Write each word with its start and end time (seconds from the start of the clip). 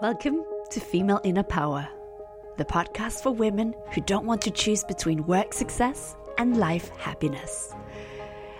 Welcome 0.00 0.44
to 0.70 0.80
Female 0.80 1.20
Inner 1.24 1.42
Power, 1.42 1.88
the 2.56 2.64
podcast 2.64 3.22
for 3.22 3.30
women 3.30 3.74
who 3.92 4.00
don't 4.00 4.26
want 4.26 4.42
to 4.42 4.50
choose 4.50 4.84
between 4.84 5.26
work 5.26 5.52
success 5.52 6.16
and 6.38 6.56
life 6.56 6.90
happiness. 6.96 7.74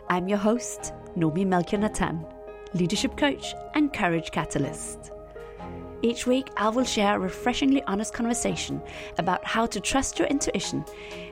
I'm 0.09 0.29
your 0.29 0.39
host, 0.39 0.93
Nomi 1.17 1.47
Melchior 1.47 1.79
Natan, 1.79 2.27
leadership 2.73 3.17
coach 3.17 3.55
and 3.75 3.93
courage 3.93 4.31
catalyst. 4.31 5.14
Each 6.05 6.27
week, 6.27 6.51
I 6.59 6.69
will 6.69 6.85
share 6.85 7.17
a 7.17 7.19
refreshingly 7.19 7.83
honest 7.85 8.13
conversation 8.13 8.83
about 9.17 9.43
how 9.43 9.65
to 9.65 9.81
trust 9.81 10.19
your 10.19 10.29
intuition, 10.29 10.85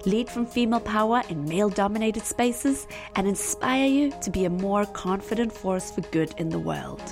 lead 0.07 0.30
from 0.30 0.46
female 0.46 0.80
power 0.80 1.21
in 1.29 1.45
male 1.45 1.68
dominated 1.68 2.22
spaces, 2.22 2.86
and 3.14 3.29
inspire 3.29 3.86
you 3.86 4.11
to 4.22 4.30
be 4.30 4.46
a 4.46 4.50
more 4.50 4.86
confident 4.86 5.53
force 5.53 5.90
for 5.90 6.00
good 6.00 6.32
in 6.39 6.48
the 6.48 6.58
world. 6.58 7.03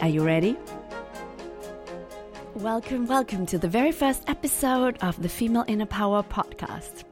Are 0.00 0.08
you 0.08 0.24
ready? 0.24 0.56
Welcome, 2.54 3.06
welcome 3.06 3.44
to 3.44 3.58
the 3.58 3.68
very 3.68 3.92
first 3.92 4.22
episode 4.26 4.96
of 5.02 5.20
the 5.20 5.28
Female 5.28 5.66
Inner 5.68 5.84
Power 5.84 6.22
podcast. 6.22 7.04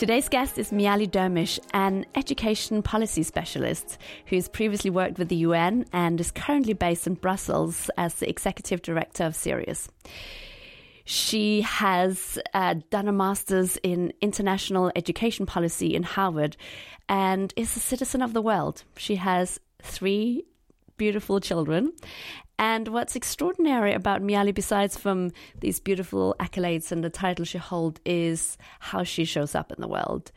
Today's 0.00 0.30
guest 0.30 0.56
is 0.56 0.70
Mialy 0.70 1.06
Dermish, 1.06 1.58
an 1.74 2.06
education 2.14 2.82
policy 2.82 3.22
specialist 3.22 3.98
who's 4.24 4.48
previously 4.48 4.88
worked 4.88 5.18
with 5.18 5.28
the 5.28 5.36
UN 5.36 5.84
and 5.92 6.18
is 6.18 6.30
currently 6.30 6.72
based 6.72 7.06
in 7.06 7.12
Brussels 7.12 7.90
as 7.98 8.14
the 8.14 8.26
executive 8.26 8.80
director 8.80 9.24
of 9.24 9.36
Sirius. 9.36 9.90
She 11.04 11.60
has 11.60 12.38
uh, 12.54 12.76
done 12.88 13.08
a 13.08 13.12
master's 13.12 13.76
in 13.82 14.14
international 14.22 14.90
education 14.96 15.44
policy 15.44 15.94
in 15.94 16.02
Harvard 16.02 16.56
and 17.06 17.52
is 17.54 17.76
a 17.76 17.80
citizen 17.80 18.22
of 18.22 18.32
the 18.32 18.40
world. 18.40 18.84
She 18.96 19.16
has 19.16 19.60
three 19.82 20.44
beautiful 20.96 21.40
children 21.40 21.92
and 22.60 22.88
what's 22.88 23.16
extraordinary 23.16 23.94
about 23.94 24.22
Mialy, 24.22 24.54
besides 24.54 24.98
from 24.98 25.30
these 25.60 25.80
beautiful 25.80 26.36
accolades 26.38 26.92
and 26.92 27.02
the 27.02 27.08
title 27.08 27.46
she 27.46 27.56
holds, 27.56 28.02
is 28.04 28.58
how 28.80 29.02
she 29.02 29.24
shows 29.24 29.54
up 29.54 29.72
in 29.72 29.80
the 29.80 29.88
world. 29.88 30.30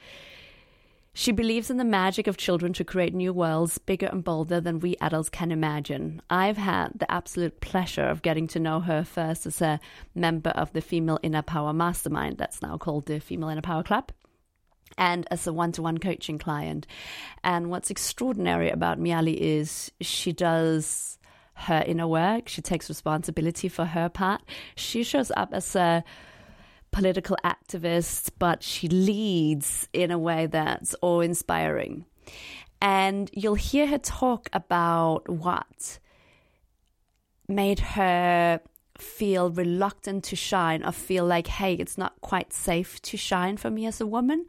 She 1.13 1.33
believes 1.33 1.69
in 1.69 1.75
the 1.75 1.83
magic 1.83 2.27
of 2.27 2.37
children 2.37 2.71
to 2.73 2.85
create 2.85 3.13
new 3.13 3.33
worlds 3.33 3.77
bigger 3.77 4.05
and 4.05 4.23
bolder 4.23 4.61
than 4.61 4.79
we 4.79 4.95
adults 5.01 5.29
can 5.29 5.51
imagine. 5.51 6.21
I've 6.29 6.55
had 6.55 6.93
the 6.95 7.11
absolute 7.11 7.59
pleasure 7.59 8.05
of 8.05 8.21
getting 8.21 8.47
to 8.47 8.59
know 8.59 8.79
her 8.79 9.03
first 9.03 9.45
as 9.45 9.61
a 9.61 9.81
member 10.15 10.51
of 10.51 10.71
the 10.71 10.81
Female 10.81 11.19
Inner 11.23 11.41
Power 11.41 11.73
Mastermind, 11.73 12.37
that's 12.37 12.61
now 12.61 12.77
called 12.77 13.05
the 13.05 13.19
Female 13.19 13.49
Inner 13.49 13.61
Power 13.61 13.83
Club 13.83 14.13
and 14.97 15.27
as 15.29 15.45
a 15.45 15.51
one 15.51 15.73
to 15.73 15.81
one 15.81 15.97
coaching 15.97 16.37
client. 16.37 16.87
And 17.43 17.69
what's 17.69 17.89
extraordinary 17.89 18.69
about 18.69 18.97
Mialy 18.97 19.35
is 19.35 19.91
she 19.99 20.31
does 20.31 21.17
her 21.55 21.83
inner 21.85 22.07
work. 22.07 22.47
She 22.49 22.61
takes 22.61 22.89
responsibility 22.89 23.69
for 23.69 23.85
her 23.85 24.09
part. 24.09 24.41
She 24.75 25.03
shows 25.03 25.31
up 25.35 25.53
as 25.53 25.75
a 25.75 26.03
political 26.91 27.37
activist, 27.43 28.31
but 28.39 28.63
she 28.63 28.87
leads 28.87 29.87
in 29.93 30.11
a 30.11 30.19
way 30.19 30.45
that's 30.47 30.95
awe 31.01 31.21
inspiring. 31.21 32.05
And 32.81 33.29
you'll 33.33 33.55
hear 33.55 33.87
her 33.87 33.97
talk 33.97 34.49
about 34.53 35.29
what 35.29 35.99
made 37.47 37.79
her 37.79 38.59
feel 38.97 39.49
reluctant 39.49 40.23
to 40.25 40.35
shine 40.35 40.83
or 40.83 40.91
feel 40.91 41.25
like, 41.25 41.47
hey, 41.47 41.73
it's 41.73 41.97
not 41.97 42.19
quite 42.21 42.53
safe 42.53 43.01
to 43.01 43.17
shine 43.17 43.57
for 43.57 43.69
me 43.69 43.85
as 43.85 43.99
a 43.99 44.07
woman. 44.07 44.45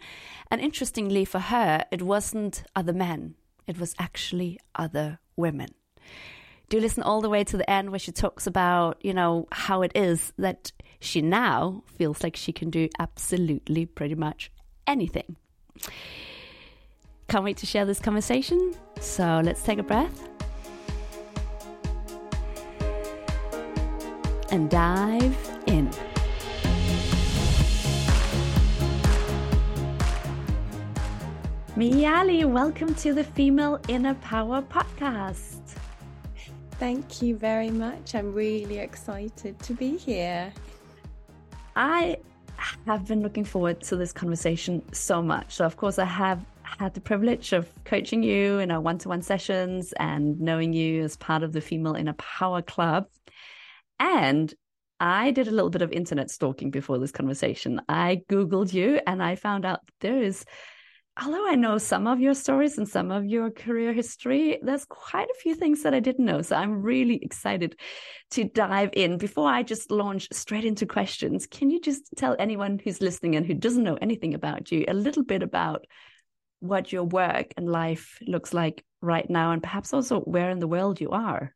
And 0.51 0.61
interestingly, 0.61 1.25
for 1.25 1.39
her, 1.39 1.85
it 1.91 2.03
wasn't 2.03 2.65
other 2.77 2.93
men, 2.93 3.37
it 3.67 3.79
was 3.79 3.95
actually 3.99 4.59
other 4.75 5.19
women 5.37 5.71
do 6.69 6.81
listen 6.81 7.03
all 7.03 7.21
the 7.21 7.29
way 7.29 7.45
to 7.45 7.57
the 7.57 7.69
end 7.69 7.91
where 7.91 7.99
she 7.99 8.13
talks 8.13 8.47
about, 8.47 8.99
you 9.05 9.13
know, 9.13 9.47
how 9.53 9.83
it 9.83 9.93
is 9.95 10.33
that 10.39 10.73
she 11.01 11.21
now 11.21 11.83
feels 11.87 12.23
like 12.23 12.37
she 12.37 12.53
can 12.53 12.71
do 12.71 12.89
absolutely 12.99 13.87
pretty 13.87 14.15
much 14.15 14.51
anything. 14.87 15.37
Can't 17.29 17.45
wait 17.45 17.59
to 17.59 17.67
share 17.67 17.85
this 17.85 18.01
conversation. 18.01 18.75
So 19.01 19.43
let's 19.45 19.63
take 19.63 19.79
a 19.79 19.83
breath 19.83 20.29
and 24.51 24.71
dive 24.71 25.37
in. 25.67 25.91
Mialy, 31.77 32.45
welcome 32.45 32.95
to 32.95 33.13
the 33.13 33.25
Female 33.25 33.81
Inner 33.89 34.15
Power 34.15 34.63
podcast. 34.63 35.54
Thank 36.79 37.23
you 37.23 37.37
very 37.37 37.71
much. 37.71 38.15
I'm 38.15 38.33
really 38.33 38.79
excited 38.79 39.59
to 39.61 39.75
be 39.75 39.97
here. 39.97 40.53
I 41.77 42.19
have 42.87 43.07
been 43.07 43.23
looking 43.23 43.45
forward 43.45 43.81
to 43.83 43.97
this 43.97 44.13
conversation 44.13 44.83
so 44.93 45.23
much. 45.23 45.55
So, 45.55 45.65
of 45.65 45.77
course, 45.77 45.99
I 45.99 46.05
have 46.05 46.45
had 46.63 46.95
the 46.95 47.01
privilege 47.01 47.53
of 47.53 47.69
coaching 47.85 48.23
you 48.23 48.59
in 48.59 48.71
our 48.71 48.81
one 48.81 48.99
to 48.99 49.09
one 49.09 49.23
sessions 49.23 49.93
and 49.99 50.41
knowing 50.41 50.73
you 50.73 51.05
as 51.05 51.17
part 51.17 51.43
of 51.43 51.53
the 51.53 51.61
Female 51.61 51.95
Inner 51.95 52.15
Power 52.15 52.63
Club. 52.63 53.07
And 54.01 54.53
I 54.99 55.31
did 55.31 55.49
a 55.49 55.53
little 55.53 55.71
bit 55.71 55.83
of 55.83 55.93
internet 55.93 56.31
stalking 56.31 56.71
before 56.71 56.99
this 56.99 57.13
conversation. 57.13 57.81
I 57.89 58.23
Googled 58.29 58.73
you 58.73 59.01
and 59.07 59.23
I 59.23 59.37
found 59.37 59.65
out 59.65 59.81
there 60.01 60.23
is 60.23 60.45
although 61.23 61.49
I 61.49 61.55
know 61.55 61.79
some 61.79 62.07
of 62.07 62.21
your 62.21 62.35
stories 62.35 62.77
and 62.79 62.89
some 62.89 63.11
of 63.11 63.25
your 63.25 63.51
career 63.51 63.93
history, 63.93 64.59
there's 64.63 64.85
quite 64.85 65.29
a 65.31 65.41
few 65.41 65.55
things 65.55 65.83
that 65.83 65.95
I 65.95 66.01
didn't 66.01 66.25
know. 66.25 66.43
So 66.43 66.57
I'm 66.57 66.83
really 66.83 67.21
excited 67.23 67.79
to 68.33 68.45
dive 68.45 68.91
in. 68.95 69.19
Before 69.19 69.49
I 69.49 69.63
just 69.63 69.91
launch 69.91 70.29
straight 70.33 70.65
into 70.65 70.87
questions, 70.87 71.47
can 71.47 71.71
you 71.71 71.81
just 71.81 72.11
tell 72.17 72.35
anyone 72.39 72.81
who's 72.83 73.01
listening 73.01 73.37
and 73.37 73.47
who 73.47 73.55
doesn't 73.55 73.85
know 73.85 73.99
anything 74.01 74.35
about 74.35 74.73
you 74.73 74.85
a 74.89 74.95
little 74.95 75.25
bit 75.25 75.43
about 75.43 75.87
what 76.61 76.93
your 76.93 77.05
work 77.05 77.53
and 77.57 77.69
life 77.69 78.19
looks 78.27 78.53
like 78.53 78.85
right 79.01 79.29
now, 79.29 79.53
and 79.53 79.63
perhaps 79.63 79.93
also 79.93 80.21
where 80.21 80.51
in 80.51 80.59
the 80.59 80.69
world 80.69 81.01
you 81.01 81.11
are? 81.11 81.55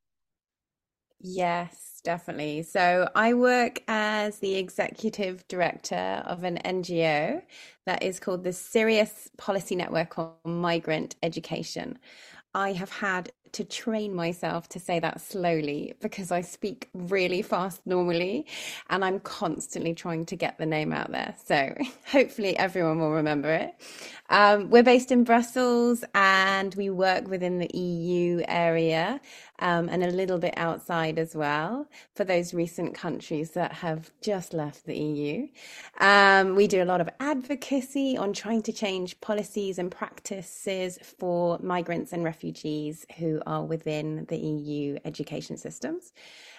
Yes 1.20 1.88
definitely. 2.08 2.62
So 2.62 3.08
I 3.14 3.34
work 3.34 3.82
as 3.86 4.38
the 4.38 4.54
executive 4.56 5.46
director 5.48 6.22
of 6.24 6.44
an 6.44 6.58
NGO 6.64 7.42
that 7.86 8.02
is 8.02 8.20
called 8.20 8.44
the 8.44 8.52
Sirius 8.52 9.30
Policy 9.36 9.76
Network 9.76 10.18
on 10.18 10.32
Migrant 10.44 11.16
Education. 11.22 11.98
I 12.54 12.72
have 12.72 12.90
had 12.90 13.30
to 13.52 13.64
train 13.64 14.14
myself 14.14 14.68
to 14.68 14.78
say 14.80 15.00
that 15.00 15.20
slowly 15.20 15.94
because 16.00 16.30
I 16.30 16.40
speak 16.40 16.88
really 16.94 17.42
fast 17.42 17.80
normally 17.86 18.46
and 18.90 19.04
I'm 19.04 19.20
constantly 19.20 19.94
trying 19.94 20.26
to 20.26 20.36
get 20.36 20.58
the 20.58 20.66
name 20.66 20.92
out 20.92 21.10
there. 21.10 21.34
So 21.44 21.74
hopefully 22.06 22.56
everyone 22.58 22.98
will 22.98 23.12
remember 23.12 23.52
it. 23.52 23.74
Um, 24.30 24.70
we're 24.70 24.82
based 24.82 25.12
in 25.12 25.24
Brussels 25.24 26.04
and 26.14 26.74
we 26.74 26.90
work 26.90 27.28
within 27.28 27.58
the 27.58 27.74
EU 27.76 28.42
area 28.48 29.20
um, 29.58 29.88
and 29.88 30.02
a 30.02 30.10
little 30.10 30.38
bit 30.38 30.54
outside 30.56 31.18
as 31.18 31.34
well 31.34 31.88
for 32.14 32.24
those 32.24 32.54
recent 32.54 32.94
countries 32.94 33.50
that 33.52 33.72
have 33.72 34.10
just 34.20 34.52
left 34.52 34.86
the 34.86 34.96
EU. 34.96 35.48
Um, 36.00 36.54
we 36.54 36.66
do 36.66 36.82
a 36.82 36.84
lot 36.84 37.00
of 37.00 37.08
advocacy 37.20 38.16
on 38.16 38.32
trying 38.32 38.62
to 38.62 38.72
change 38.72 39.20
policies 39.20 39.78
and 39.78 39.90
practices 39.90 40.98
for 41.18 41.58
migrants 41.60 42.12
and 42.12 42.24
refugees 42.24 43.06
who 43.18 43.40
are 43.46 43.64
within 43.64 44.26
the 44.28 44.36
EU 44.36 44.98
education 45.04 45.56
systems. 45.56 46.12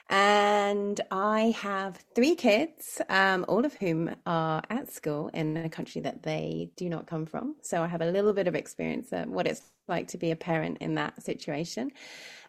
And 0.09 0.99
I 1.11 1.53
have 1.57 2.03
three 2.15 2.33
kids, 2.33 2.99
um, 3.09 3.45
all 3.47 3.63
of 3.63 3.75
whom 3.75 4.15
are 4.25 4.63
at 4.67 4.91
school 4.91 5.29
in 5.35 5.55
a 5.55 5.69
country 5.69 6.01
that 6.01 6.23
they 6.23 6.71
do 6.75 6.89
not 6.89 7.05
come 7.05 7.27
from. 7.27 7.55
So 7.61 7.83
I 7.83 7.87
have 7.87 8.01
a 8.01 8.09
little 8.09 8.33
bit 8.33 8.47
of 8.47 8.55
experience 8.55 9.09
of 9.11 9.27
what 9.27 9.45
it's 9.45 9.61
like 9.87 10.07
to 10.09 10.17
be 10.17 10.31
a 10.31 10.35
parent 10.35 10.79
in 10.79 10.95
that 10.95 11.21
situation. 11.21 11.91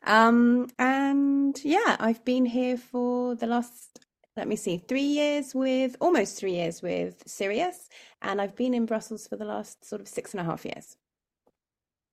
Um, 0.06 0.68
and 0.78 1.58
yeah, 1.62 1.96
I've 2.00 2.24
been 2.24 2.46
here 2.46 2.78
for 2.78 3.34
the 3.34 3.46
last, 3.46 4.06
let 4.38 4.48
me 4.48 4.56
see, 4.56 4.78
three 4.78 5.02
years 5.02 5.54
with 5.54 5.96
almost 6.00 6.38
three 6.38 6.54
years 6.54 6.80
with 6.80 7.22
Sirius. 7.26 7.90
And 8.22 8.40
I've 8.40 8.56
been 8.56 8.72
in 8.72 8.86
Brussels 8.86 9.26
for 9.26 9.36
the 9.36 9.44
last 9.44 9.84
sort 9.84 10.00
of 10.00 10.08
six 10.08 10.32
and 10.32 10.40
a 10.40 10.44
half 10.44 10.64
years. 10.64 10.96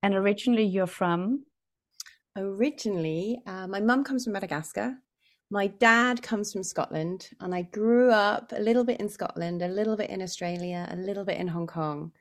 And 0.03 0.13
originally 0.13 0.65
you're 0.65 0.87
from? 0.87 1.45
Originally, 2.35 3.39
uh, 3.47 3.67
my 3.67 3.79
mum 3.79 4.03
comes 4.03 4.25
from 4.25 4.33
Madagascar. 4.33 4.97
My 5.49 5.67
dad 5.67 6.21
comes 6.21 6.51
from 6.51 6.63
Scotland, 6.63 7.29
and 7.39 7.55
I 7.55 7.61
grew 7.61 8.11
up 8.11 8.51
a 8.51 8.59
little 8.59 8.83
bit 8.83 8.99
in 8.99 9.07
Scotland, 9.07 9.61
a 9.61 9.67
little 9.67 9.95
bit 9.95 10.09
in 10.09 10.21
Australia, 10.21 10.87
a 10.91 10.95
little 10.95 11.23
bit 11.23 11.37
in 11.37 11.47
Hong 11.47 11.67
Kong. 11.67 12.11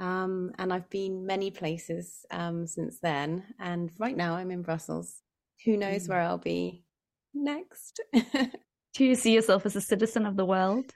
Um, 0.00 0.52
and 0.58 0.72
I've 0.72 0.88
been 0.90 1.26
many 1.26 1.50
places 1.50 2.24
um, 2.30 2.66
since 2.66 3.00
then. 3.00 3.44
And 3.58 3.90
right 3.98 4.16
now 4.16 4.34
I'm 4.34 4.50
in 4.50 4.62
Brussels. 4.62 5.22
Who 5.64 5.76
knows 5.76 6.06
mm. 6.06 6.08
where 6.08 6.20
I'll 6.20 6.38
be 6.38 6.84
next? 7.34 8.00
do 8.12 9.04
you 9.04 9.14
see 9.14 9.34
yourself 9.34 9.66
as 9.66 9.76
a 9.76 9.80
citizen 9.80 10.26
of 10.26 10.36
the 10.36 10.46
world? 10.46 10.86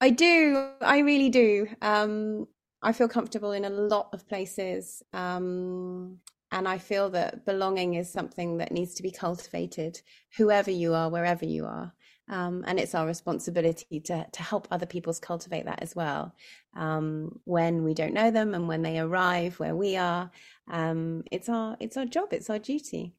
I 0.00 0.10
do. 0.10 0.70
I 0.80 0.98
really 0.98 1.30
do. 1.30 1.68
Um, 1.80 2.48
I 2.82 2.92
feel 2.92 3.08
comfortable 3.08 3.52
in 3.52 3.64
a 3.64 3.70
lot 3.70 4.08
of 4.12 4.28
places. 4.28 5.02
Um, 5.12 6.18
and 6.52 6.68
I 6.68 6.78
feel 6.78 7.10
that 7.10 7.44
belonging 7.46 7.94
is 7.94 8.12
something 8.12 8.58
that 8.58 8.70
needs 8.70 8.94
to 8.94 9.02
be 9.02 9.10
cultivated, 9.10 10.00
whoever 10.36 10.70
you 10.70 10.94
are, 10.94 11.08
wherever 11.08 11.46
you 11.46 11.64
are. 11.64 11.92
Um, 12.28 12.62
and 12.66 12.78
it's 12.78 12.94
our 12.94 13.06
responsibility 13.06 14.00
to 14.00 14.26
to 14.30 14.42
help 14.42 14.68
other 14.70 14.86
people's 14.86 15.18
cultivate 15.18 15.64
that 15.64 15.82
as 15.82 15.96
well. 15.96 16.34
Um, 16.76 17.40
when 17.44 17.82
we 17.82 17.94
don't 17.94 18.14
know 18.14 18.30
them 18.30 18.54
and 18.54 18.68
when 18.68 18.82
they 18.82 19.00
arrive 19.00 19.58
where 19.58 19.74
we 19.74 19.96
are, 19.96 20.30
um, 20.70 21.24
it's 21.32 21.48
our 21.48 21.76
it's 21.80 21.96
our 21.96 22.04
job, 22.04 22.32
it's 22.32 22.48
our 22.48 22.60
duty. 22.60 23.14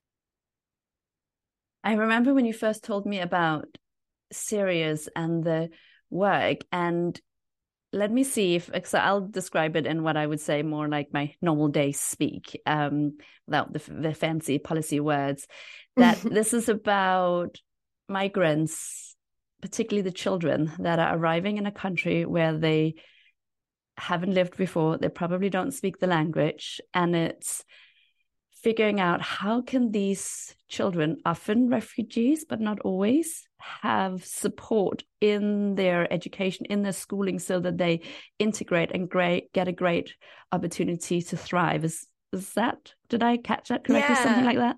I 1.83 1.93
remember 1.93 2.33
when 2.33 2.45
you 2.45 2.53
first 2.53 2.83
told 2.83 3.05
me 3.05 3.19
about 3.19 3.77
Sirius 4.31 5.09
and 5.15 5.43
the 5.43 5.69
work, 6.09 6.59
and 6.71 7.19
let 7.93 8.11
me 8.11 8.23
see 8.23 8.55
if 8.55 8.69
so 8.85 8.97
I'll 8.97 9.21
describe 9.21 9.75
it 9.75 9.85
in 9.85 10.03
what 10.03 10.17
I 10.17 10.25
would 10.25 10.41
say 10.41 10.63
more 10.63 10.87
like 10.89 11.13
my 11.13 11.33
normal 11.41 11.67
day 11.67 11.91
speak, 11.91 12.59
um, 12.65 13.17
without 13.45 13.71
the, 13.71 13.79
the 13.91 14.13
fancy 14.13 14.57
policy 14.57 14.99
words. 14.99 15.47
That 15.95 16.19
this 16.23 16.53
is 16.53 16.69
about 16.69 17.57
migrants, 18.09 19.15
particularly 19.61 20.01
the 20.01 20.11
children 20.11 20.71
that 20.79 20.99
are 20.99 21.15
arriving 21.15 21.57
in 21.57 21.67
a 21.67 21.71
country 21.71 22.25
where 22.25 22.57
they 22.57 22.95
haven't 23.95 24.33
lived 24.33 24.57
before, 24.57 24.97
they 24.97 25.09
probably 25.09 25.49
don't 25.49 25.71
speak 25.71 25.99
the 25.99 26.07
language, 26.07 26.81
and 26.95 27.15
it's 27.15 27.63
figuring 28.63 28.99
out 28.99 29.21
how 29.21 29.61
can 29.61 29.91
these 29.91 30.55
children, 30.67 31.17
often 31.25 31.69
refugees, 31.69 32.43
but 32.43 32.59
not 32.59 32.79
always, 32.79 33.47
have 33.81 34.25
support 34.25 35.03
in 35.21 35.75
their 35.75 36.11
education, 36.11 36.65
in 36.65 36.83
their 36.83 36.93
schooling, 36.93 37.39
so 37.39 37.59
that 37.59 37.77
they 37.77 38.01
integrate 38.39 38.91
and 38.91 39.09
great, 39.09 39.51
get 39.53 39.67
a 39.67 39.71
great 39.73 40.13
opportunity 40.51 41.21
to 41.21 41.37
thrive. 41.37 41.83
Is 41.83 42.07
is 42.31 42.53
that 42.53 42.93
did 43.09 43.23
I 43.23 43.37
catch 43.37 43.69
that 43.69 43.83
correctly? 43.83 44.15
Yeah. 44.15 44.23
Something 44.23 44.45
like 44.45 44.57
that. 44.57 44.75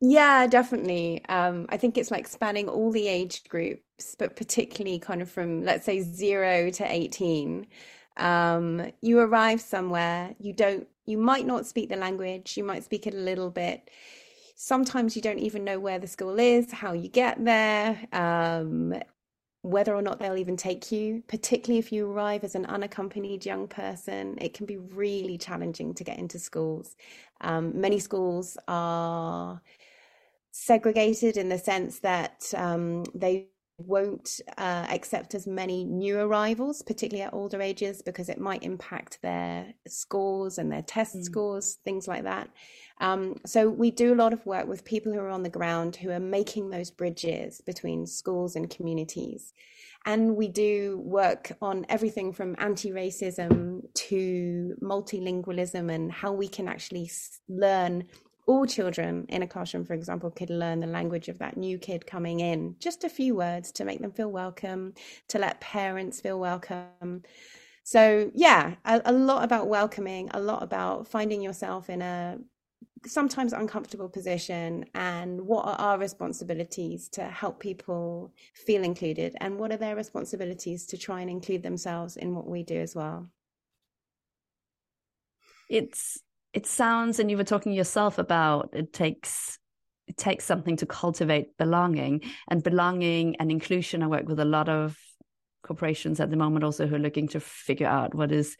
Yeah, 0.00 0.46
definitely. 0.46 1.24
Um, 1.28 1.66
I 1.70 1.76
think 1.76 1.98
it's 1.98 2.10
like 2.10 2.28
spanning 2.28 2.68
all 2.68 2.92
the 2.92 3.08
age 3.08 3.42
groups, 3.48 4.14
but 4.16 4.36
particularly 4.36 5.00
kind 5.00 5.20
of 5.20 5.30
from, 5.30 5.64
let's 5.64 5.84
say, 5.84 6.00
zero 6.00 6.70
to 6.70 6.84
18. 6.84 7.66
Um, 8.16 8.92
you 9.00 9.18
arrive 9.18 9.60
somewhere, 9.60 10.34
you 10.38 10.52
don't, 10.52 10.86
you 11.06 11.18
might 11.18 11.46
not 11.46 11.66
speak 11.66 11.88
the 11.88 11.96
language, 11.96 12.56
you 12.56 12.64
might 12.64 12.84
speak 12.84 13.06
it 13.06 13.14
a 13.14 13.18
little 13.18 13.50
bit. 13.50 13.90
Sometimes 14.60 15.14
you 15.14 15.22
don't 15.22 15.38
even 15.38 15.62
know 15.62 15.78
where 15.78 16.00
the 16.00 16.08
school 16.08 16.36
is, 16.40 16.72
how 16.72 16.92
you 16.92 17.08
get 17.08 17.44
there, 17.44 17.96
um, 18.12 18.92
whether 19.62 19.94
or 19.94 20.02
not 20.02 20.18
they'll 20.18 20.36
even 20.36 20.56
take 20.56 20.90
you, 20.90 21.22
particularly 21.28 21.78
if 21.78 21.92
you 21.92 22.10
arrive 22.10 22.42
as 22.42 22.56
an 22.56 22.66
unaccompanied 22.66 23.46
young 23.46 23.68
person. 23.68 24.36
It 24.40 24.54
can 24.54 24.66
be 24.66 24.76
really 24.76 25.38
challenging 25.38 25.94
to 25.94 26.02
get 26.02 26.18
into 26.18 26.40
schools. 26.40 26.96
Um, 27.40 27.80
many 27.80 28.00
schools 28.00 28.58
are 28.66 29.62
segregated 30.50 31.36
in 31.36 31.50
the 31.50 31.58
sense 31.58 32.00
that 32.00 32.52
um, 32.56 33.04
they 33.14 33.50
won't 33.78 34.40
uh, 34.56 34.86
accept 34.90 35.36
as 35.36 35.46
many 35.46 35.84
new 35.84 36.18
arrivals, 36.18 36.82
particularly 36.82 37.22
at 37.22 37.32
older 37.32 37.62
ages, 37.62 38.02
because 38.02 38.28
it 38.28 38.40
might 38.40 38.64
impact 38.64 39.22
their 39.22 39.72
scores 39.86 40.58
and 40.58 40.72
their 40.72 40.82
test 40.82 41.16
mm. 41.16 41.22
scores, 41.22 41.78
things 41.84 42.08
like 42.08 42.24
that. 42.24 42.48
Um, 43.00 43.36
so 43.46 43.68
we 43.68 43.90
do 43.90 44.12
a 44.12 44.16
lot 44.16 44.32
of 44.32 44.44
work 44.44 44.66
with 44.66 44.84
people 44.84 45.12
who 45.12 45.20
are 45.20 45.28
on 45.28 45.42
the 45.42 45.48
ground 45.48 45.96
who 45.96 46.10
are 46.10 46.20
making 46.20 46.70
those 46.70 46.90
bridges 46.90 47.60
between 47.60 48.06
schools 48.06 48.56
and 48.56 48.68
communities. 48.68 49.52
And 50.06 50.36
we 50.36 50.48
do 50.48 51.00
work 51.04 51.52
on 51.60 51.84
everything 51.88 52.32
from 52.32 52.56
anti 52.58 52.90
racism 52.90 53.82
to 53.94 54.74
multilingualism 54.82 55.92
and 55.92 56.10
how 56.10 56.32
we 56.32 56.48
can 56.48 56.68
actually 56.68 57.10
learn 57.48 58.04
all 58.46 58.64
children 58.64 59.26
in 59.28 59.42
a 59.42 59.46
classroom, 59.46 59.84
for 59.84 59.92
example, 59.92 60.30
could 60.30 60.48
learn 60.48 60.80
the 60.80 60.86
language 60.86 61.28
of 61.28 61.38
that 61.38 61.58
new 61.58 61.78
kid 61.78 62.06
coming 62.06 62.40
in, 62.40 62.74
just 62.78 63.04
a 63.04 63.08
few 63.08 63.34
words 63.34 63.70
to 63.72 63.84
make 63.84 64.00
them 64.00 64.10
feel 64.10 64.30
welcome, 64.30 64.94
to 65.28 65.38
let 65.38 65.60
parents 65.60 66.20
feel 66.20 66.40
welcome. 66.40 67.22
So, 67.84 68.30
yeah, 68.34 68.76
a, 68.86 69.02
a 69.04 69.12
lot 69.12 69.44
about 69.44 69.68
welcoming, 69.68 70.30
a 70.32 70.40
lot 70.40 70.62
about 70.62 71.08
finding 71.08 71.42
yourself 71.42 71.90
in 71.90 72.00
a 72.00 72.38
sometimes 73.06 73.52
uncomfortable 73.52 74.08
position 74.08 74.84
and 74.94 75.40
what 75.40 75.64
are 75.64 75.76
our 75.76 75.98
responsibilities 75.98 77.08
to 77.10 77.22
help 77.24 77.60
people 77.60 78.32
feel 78.54 78.84
included 78.84 79.34
and 79.40 79.58
what 79.58 79.72
are 79.72 79.76
their 79.76 79.96
responsibilities 79.96 80.86
to 80.86 80.98
try 80.98 81.20
and 81.20 81.30
include 81.30 81.62
themselves 81.62 82.16
in 82.16 82.34
what 82.34 82.46
we 82.46 82.62
do 82.62 82.78
as 82.80 82.94
well? 82.94 83.30
It's 85.68 86.18
it 86.52 86.66
sounds 86.66 87.18
and 87.18 87.30
you 87.30 87.36
were 87.36 87.44
talking 87.44 87.72
yourself 87.72 88.18
about 88.18 88.70
it 88.72 88.92
takes 88.92 89.58
it 90.06 90.16
takes 90.16 90.44
something 90.44 90.76
to 90.76 90.86
cultivate 90.86 91.56
belonging 91.58 92.22
and 92.48 92.62
belonging 92.62 93.36
and 93.36 93.50
inclusion 93.50 94.02
i 94.02 94.06
work 94.06 94.26
with 94.26 94.40
a 94.40 94.44
lot 94.44 94.68
of 94.68 94.96
corporations 95.62 96.20
at 96.20 96.30
the 96.30 96.36
moment 96.36 96.64
also 96.64 96.86
who 96.86 96.96
are 96.96 97.00
looking 97.00 97.28
to 97.28 97.40
figure 97.40 97.86
out 97.86 98.14
what 98.14 98.32
is 98.32 98.56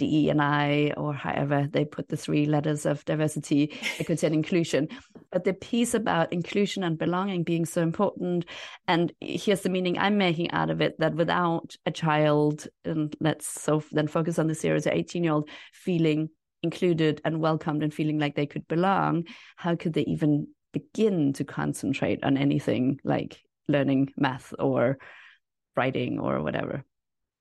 DE 0.00 0.30
and 0.30 0.40
I, 0.40 0.92
or 0.96 1.12
however 1.12 1.68
they 1.70 1.84
put 1.84 2.08
the 2.08 2.16
three 2.16 2.46
letters 2.46 2.86
of 2.86 3.04
diversity, 3.04 3.78
equity, 3.98 4.26
and 4.26 4.34
inclusion. 4.34 4.88
But 5.30 5.44
the 5.44 5.54
piece 5.54 5.94
about 5.94 6.32
inclusion 6.32 6.82
and 6.82 6.98
belonging 6.98 7.42
being 7.44 7.66
so 7.66 7.82
important, 7.82 8.46
and 8.88 9.12
here's 9.20 9.60
the 9.60 9.68
meaning 9.68 9.98
I'm 9.98 10.18
making 10.18 10.50
out 10.50 10.70
of 10.70 10.80
it: 10.80 10.98
that 10.98 11.14
without 11.14 11.76
a 11.86 11.90
child, 11.90 12.66
and 12.84 13.14
let's 13.20 13.46
so 13.46 13.82
then 13.92 14.08
focus 14.08 14.38
on 14.38 14.46
the 14.46 14.54
zero 14.54 14.80
to 14.80 14.94
eighteen 14.94 15.24
year 15.24 15.34
old 15.34 15.48
feeling 15.72 16.30
included 16.62 17.20
and 17.24 17.40
welcomed 17.40 17.82
and 17.82 17.92
feeling 17.92 18.18
like 18.18 18.34
they 18.34 18.46
could 18.46 18.66
belong, 18.68 19.24
how 19.56 19.76
could 19.76 19.92
they 19.92 20.02
even 20.02 20.48
begin 20.72 21.32
to 21.34 21.44
concentrate 21.44 22.22
on 22.22 22.36
anything 22.36 23.00
like 23.04 23.42
learning 23.68 24.12
math 24.16 24.52
or 24.58 24.98
writing 25.76 26.18
or 26.18 26.42
whatever? 26.42 26.84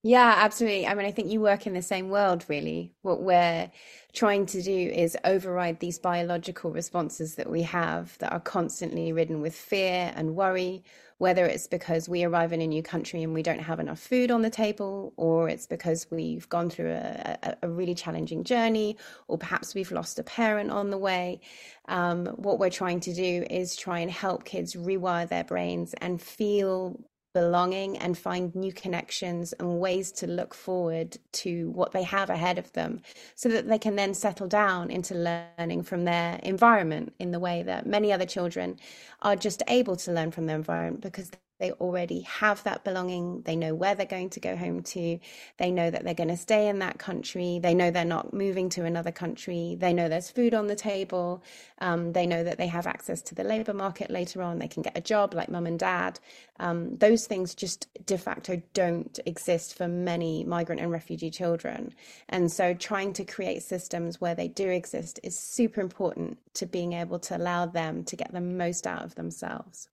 Yeah, 0.02 0.36
absolutely. 0.38 0.88
I 0.88 0.94
mean, 0.94 1.06
I 1.06 1.12
think 1.12 1.30
you 1.30 1.42
work 1.42 1.68
in 1.68 1.74
the 1.74 1.82
same 1.82 2.10
world, 2.10 2.46
really. 2.48 2.94
What 3.02 3.22
we're 3.22 3.70
trying 4.14 4.46
to 4.48 4.62
do 4.62 4.72
is 4.72 5.18
override 5.26 5.82
these 5.82 6.00
biological 6.00 6.72
responses 6.72 7.36
that 7.36 7.50
we 7.52 7.64
have 7.64 8.18
that 8.20 8.32
are 8.32 8.40
constantly 8.40 9.12
ridden 9.12 9.42
with 9.42 9.54
fear 9.54 10.14
and 10.16 10.38
worry, 10.38 10.84
whether 11.18 11.46
it's 11.46 11.68
because 11.68 12.08
we 12.08 12.24
arrive 12.24 12.54
in 12.54 12.62
a 12.62 12.68
new 12.68 12.82
country 12.82 13.24
and 13.24 13.34
we 13.34 13.44
don't 13.44 13.60
have 13.60 13.82
enough 13.82 14.00
food 14.00 14.32
on 14.32 14.42
the 14.42 14.50
table, 14.50 15.12
or 15.18 15.50
it's 15.50 15.68
because 15.68 16.08
we've 16.10 16.48
gone 16.48 16.70
through 16.70 16.92
a, 16.92 17.58
a, 17.62 17.70
really 17.70 17.94
challenging 17.94 18.46
journey, 18.46 18.96
or 19.28 19.38
perhaps 19.38 19.76
we've 19.76 19.92
lost 19.92 20.18
a 20.18 20.24
parent 20.24 20.72
on 20.72 20.92
the 20.92 20.98
way. 20.98 21.42
Um, 21.90 22.26
what 22.38 22.58
we're 22.58 22.70
trying 22.70 23.02
to 23.02 23.14
do 23.14 23.46
is 23.50 23.76
try 23.76 24.00
and 24.00 24.10
help 24.10 24.46
kids 24.46 24.76
rewire 24.76 25.28
their 25.28 25.44
brains 25.44 25.94
and 25.96 26.22
feel 26.22 26.98
belonging 27.34 27.98
and 27.98 28.18
find 28.18 28.54
new 28.56 28.74
connections 28.74 29.54
and 29.54 29.80
ways 29.80 30.12
to 30.12 30.28
look 30.28 30.54
forward 30.54 31.18
to 31.32 31.70
what 31.72 31.92
they 31.92 32.04
have 32.04 32.30
ahead 32.30 32.58
of 32.58 32.72
them 32.74 33.02
so 33.36 33.50
that 33.50 33.68
they 33.68 33.78
can 33.78 33.96
then 33.96 34.14
settle 34.14 34.48
down 34.48 34.90
into 34.90 35.14
learning 35.14 35.84
from 35.84 36.06
their 36.06 36.40
environment 36.44 37.14
in 37.20 37.32
the 37.32 37.40
way 37.40 37.62
that 37.64 37.86
many 37.86 38.12
other 38.12 38.26
children 38.26 38.78
are 39.22 39.36
just 39.36 39.62
able 39.68 39.96
to 39.96 40.12
learn 40.12 40.32
from 40.32 40.48
their 40.48 40.56
environment 40.56 41.02
because 41.02 41.32
they 41.60 41.72
already 41.74 42.22
have 42.22 42.64
that 42.64 42.86
belonging. 42.86 43.42
They 43.42 43.56
know 43.56 43.76
where 43.76 43.94
they're 43.94 44.06
going 44.06 44.30
to 44.32 44.40
go 44.40 44.56
home 44.56 44.82
to. 44.84 45.20
They 45.58 45.72
know 45.72 45.92
that 45.92 46.06
they're 46.06 46.14
going 46.14 46.30
to 46.30 46.38
stay 46.38 46.70
in 46.70 46.80
that 46.80 47.00
country. 47.00 47.60
They 47.62 47.74
know 47.74 47.92
they're 47.92 48.06
not 48.06 48.34
moving 48.34 48.70
to 48.70 48.86
another 48.86 49.12
country. 49.12 49.76
They 49.78 49.92
know 49.92 50.08
there's 50.08 50.30
food 50.30 50.54
on 50.54 50.68
the 50.68 50.76
table. 50.76 51.44
Um, 51.80 52.14
they 52.14 52.26
know 52.26 52.46
that 52.46 52.58
they 52.58 52.68
have 52.68 52.88
access 52.88 53.22
to 53.24 53.36
the 53.36 53.44
labor 53.44 53.74
market 53.74 54.10
later 54.10 54.42
on. 54.42 54.60
They 54.60 54.70
can 54.70 54.84
get 54.84 54.98
a 54.98 55.02
job 55.02 55.34
like 55.34 55.50
mum 55.50 55.68
and 55.68 55.78
dad. 55.78 56.20
Um, 56.62 56.96
those 56.98 57.28
things 57.28 57.54
just 57.54 57.88
de 58.06 58.18
facto 58.18 58.62
don't 58.74 59.20
exist 59.26 59.76
for 59.76 59.88
many 59.88 60.46
migrant 60.46 60.82
and 60.82 60.92
refugee 60.92 61.30
children. 61.30 61.94
And 62.30 62.50
so 62.50 62.74
trying 62.74 63.12
to 63.14 63.26
create 63.26 63.64
systems 63.64 64.22
where 64.22 64.36
they 64.36 64.48
do 64.48 64.70
exist 64.70 65.20
is 65.24 65.38
super 65.38 65.82
important 65.82 66.38
to 66.54 66.66
being 66.66 66.94
able 66.94 67.20
to 67.20 67.36
allow 67.36 67.66
them 67.66 68.06
to 68.06 68.16
get 68.16 68.32
the 68.32 68.42
most 68.42 68.88
out 68.88 69.04
of 69.04 69.16
themselves. 69.16 69.90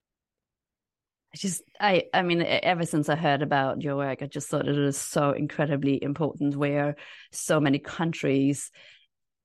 I 1.33 1.37
just, 1.37 1.61
I, 1.79 2.03
I 2.13 2.21
mean, 2.21 2.41
ever 2.41 2.85
since 2.85 3.09
I 3.09 3.15
heard 3.15 3.41
about 3.41 3.81
your 3.81 3.97
work, 3.97 4.21
I 4.21 4.27
just 4.27 4.47
thought 4.47 4.67
it 4.67 4.77
was 4.77 4.97
so 4.97 5.31
incredibly 5.31 6.01
important. 6.01 6.55
Where 6.55 6.95
so 7.31 7.59
many 7.59 7.79
countries 7.79 8.71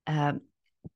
um, 0.06 0.40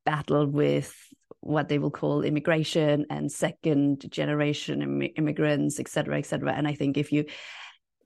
battle 0.05 0.47
with 0.47 0.95
what 1.41 1.69
they 1.69 1.79
will 1.79 1.91
call 1.91 2.23
immigration 2.23 3.07
and 3.11 3.31
second 3.31 4.11
generation 4.11 4.83
Im- 4.83 5.13
immigrants, 5.17 5.79
et 5.81 5.89
cetera, 5.89 6.19
et 6.19 6.27
cetera. 6.27 6.53
And 6.53 6.67
I 6.67 6.75
think 6.75 6.97
if 6.97 7.13
you, 7.13 7.25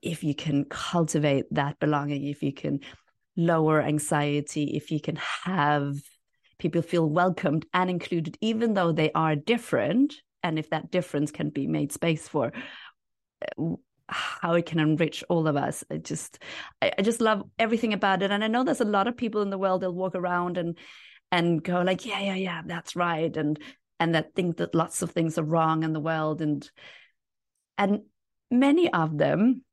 if 0.01 0.23
you 0.23 0.35
can 0.35 0.65
cultivate 0.65 1.45
that 1.51 1.79
belonging, 1.79 2.25
if 2.25 2.43
you 2.43 2.53
can 2.53 2.79
lower 3.37 3.81
anxiety, 3.81 4.75
if 4.75 4.91
you 4.91 4.99
can 4.99 5.17
have 5.43 5.95
people 6.57 6.81
feel 6.81 7.07
welcomed 7.07 7.65
and 7.73 7.89
included, 7.89 8.37
even 8.41 8.73
though 8.73 8.91
they 8.91 9.11
are 9.13 9.35
different, 9.35 10.15
and 10.43 10.59
if 10.59 10.69
that 10.69 10.91
difference 10.91 11.31
can 11.31 11.49
be 11.49 11.67
made 11.67 11.91
space 11.91 12.27
for 12.27 12.51
uh, 13.59 13.75
how 14.07 14.53
it 14.55 14.65
can 14.65 14.79
enrich 14.79 15.23
all 15.29 15.47
of 15.47 15.55
us 15.55 15.83
i 15.89 15.97
just 15.97 16.43
I, 16.81 16.91
I, 16.97 17.01
just 17.01 17.21
love 17.21 17.43
everything 17.57 17.93
about 17.93 18.21
it 18.23 18.31
and 18.31 18.43
i 18.43 18.47
know 18.47 18.63
there's 18.63 18.81
a 18.81 18.85
lot 18.85 19.07
of 19.07 19.15
people 19.15 19.41
in 19.41 19.49
the 19.49 19.57
world 19.57 19.81
that 19.81 19.91
walk 19.91 20.15
around 20.15 20.57
and 20.57 20.77
and 21.31 21.63
go 21.63 21.81
like, 21.81 22.05
yeah, 22.05 22.19
yeah, 22.19 22.35
yeah, 22.35 22.61
that's 22.65 22.95
right. 22.95 23.35
And 23.35 23.59
and 23.99 24.15
that 24.15 24.35
think 24.35 24.57
that 24.57 24.75
lots 24.75 25.01
of 25.01 25.11
things 25.11 25.37
are 25.37 25.43
wrong 25.43 25.83
in 25.83 25.93
the 25.93 25.99
world. 25.99 26.41
And 26.41 26.69
and 27.77 28.01
many 28.49 28.91
of 28.91 29.17
them 29.17 29.63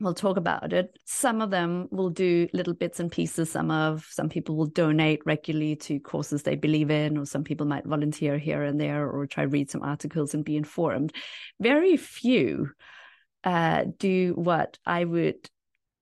we'll 0.00 0.14
talk 0.14 0.36
about 0.36 0.72
it. 0.72 0.98
Some 1.04 1.40
of 1.40 1.50
them 1.50 1.88
will 1.90 2.10
do 2.10 2.48
little 2.52 2.74
bits 2.74 3.00
and 3.00 3.10
pieces. 3.10 3.50
Some 3.50 3.70
of 3.70 4.06
some 4.10 4.28
people 4.28 4.56
will 4.56 4.66
donate 4.66 5.22
regularly 5.24 5.76
to 5.76 5.98
courses 6.00 6.42
they 6.42 6.56
believe 6.56 6.90
in, 6.90 7.16
or 7.16 7.26
some 7.26 7.44
people 7.44 7.66
might 7.66 7.86
volunteer 7.86 8.38
here 8.38 8.62
and 8.62 8.80
there, 8.80 9.08
or 9.08 9.26
try 9.26 9.44
read 9.44 9.70
some 9.70 9.82
articles 9.82 10.34
and 10.34 10.44
be 10.44 10.56
informed. 10.56 11.12
Very 11.60 11.96
few 11.96 12.70
uh, 13.44 13.84
do 13.98 14.32
what 14.34 14.78
I 14.84 15.04
would 15.04 15.48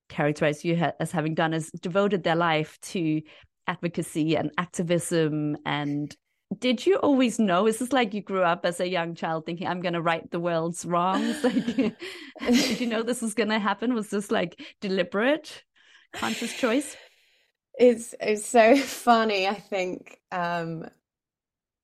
characterize 0.09 0.65
you 0.65 0.75
as 0.99 1.11
having 1.11 1.35
done, 1.35 1.53
is 1.53 1.69
devoted 1.71 2.23
their 2.23 2.35
life 2.35 2.77
to 2.81 3.21
advocacy 3.67 4.35
and 4.35 4.51
activism 4.57 5.57
and 5.65 6.15
did 6.59 6.85
you 6.85 6.97
always 6.97 7.39
know? 7.39 7.67
Is 7.67 7.79
this 7.79 7.91
like 7.91 8.13
you 8.13 8.21
grew 8.21 8.43
up 8.43 8.65
as 8.65 8.79
a 8.79 8.87
young 8.87 9.15
child 9.15 9.45
thinking, 9.45 9.67
I'm 9.67 9.81
going 9.81 9.93
to 9.93 10.01
right 10.01 10.29
the 10.31 10.39
world's 10.39 10.85
wrongs? 10.85 11.43
Like, 12.41 12.55
did 12.57 12.81
you 12.81 12.87
know 12.87 13.01
this 13.01 13.21
was 13.21 13.33
going 13.33 13.49
to 13.49 13.59
happen? 13.59 13.93
Was 13.93 14.09
this 14.09 14.29
like 14.29 14.61
deliberate, 14.81 15.63
conscious 16.13 16.53
choice? 16.53 16.97
It's 17.77 18.13
it's 18.19 18.45
so 18.45 18.75
funny. 18.81 19.47
I 19.47 19.55
think. 19.55 20.19
Um, 20.31 20.85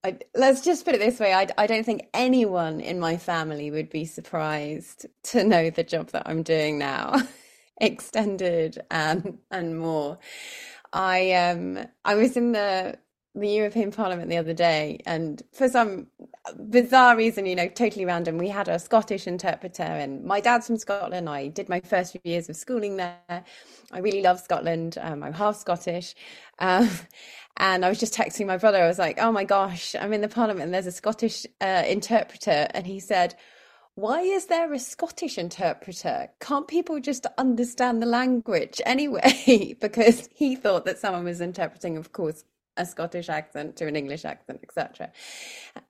I, 0.04 0.18
let's 0.34 0.62
just 0.62 0.84
put 0.84 0.94
it 0.94 0.98
this 0.98 1.20
way: 1.20 1.32
I, 1.32 1.46
I 1.56 1.66
don't 1.66 1.84
think 1.84 2.08
anyone 2.12 2.80
in 2.80 2.98
my 2.98 3.16
family 3.16 3.70
would 3.70 3.88
be 3.88 4.04
surprised 4.04 5.06
to 5.24 5.44
know 5.44 5.70
the 5.70 5.84
job 5.84 6.08
that 6.10 6.24
I'm 6.26 6.42
doing 6.42 6.78
now, 6.78 7.16
extended 7.80 8.80
and 8.90 9.38
and 9.50 9.78
more. 9.78 10.18
I 10.92 11.32
um 11.32 11.78
I 12.04 12.16
was 12.16 12.36
in 12.36 12.52
the 12.52 12.98
the 13.34 13.48
European 13.48 13.90
Parliament 13.90 14.28
the 14.28 14.36
other 14.36 14.54
day, 14.54 15.00
and 15.06 15.42
for 15.52 15.68
some 15.68 16.08
bizarre 16.56 17.16
reason, 17.16 17.46
you 17.46 17.54
know, 17.54 17.68
totally 17.68 18.04
random, 18.04 18.38
we 18.38 18.48
had 18.48 18.68
a 18.68 18.78
Scottish 18.78 19.26
interpreter. 19.26 19.82
And 19.82 20.24
my 20.24 20.40
dad's 20.40 20.66
from 20.66 20.76
Scotland. 20.76 21.28
I 21.28 21.48
did 21.48 21.68
my 21.68 21.80
first 21.80 22.12
few 22.12 22.20
years 22.24 22.48
of 22.48 22.56
schooling 22.56 22.96
there. 22.96 23.16
I 23.28 23.98
really 23.98 24.22
love 24.22 24.40
Scotland. 24.40 24.98
Um, 25.00 25.22
I'm 25.22 25.32
half 25.32 25.56
Scottish. 25.56 26.14
Um, 26.58 26.90
and 27.58 27.84
I 27.84 27.88
was 27.88 28.00
just 28.00 28.14
texting 28.14 28.46
my 28.46 28.56
brother. 28.56 28.82
I 28.82 28.88
was 28.88 28.98
like, 28.98 29.18
oh 29.20 29.32
my 29.32 29.44
gosh, 29.44 29.94
I'm 29.94 30.12
in 30.12 30.20
the 30.20 30.28
Parliament 30.28 30.64
and 30.64 30.74
there's 30.74 30.86
a 30.86 30.92
Scottish 30.92 31.46
uh, 31.60 31.84
interpreter. 31.86 32.66
And 32.70 32.86
he 32.86 32.98
said, 33.00 33.34
why 33.94 34.22
is 34.22 34.46
there 34.46 34.72
a 34.72 34.78
Scottish 34.78 35.36
interpreter? 35.36 36.28
Can't 36.40 36.66
people 36.66 36.98
just 36.98 37.26
understand 37.36 38.02
the 38.02 38.06
language 38.06 38.80
anyway? 38.86 39.76
because 39.80 40.30
he 40.34 40.56
thought 40.56 40.86
that 40.86 40.98
someone 40.98 41.24
was 41.24 41.42
interpreting, 41.42 41.98
of 41.98 42.12
course, 42.12 42.42
a 42.76 42.86
Scottish 42.86 43.28
accent 43.28 43.76
to 43.76 43.86
an 43.86 43.96
English 43.96 44.24
accent, 44.24 44.60
etc. 44.62 45.12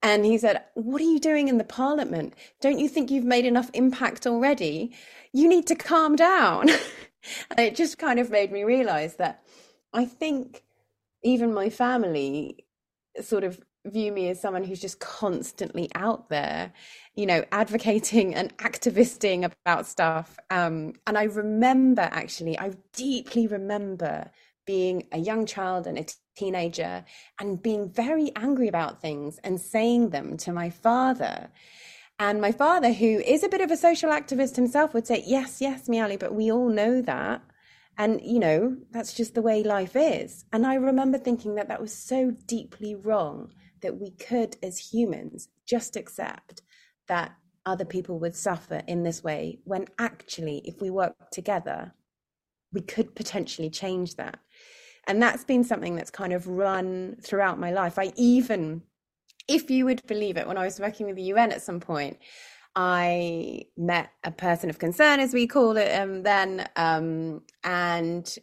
And 0.03 0.25
he 0.25 0.39
said, 0.39 0.63
What 0.75 1.01
are 1.01 1.05
you 1.05 1.21
doing 1.21 1.49
in 1.49 1.59
the 1.59 1.65
parliament? 1.65 2.35
Don't 2.61 2.79
you 2.79 2.89
think 2.89 3.11
you've 3.11 3.25
made 3.25 3.45
enough 3.45 3.71
impact 3.75 4.27
already? 4.27 4.95
You 5.33 5.49
need 5.49 5.67
to 5.69 5.75
calm 5.75 6.17
down. 6.17 6.69
and 7.51 7.61
it 7.61 7.77
just 7.77 7.99
kind 7.99 8.19
of 8.19 8.31
made 8.31 8.53
me 8.53 8.65
realize 8.65 9.17
that 9.17 9.43
I 9.93 10.05
think 10.05 10.63
even 11.23 11.55
my 11.55 11.71
family 11.71 12.65
sort 13.21 13.45
of 13.45 13.61
view 13.85 14.13
me 14.13 14.29
as 14.29 14.41
someone 14.41 14.63
who's 14.63 14.81
just 14.81 15.01
constantly 15.01 15.89
out 15.95 16.29
there, 16.29 16.73
you 17.15 17.27
know, 17.27 17.45
advocating 17.53 18.35
and 18.35 18.53
activisting 18.61 19.45
about 19.45 19.87
stuff. 19.87 20.39
Um, 20.51 20.95
and 21.07 21.19
I 21.19 21.25
remember 21.25 22.03
actually, 22.03 22.59
I 22.59 22.73
deeply 22.93 23.47
remember 23.47 24.31
being 24.67 25.09
a 25.13 25.19
young 25.19 25.47
child 25.47 25.87
and 25.87 25.99
a 25.99 26.07
teenager 26.37 27.05
and 27.41 27.63
being 27.63 27.91
very 27.91 28.33
angry 28.37 28.69
about 28.69 29.01
things 29.01 29.39
and 29.45 29.61
saying 29.61 30.11
them 30.11 30.37
to 30.39 30.53
my 30.53 30.71
father. 30.71 31.51
And 32.19 32.41
my 32.41 32.53
father, 32.53 32.93
who 32.93 33.21
is 33.21 33.43
a 33.43 33.49
bit 33.49 33.61
of 33.61 33.71
a 33.71 33.77
social 33.77 34.11
activist 34.11 34.57
himself, 34.57 34.95
would 34.95 35.07
say, 35.07 35.25
Yes, 35.27 35.61
yes, 35.61 35.89
Mialy, 35.89 36.19
but 36.19 36.35
we 36.35 36.53
all 36.53 36.69
know 36.69 37.03
that. 37.03 37.43
And, 37.99 38.21
you 38.23 38.39
know, 38.39 38.77
that's 38.91 39.13
just 39.13 39.35
the 39.35 39.43
way 39.43 39.63
life 39.63 39.97
is. 39.97 40.45
And 40.53 40.67
I 40.67 40.75
remember 40.75 41.19
thinking 41.19 41.57
that 41.57 41.69
that 41.69 41.81
was 41.81 41.93
so 41.93 42.31
deeply 42.31 42.95
wrong 42.95 43.51
that 43.83 43.99
we 43.99 44.13
could, 44.13 44.57
as 44.63 44.79
humans, 44.79 45.49
just 45.67 45.97
accept 45.97 46.63
that 47.09 47.33
other 47.67 47.85
people 47.85 48.19
would 48.19 48.35
suffer 48.35 48.83
in 48.87 49.03
this 49.03 49.23
way 49.23 49.59
when 49.65 49.87
actually, 49.99 50.63
if 50.65 50.81
we 50.81 50.91
work 50.91 51.15
together, 51.31 51.93
we 52.73 52.81
could 52.81 53.15
potentially 53.15 53.71
change 53.71 54.17
that. 54.17 54.39
And 55.07 55.21
that's 55.21 55.45
been 55.45 55.65
something 55.65 55.97
that's 55.97 56.11
kind 56.11 56.33
of 56.33 56.47
run 56.47 57.17
throughout 57.21 57.59
my 57.59 57.73
life. 57.73 57.99
I 57.99 58.13
even, 58.17 58.83
if 59.49 59.71
you 59.71 59.85
would 59.85 60.07
believe 60.07 60.37
it, 60.37 60.47
when 60.47 60.57
I 60.59 60.65
was 60.65 60.79
working 60.79 61.07
with 61.07 61.17
the 61.17 61.23
UN 61.23 61.53
at 61.53 61.63
some 61.63 61.81
point, 61.81 62.19
I 62.75 63.67
met 63.77 64.11
a 64.25 64.31
person 64.31 64.71
of 64.71 64.79
concern, 64.79 65.21
as 65.21 65.35
we 65.35 65.47
call 65.47 65.77
it 65.77 65.93
um, 65.95 66.23
then, 66.23 66.69
um, 66.77 67.43
and 67.65 68.39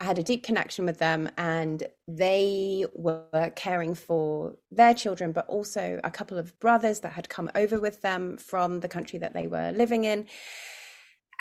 I 0.00 0.04
had 0.04 0.18
a 0.18 0.22
deep 0.22 0.42
connection 0.42 0.84
with 0.84 0.98
them. 0.98 1.28
And 1.36 1.84
they 2.08 2.86
were 2.94 3.52
caring 3.54 3.94
for 3.94 4.56
their 4.70 4.94
children, 4.94 5.30
but 5.32 5.46
also 5.46 6.00
a 6.02 6.10
couple 6.10 6.38
of 6.38 6.58
brothers 6.58 7.00
that 7.00 7.12
had 7.12 7.28
come 7.28 7.50
over 7.54 7.78
with 7.78 8.02
them 8.02 8.36
from 8.38 8.80
the 8.80 8.88
country 8.88 9.18
that 9.20 9.34
they 9.34 9.46
were 9.46 9.70
living 9.72 10.04
in. 10.04 10.26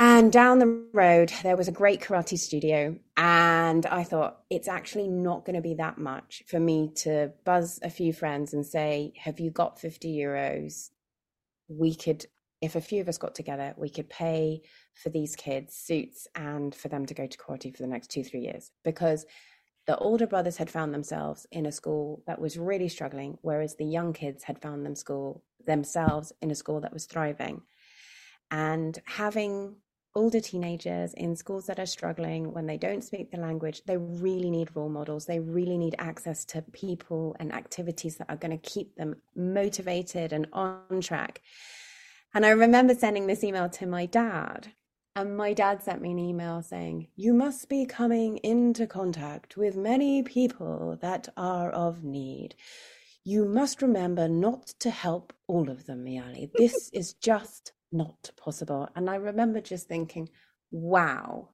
And 0.04 0.32
down 0.32 0.58
the 0.58 0.84
road, 0.94 1.32
there 1.44 1.56
was 1.56 1.68
a 1.68 1.72
great 1.72 2.02
karate 2.02 2.36
studio. 2.36 2.98
And 3.18 3.86
I 3.86 4.04
thought, 4.04 4.40
it's 4.50 4.68
actually 4.68 5.08
not 5.08 5.46
going 5.46 5.58
to 5.58 5.62
be 5.62 5.76
that 5.76 6.00
much 6.00 6.42
for 6.48 6.60
me 6.60 6.92
to 7.04 7.34
buzz 7.46 7.80
a 7.84 7.90
few 7.92 8.12
friends 8.12 8.56
and 8.56 8.66
say, 8.66 9.14
Have 9.18 9.40
you 9.40 9.52
got 9.52 9.80
50 9.80 10.12
euros? 10.12 10.90
We 11.68 11.94
could, 11.94 12.26
if 12.62 12.76
a 12.76 12.82
few 12.82 13.00
of 13.00 13.10
us 13.10 13.20
got 13.20 13.36
together, 13.36 13.76
we 13.78 13.92
could 13.92 14.10
pay 14.10 14.64
for 14.96 15.10
these 15.10 15.36
kids 15.36 15.76
suits 15.76 16.28
and 16.34 16.74
for 16.74 16.88
them 16.88 17.06
to 17.06 17.14
go 17.14 17.28
to 17.28 17.38
karate 17.38 17.72
for 17.78 17.84
the 17.84 17.88
next 17.88 18.10
two, 18.10 18.24
three 18.24 18.42
years. 18.42 18.72
Because 18.84 19.28
the 19.86 20.00
older 20.00 20.26
brothers 20.26 20.58
had 20.58 20.72
found 20.72 20.96
themselves 20.96 21.46
in 21.52 21.68
a 21.68 21.72
school 21.72 22.24
that 22.26 22.42
was 22.42 22.58
really 22.58 22.90
struggling, 22.90 23.38
whereas 23.44 23.76
the 23.76 23.86
young 23.86 24.14
kids 24.14 24.46
had 24.46 24.64
found 24.64 24.84
them 24.84 24.96
school 24.96 25.44
themselves 25.68 26.34
in 26.42 26.50
a 26.50 26.56
school 26.56 26.82
that 26.82 26.92
was 26.92 27.06
thriving. 27.06 27.62
And 28.50 29.00
having 29.06 29.76
older 30.16 30.40
teenagers 30.40 31.14
in 31.14 31.36
schools 31.36 31.68
that 31.68 31.80
are 31.80 31.86
struggling 31.86 32.54
when 32.54 32.66
they 32.66 32.78
don't 32.78 33.04
speak 33.04 33.32
the 33.32 33.38
language 33.38 33.82
they 33.86 33.98
really 33.98 34.50
need 34.50 34.76
role 34.76 34.90
models. 34.90 35.26
They 35.26 35.40
really 35.40 35.78
need 35.78 35.96
access 36.00 36.46
to 36.46 36.62
people 36.62 37.36
and 37.40 37.54
activities 37.54 38.18
that 38.18 38.30
are 38.30 38.36
going 38.36 38.58
to 38.58 38.70
keep 38.70 38.96
them 38.96 39.16
motivated 39.36 40.34
and 40.34 40.48
on 40.54 41.02
track. 41.02 41.42
And 42.34 42.46
i 42.46 42.50
remember 42.50 42.96
sending 42.96 43.28
this 43.28 43.44
email 43.44 43.70
to 43.70 43.86
my 43.86 44.06
dad 44.06 44.74
and 45.16 45.36
my 45.36 45.54
dad 45.54 45.84
sent 45.84 46.02
me 46.02 46.12
an 46.12 46.20
email 46.20 46.62
saying 46.62 47.08
you 47.16 47.34
must 47.34 47.68
be 47.68 47.86
coming 47.86 48.38
into 48.38 48.88
contact 48.88 49.58
with 49.58 49.76
many 49.76 50.24
people 50.24 50.98
that 51.02 51.28
are 51.36 51.70
of 51.70 52.04
need. 52.04 52.56
You 53.24 53.46
must 53.46 53.82
remember 53.82 54.30
not 54.30 54.68
to 54.80 54.90
help 54.90 55.34
all 55.48 55.70
of 55.70 55.86
them 55.86 56.06
mialy 56.06 56.50
this 56.54 56.90
is 56.94 57.14
just 57.14 57.74
not 57.92 58.32
possible. 58.38 58.90
And 58.96 59.10
I 59.10 59.16
remember 59.16 59.62
just 59.62 59.88
thinking, 59.88 60.30
wow, 60.72 61.50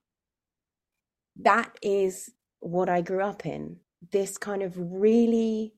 that 1.42 1.78
is 1.82 2.32
what 2.60 2.90
I 2.90 3.02
grew 3.02 3.24
up 3.24 3.46
in 3.46 3.78
this 4.12 4.38
kind 4.38 4.62
of 4.62 4.74
really 4.78 5.74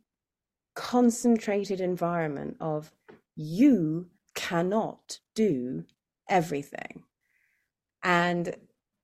concentrated 0.76 1.82
environment 1.82 2.58
of 2.60 2.92
you 3.36 4.08
cannot 4.36 5.20
do 5.36 5.86
everything. 6.30 7.04
And, 8.04 8.56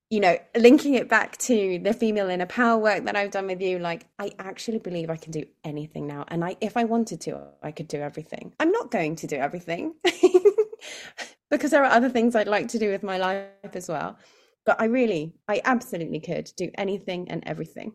you 0.09 0.19
know, 0.19 0.37
linking 0.55 0.93
it 0.93 1.09
back 1.09 1.37
to 1.39 1.79
the 1.79 1.93
female 1.93 2.29
inner 2.29 2.45
power 2.45 2.77
work 2.77 3.05
that 3.05 3.15
I've 3.15 3.31
done 3.31 3.47
with 3.47 3.61
you, 3.61 3.79
like 3.79 4.07
I 4.19 4.31
actually 4.39 4.79
believe 4.79 5.09
I 5.09 5.17
can 5.17 5.31
do 5.31 5.45
anything 5.63 6.07
now. 6.07 6.25
And 6.27 6.43
I 6.43 6.55
if 6.61 6.77
I 6.77 6.85
wanted 6.85 7.21
to, 7.21 7.41
I 7.61 7.71
could 7.71 7.87
do 7.87 7.99
everything. 7.99 8.53
I'm 8.59 8.71
not 8.71 8.91
going 8.91 9.15
to 9.17 9.27
do 9.27 9.35
everything. 9.35 9.95
because 11.49 11.71
there 11.71 11.83
are 11.83 11.91
other 11.91 12.09
things 12.09 12.35
I'd 12.35 12.47
like 12.47 12.69
to 12.69 12.79
do 12.79 12.89
with 12.89 13.03
my 13.03 13.17
life 13.17 13.73
as 13.73 13.87
well. 13.87 14.17
But 14.65 14.81
I 14.81 14.85
really, 14.85 15.33
I 15.47 15.61
absolutely 15.63 16.19
could 16.19 16.51
do 16.57 16.71
anything 16.75 17.29
and 17.29 17.43
everything. 17.45 17.93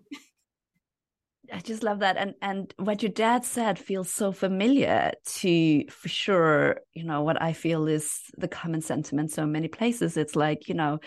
I 1.52 1.59
just 1.59 1.83
love 1.83 2.00
that. 2.00 2.16
And 2.16 2.35
and 2.42 2.73
what 2.76 3.02
your 3.02 3.11
dad 3.11 3.45
said 3.45 3.78
feels 3.78 4.12
so 4.12 4.30
familiar 4.30 5.12
to 5.25 5.85
for 5.88 6.09
sure, 6.09 6.80
you 6.95 7.04
know, 7.04 7.23
what 7.23 7.42
I 7.42 7.54
feel 7.54 7.88
is 7.88 8.21
the 8.37 8.49
common 8.49 8.83
sentiment 8.83 9.33
so 9.33 9.47
many 9.47 9.69
places. 9.69 10.16
It's 10.16 10.37
like, 10.37 10.69
you 10.69 10.75
know, 10.75 11.00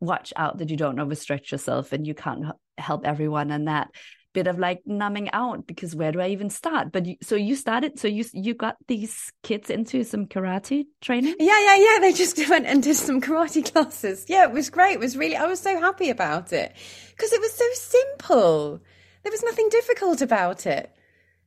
watch 0.00 0.32
out 0.36 0.58
that 0.58 0.70
you 0.70 0.76
don't 0.76 0.96
overstretch 0.96 1.50
yourself 1.52 1.92
and 1.92 2.06
you 2.06 2.14
can't 2.14 2.46
help 2.78 3.04
everyone 3.04 3.50
and 3.50 3.68
that 3.68 3.90
bit 4.32 4.46
of 4.46 4.58
like 4.58 4.80
numbing 4.86 5.30
out 5.32 5.66
because 5.66 5.94
where 5.94 6.12
do 6.12 6.20
I 6.20 6.28
even 6.28 6.50
start? 6.50 6.92
But 6.92 7.06
you, 7.06 7.16
so 7.22 7.34
you 7.34 7.56
started, 7.56 7.98
so 7.98 8.08
you 8.08 8.24
you 8.32 8.54
got 8.54 8.76
these 8.88 9.32
kids 9.42 9.70
into 9.70 10.04
some 10.04 10.26
karate 10.26 10.86
training? 11.00 11.34
Yeah, 11.38 11.58
yeah, 11.60 11.76
yeah. 11.76 11.98
They 12.00 12.12
just 12.12 12.38
went 12.50 12.66
into 12.66 12.94
some 12.94 13.20
karate 13.20 13.70
classes. 13.72 14.26
Yeah, 14.28 14.44
it 14.44 14.52
was 14.52 14.70
great. 14.70 14.94
It 14.94 15.00
was 15.00 15.16
really, 15.16 15.36
I 15.36 15.46
was 15.46 15.60
so 15.60 15.78
happy 15.78 16.10
about 16.10 16.52
it 16.52 16.74
because 17.10 17.32
it 17.32 17.40
was 17.40 17.52
so 17.52 17.64
simple. 17.74 18.80
There 19.22 19.32
was 19.32 19.42
nothing 19.42 19.68
difficult 19.70 20.22
about 20.22 20.66
it. 20.66 20.94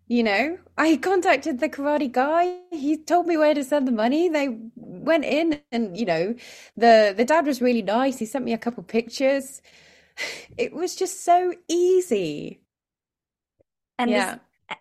You 0.07 0.23
know, 0.23 0.57
I 0.77 0.97
contacted 0.97 1.59
the 1.59 1.69
karate 1.69 2.11
guy. 2.11 2.57
He 2.71 2.97
told 2.97 3.25
me 3.25 3.37
where 3.37 3.53
to 3.53 3.63
send 3.63 3.87
the 3.87 3.91
money. 3.91 4.27
They 4.29 4.49
went 4.75 5.23
in 5.23 5.61
and, 5.71 5.97
you 5.97 6.05
know, 6.05 6.35
the 6.75 7.13
the 7.15 7.25
dad 7.25 7.45
was 7.45 7.61
really 7.61 7.81
nice. 7.81 8.19
He 8.19 8.25
sent 8.25 8.45
me 8.45 8.53
a 8.53 8.57
couple 8.57 8.83
pictures. 8.83 9.61
It 10.57 10.73
was 10.73 10.95
just 10.95 11.23
so 11.23 11.55
easy. 11.67 12.62
And 13.97 14.11
yeah. 14.11 14.35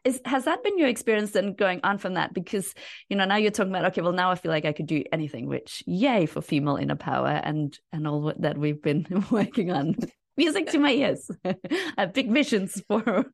Is, 0.04 0.16
is, 0.16 0.20
has 0.24 0.44
that 0.44 0.62
been 0.62 0.78
your 0.78 0.88
experience 0.88 1.32
then 1.32 1.54
going 1.54 1.80
on 1.82 1.98
from 1.98 2.14
that? 2.14 2.32
Because, 2.32 2.74
you 3.08 3.16
know, 3.16 3.24
now 3.24 3.36
you're 3.36 3.50
talking 3.50 3.72
about, 3.72 3.84
okay, 3.86 4.00
well, 4.00 4.12
now 4.12 4.30
I 4.30 4.36
feel 4.36 4.50
like 4.50 4.64
I 4.64 4.72
could 4.72 4.86
do 4.86 5.02
anything, 5.12 5.48
which 5.48 5.82
yay 5.86 6.26
for 6.26 6.40
female 6.40 6.76
inner 6.76 6.96
power 6.96 7.28
and, 7.28 7.78
and 7.92 8.06
all 8.06 8.32
that 8.38 8.56
we've 8.56 8.80
been 8.80 9.06
working 9.30 9.70
on 9.70 9.96
music 10.36 10.70
to 10.70 10.78
my 10.78 10.92
ears 10.92 11.30
big 12.14 12.30
visions 12.30 12.82
for 12.88 13.26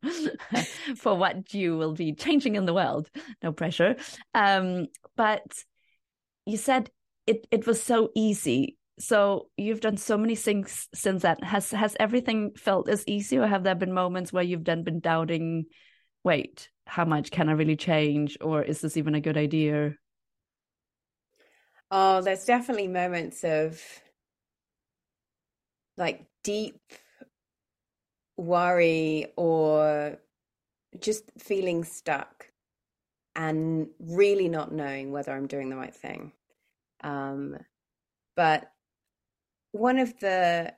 for 0.97 1.17
what 1.17 1.55
you 1.55 1.77
will 1.77 1.95
be 1.95 2.13
changing 2.13 2.57
in 2.57 2.67
the 2.67 2.75
world 2.75 3.09
no 3.43 3.53
pressure 3.53 3.95
um 4.35 4.87
but 5.17 5.45
you 6.45 6.57
said 6.57 6.91
it 7.27 7.47
it 7.51 7.67
was 7.67 7.81
so 7.81 8.11
easy 8.17 8.78
so 8.99 9.49
you've 9.57 9.81
done 9.81 9.97
so 9.97 10.17
many 10.19 10.35
things 10.35 10.89
since 10.95 11.23
that 11.23 11.43
has 11.43 11.71
has 11.71 11.97
everything 12.01 12.53
felt 12.57 12.89
as 12.89 13.05
easy 13.07 13.39
or 13.39 13.47
have 13.47 13.65
there 13.65 13.75
been 13.75 13.93
moments 13.93 14.33
where 14.33 14.43
you've 14.43 14.65
then 14.65 14.83
been 14.83 15.01
doubting 15.01 15.65
wait 16.25 16.69
how 16.87 17.05
much 17.05 17.31
can 17.31 17.49
i 17.49 17.53
really 17.53 17.77
change 17.77 18.37
or 18.41 18.63
is 18.63 18.81
this 18.81 18.97
even 18.97 19.15
a 19.15 19.21
good 19.21 19.37
idea 19.37 19.93
oh 21.91 22.21
there's 22.21 22.45
definitely 22.45 22.89
moments 22.89 23.45
of 23.45 23.81
like 25.97 26.27
deep 26.45 26.81
worry 28.37 29.27
or 29.37 30.17
just 31.01 31.25
feeling 31.39 31.85
stuck 31.85 32.47
and 33.35 33.89
really 34.01 34.49
not 34.49 34.73
knowing 34.73 35.13
whether 35.13 35.33
I'm 35.33 35.47
doing 35.47 35.69
the 35.69 35.77
right 35.77 35.95
thing. 35.95 36.33
Um, 37.03 37.57
but 38.37 38.71
one 39.79 39.99
of 39.99 40.19
the, 40.21 40.73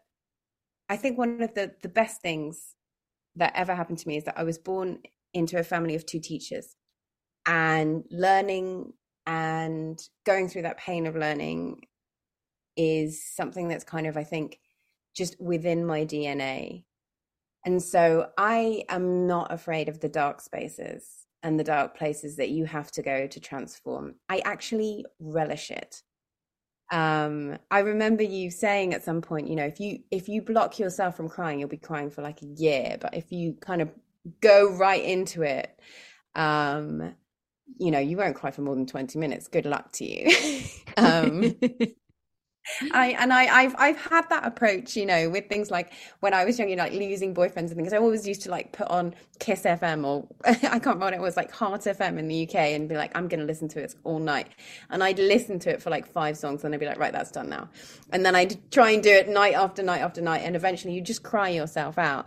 I 0.89 0.97
think 0.97 1.19
one 1.19 1.43
of 1.43 1.55
the, 1.55 1.73
the 1.83 1.89
best 1.89 2.21
things 2.21 2.75
that 3.37 3.53
ever 3.55 3.75
happened 3.75 3.99
to 3.99 4.09
me 4.09 4.17
is 4.17 4.25
that 4.25 4.39
I 4.39 4.45
was 4.45 4.59
born 4.59 4.99
into 5.33 5.59
a 5.59 5.65
family 5.65 5.95
of 5.95 6.07
two 6.07 6.21
teachers 6.21 6.77
and 7.47 8.05
learning 8.11 8.93
and 9.27 10.01
going 10.25 10.49
through 10.49 10.63
that 10.63 10.79
pain 10.79 11.07
of 11.07 11.17
learning 11.17 11.83
is 12.77 13.25
something 13.25 13.69
that's 13.69 13.85
kind 13.85 14.07
of, 14.07 14.17
I 14.17 14.25
think, 14.25 14.59
just 15.15 15.41
within 15.41 15.87
my 15.87 16.05
DNA. 16.05 16.85
And 17.65 17.83
so 17.83 18.29
I 18.39 18.85
am 18.89 19.27
not 19.27 19.53
afraid 19.53 19.89
of 19.89 20.01
the 20.01 20.09
dark 20.09 20.41
spaces 20.41 21.27
and 21.43 21.59
the 21.59 21.65
dark 21.65 21.97
places 21.97 22.37
that 22.37 22.51
you 22.51 22.65
have 22.65 22.91
to 22.93 23.03
go 23.03 23.27
to 23.27 23.41
transform. 23.41 24.15
I 24.29 24.41
actually 24.45 25.05
relish 25.19 25.71
it. 25.71 26.03
Um, 26.91 27.59
I 27.71 27.81
remember 27.81 28.23
you 28.23 28.51
saying 28.51 28.95
at 28.95 29.05
some 29.05 29.21
point, 29.21 29.49
you 29.49 29.57
know, 29.57 29.65
if 29.65 29.79
you 29.79 30.01
if 30.11 30.29
you 30.29 30.43
block 30.43 30.79
yourself 30.79 31.17
from 31.17 31.29
crying, 31.29 31.61
you'll 31.61 31.69
be 31.69 31.77
crying 31.77 32.11
for 32.11 32.23
like 32.23 32.43
a 32.43 32.47
year. 32.47 32.97
But 33.01 33.15
if 33.15 33.31
you 33.31 33.55
kind 33.61 33.81
of 33.81 33.91
go 34.41 34.77
right 34.77 35.03
into 35.03 35.43
it, 35.43 35.79
um, 36.35 37.15
you 37.79 37.91
know, 37.91 37.99
you 37.99 38.17
won't 38.17 38.37
cry 38.37 38.51
for 38.51 38.63
more 38.63 38.75
than 38.75 38.87
20 38.87 39.19
minutes. 39.19 39.49
Good 39.49 39.67
luck 39.67 39.93
to 39.93 40.05
you. 40.05 40.65
um, 40.97 41.55
I 42.93 43.17
and 43.19 43.33
I 43.33 43.47
I've 43.47 43.75
I've 43.79 43.97
had 43.97 44.29
that 44.31 44.47
approach, 44.47 44.97
you 44.97 45.07
know, 45.07 45.29
with 45.31 45.49
things 45.49 45.71
like 45.71 45.93
when 46.21 46.35
I 46.35 46.45
was 46.45 46.59
young, 46.59 46.69
you 46.69 46.77
know, 46.77 46.85
like 46.85 46.93
losing 46.93 47.35
boyfriends 47.35 47.69
and 47.69 47.77
things. 47.77 47.93
I 47.93 47.99
always 47.99 48.27
used 48.27 48.43
to 48.43 48.51
like 48.51 48.73
put 48.73 48.89
on 48.89 49.15
Kiss 49.39 49.63
FM 49.63 50.05
or 50.07 50.29
I 50.45 50.55
can't 50.55 50.87
remember 50.87 51.15
it 51.15 51.21
was, 51.21 51.37
like 51.37 51.51
Heart 51.51 51.83
FM 51.83 52.19
in 52.19 52.29
the 52.29 52.49
UK, 52.49 52.55
and 52.55 52.89
be 52.89 52.97
like, 52.97 53.17
I'm 53.17 53.29
going 53.29 53.41
to 53.41 53.47
listen 53.47 53.69
to 53.69 53.81
it 53.81 53.95
all 54.05 54.19
night. 54.19 54.49
And 54.91 55.03
I'd 55.03 55.19
listen 55.19 55.59
to 55.61 55.71
it 55.71 55.83
for 55.83 55.91
like 55.91 56.07
five 56.07 56.37
songs, 56.37 56.65
and 56.65 56.75
I'd 56.75 56.81
be 56.81 56.87
like, 56.87 56.99
right, 56.99 57.13
that's 57.13 57.31
done 57.31 57.49
now. 57.49 57.69
And 58.13 58.25
then 58.25 58.35
I'd 58.37 58.71
try 58.71 58.91
and 58.91 59.03
do 59.03 59.11
it 59.11 59.29
night 59.29 59.55
after 59.55 59.83
night 59.83 60.01
after 60.01 60.21
night, 60.21 60.43
and 60.45 60.57
eventually 60.57 60.95
you 60.95 61.01
just 61.03 61.23
cry 61.23 61.49
yourself 61.51 61.99
out. 61.99 62.27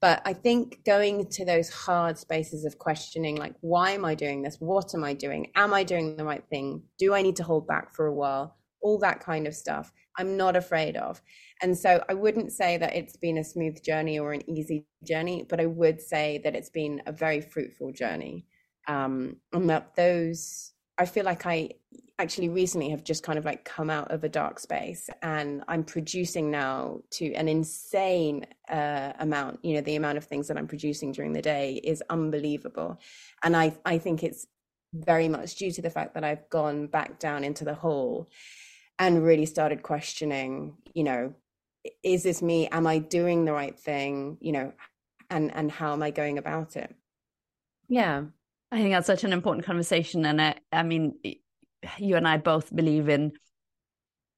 But 0.00 0.22
I 0.24 0.32
think 0.32 0.84
going 0.86 1.26
to 1.28 1.44
those 1.44 1.68
hard 1.68 2.16
spaces 2.18 2.64
of 2.64 2.78
questioning, 2.78 3.36
like, 3.36 3.54
why 3.60 3.90
am 3.92 4.04
I 4.04 4.14
doing 4.14 4.42
this? 4.42 4.56
What 4.58 4.94
am 4.94 5.04
I 5.04 5.12
doing? 5.12 5.50
Am 5.54 5.74
I 5.74 5.84
doing 5.84 6.16
the 6.16 6.24
right 6.24 6.44
thing? 6.48 6.82
Do 6.98 7.14
I 7.14 7.22
need 7.22 7.36
to 7.36 7.44
hold 7.44 7.66
back 7.66 7.94
for 7.94 8.06
a 8.06 8.14
while? 8.14 8.56
All 8.82 8.98
that 8.98 9.20
kind 9.20 9.46
of 9.46 9.54
stuff 9.54 9.92
i'm 10.18 10.36
not 10.36 10.56
afraid 10.56 10.96
of. 10.96 11.22
And 11.62 11.76
so 11.76 12.02
i 12.08 12.14
wouldn't 12.14 12.52
say 12.52 12.76
that 12.78 12.94
it's 12.94 13.16
been 13.16 13.38
a 13.38 13.44
smooth 13.44 13.82
journey 13.82 14.18
or 14.18 14.32
an 14.32 14.48
easy 14.48 14.86
journey 15.04 15.46
but 15.48 15.60
i 15.60 15.66
would 15.66 16.00
say 16.00 16.40
that 16.44 16.54
it's 16.56 16.70
been 16.70 17.02
a 17.06 17.12
very 17.12 17.40
fruitful 17.40 17.92
journey. 17.92 18.46
Um 18.88 19.36
and 19.52 19.68
that 19.70 19.94
those 19.96 20.72
i 20.98 21.04
feel 21.06 21.24
like 21.24 21.46
i 21.46 21.70
actually 22.18 22.50
recently 22.50 22.90
have 22.90 23.02
just 23.02 23.22
kind 23.22 23.38
of 23.38 23.46
like 23.46 23.64
come 23.64 23.88
out 23.88 24.10
of 24.10 24.24
a 24.24 24.28
dark 24.28 24.58
space 24.60 25.08
and 25.22 25.64
i'm 25.68 25.82
producing 25.82 26.50
now 26.50 27.00
to 27.10 27.32
an 27.32 27.48
insane 27.48 28.44
uh, 28.68 29.12
amount. 29.20 29.58
You 29.64 29.74
know 29.74 29.80
the 29.80 29.96
amount 29.96 30.18
of 30.18 30.24
things 30.24 30.46
that 30.48 30.58
i'm 30.58 30.68
producing 30.68 31.12
during 31.12 31.32
the 31.32 31.42
day 31.42 31.80
is 31.82 32.02
unbelievable. 32.10 32.98
And 33.42 33.56
i 33.56 33.74
i 33.86 33.96
think 33.98 34.22
it's 34.22 34.46
very 34.92 35.28
much 35.28 35.54
due 35.56 35.70
to 35.70 35.82
the 35.82 35.90
fact 35.90 36.14
that 36.14 36.24
i've 36.24 36.48
gone 36.50 36.86
back 36.88 37.18
down 37.20 37.44
into 37.44 37.64
the 37.64 37.74
hole 37.74 38.28
and 39.00 39.24
really 39.24 39.46
started 39.46 39.82
questioning 39.82 40.76
you 40.94 41.02
know 41.02 41.34
is 42.02 42.22
this 42.22 42.42
me? 42.42 42.68
Am 42.68 42.86
i 42.86 42.98
doing 42.98 43.44
the 43.44 43.52
right 43.52 43.78
thing? 43.78 44.36
You 44.40 44.52
know 44.52 44.72
and 45.30 45.54
and 45.54 45.70
how 45.70 45.92
am 45.92 46.02
i 46.02 46.10
going 46.10 46.38
about 46.38 46.76
it? 46.76 46.94
Yeah. 47.88 48.24
I 48.72 48.76
think 48.76 48.92
that's 48.92 49.06
such 49.06 49.24
an 49.24 49.32
important 49.32 49.66
conversation 49.66 50.24
and 50.24 50.40
i 50.40 50.54
i 50.72 50.82
mean 50.82 51.14
you 51.98 52.16
and 52.16 52.28
i 52.28 52.36
both 52.36 52.74
believe 52.74 53.08
in 53.08 53.32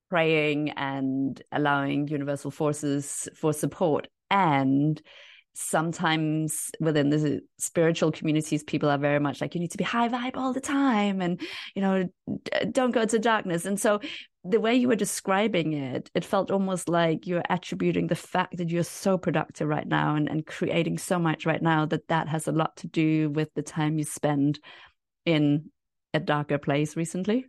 praying 0.09 0.71
and 0.71 1.43
allowing 1.51 2.09
universal 2.09 2.51
forces 2.51 3.29
for 3.35 3.53
support 3.53 4.09
and 4.31 5.03
sometimes 5.55 6.71
within 6.81 7.11
the 7.11 7.41
spiritual 7.59 8.11
communities 8.11 8.63
people 8.63 8.89
are 8.89 8.99
very 8.99 9.21
much 9.21 9.41
like 9.41 9.55
you 9.55 9.61
need 9.61 9.71
to 9.71 9.77
be 9.77 9.85
high 9.85 10.09
vibe 10.09 10.37
all 10.37 10.53
the 10.53 10.61
time 10.61 11.21
and 11.21 11.41
you 11.75 11.83
know 11.83 12.09
don't 12.71 12.93
go 12.93 13.05
to 13.05 13.19
darkness. 13.19 13.65
And 13.65 13.79
so 13.79 14.01
the 14.45 14.61
way 14.61 14.75
you 14.75 14.89
were 14.89 14.97
describing 14.97 15.73
it 15.73 16.11
it 16.15 16.25
felt 16.25 16.51
almost 16.51 16.89
like 16.89 17.27
you're 17.27 17.43
attributing 17.49 18.07
the 18.07 18.17
fact 18.17 18.57
that 18.57 18.71
you're 18.71 18.83
so 18.83 19.17
productive 19.17 19.69
right 19.69 19.87
now 19.87 20.17
and, 20.17 20.29
and 20.29 20.47
creating 20.47 20.99
so 20.99 21.19
much 21.19 21.47
right 21.47 21.63
now 21.63 21.87
that 21.87 22.09
that 22.09 22.29
has 22.29 22.49
a 22.49 22.53
lot 22.53 22.77
to 22.77 22.89
do 22.89 23.31
with 23.31 23.53
the 23.55 23.63
time 23.63 23.99
you 23.99 24.05
spend 24.05 24.59
in 25.25 25.71
a 26.15 26.21
darker 26.21 26.59
place 26.59 26.97
recently. 26.97 27.47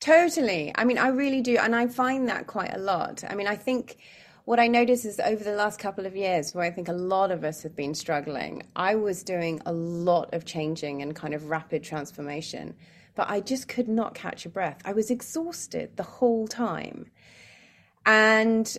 Totally. 0.00 0.72
I 0.74 0.84
mean 0.84 0.98
i 0.98 1.08
really 1.08 1.40
do 1.40 1.56
and 1.56 1.74
i 1.74 1.86
find 1.86 2.28
that 2.28 2.46
quite 2.46 2.74
a 2.74 2.78
lot. 2.78 3.24
I 3.28 3.34
mean 3.34 3.46
i 3.46 3.56
think 3.56 3.98
what 4.44 4.60
I 4.60 4.66
notice 4.66 5.04
is 5.04 5.20
over 5.20 5.42
the 5.44 5.54
last 5.54 5.78
couple 5.78 6.06
of 6.06 6.16
years, 6.16 6.54
where 6.54 6.64
I 6.64 6.70
think 6.70 6.88
a 6.88 6.92
lot 6.92 7.30
of 7.30 7.44
us 7.44 7.62
have 7.62 7.76
been 7.76 7.94
struggling, 7.94 8.62
I 8.74 8.94
was 8.94 9.22
doing 9.22 9.60
a 9.66 9.72
lot 9.72 10.32
of 10.34 10.44
changing 10.44 11.02
and 11.02 11.14
kind 11.14 11.34
of 11.34 11.50
rapid 11.50 11.82
transformation, 11.84 12.74
but 13.14 13.28
I 13.30 13.40
just 13.40 13.68
could 13.68 13.88
not 13.88 14.14
catch 14.14 14.46
a 14.46 14.48
breath. 14.48 14.80
I 14.84 14.92
was 14.92 15.10
exhausted 15.10 15.96
the 15.96 16.02
whole 16.02 16.48
time. 16.48 17.10
And 18.06 18.76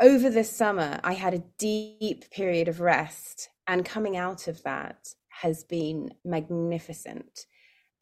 over 0.00 0.30
this 0.30 0.50
summer, 0.50 1.00
I 1.04 1.12
had 1.12 1.34
a 1.34 1.44
deep 1.58 2.30
period 2.30 2.68
of 2.68 2.80
rest, 2.80 3.48
and 3.66 3.84
coming 3.84 4.16
out 4.16 4.48
of 4.48 4.62
that 4.64 5.14
has 5.28 5.64
been 5.64 6.12
magnificent. 6.24 7.46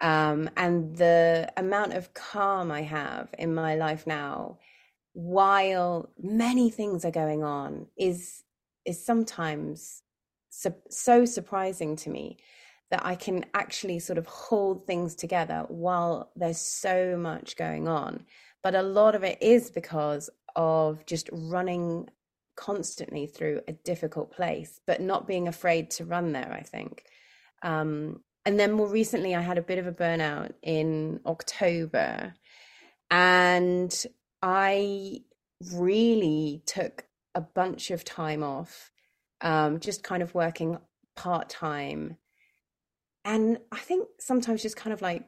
Um, 0.00 0.48
and 0.56 0.96
the 0.96 1.52
amount 1.58 1.92
of 1.92 2.14
calm 2.14 2.70
I 2.72 2.82
have 2.82 3.28
in 3.38 3.54
my 3.54 3.74
life 3.74 4.06
now 4.06 4.58
while 5.12 6.10
many 6.22 6.70
things 6.70 7.04
are 7.04 7.10
going 7.10 7.42
on 7.42 7.86
is 7.96 8.44
is 8.84 9.04
sometimes 9.04 10.02
so, 10.50 10.74
so 10.88 11.24
surprising 11.24 11.96
to 11.96 12.10
me 12.10 12.38
that 12.90 13.04
I 13.04 13.14
can 13.14 13.44
actually 13.54 14.00
sort 14.00 14.18
of 14.18 14.26
hold 14.26 14.86
things 14.86 15.14
together 15.14 15.64
while 15.68 16.30
there's 16.34 16.58
so 16.60 17.16
much 17.16 17.56
going 17.56 17.86
on. 17.86 18.24
But 18.62 18.74
a 18.74 18.82
lot 18.82 19.14
of 19.14 19.22
it 19.22 19.38
is 19.40 19.70
because 19.70 20.28
of 20.56 21.06
just 21.06 21.30
running 21.32 22.08
constantly 22.56 23.26
through 23.26 23.60
a 23.68 23.72
difficult 23.72 24.32
place, 24.32 24.80
but 24.86 25.00
not 25.00 25.26
being 25.26 25.46
afraid 25.46 25.90
to 25.92 26.04
run 26.04 26.32
there, 26.32 26.52
I 26.52 26.62
think. 26.62 27.04
Um, 27.62 28.22
and 28.44 28.58
then 28.58 28.72
more 28.72 28.88
recently, 28.88 29.34
I 29.34 29.40
had 29.40 29.58
a 29.58 29.62
bit 29.62 29.78
of 29.78 29.86
a 29.86 29.92
burnout 29.92 30.52
in 30.62 31.20
October. 31.26 32.34
And 33.10 34.06
I 34.42 35.20
really 35.72 36.62
took 36.66 37.04
a 37.34 37.40
bunch 37.40 37.90
of 37.90 38.04
time 38.04 38.42
off, 38.42 38.90
um, 39.40 39.80
just 39.80 40.02
kind 40.02 40.22
of 40.22 40.34
working 40.34 40.78
part 41.16 41.48
time. 41.48 42.16
And 43.24 43.58
I 43.70 43.78
think 43.78 44.08
sometimes 44.18 44.62
just 44.62 44.76
kind 44.76 44.92
of 44.92 45.02
like 45.02 45.26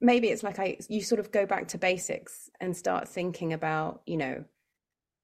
maybe 0.00 0.28
it's 0.28 0.42
like 0.42 0.58
I 0.58 0.78
you 0.88 1.02
sort 1.02 1.18
of 1.18 1.32
go 1.32 1.44
back 1.44 1.68
to 1.68 1.78
basics 1.78 2.48
and 2.60 2.76
start 2.76 3.08
thinking 3.08 3.52
about, 3.52 4.02
you 4.06 4.16
know, 4.16 4.44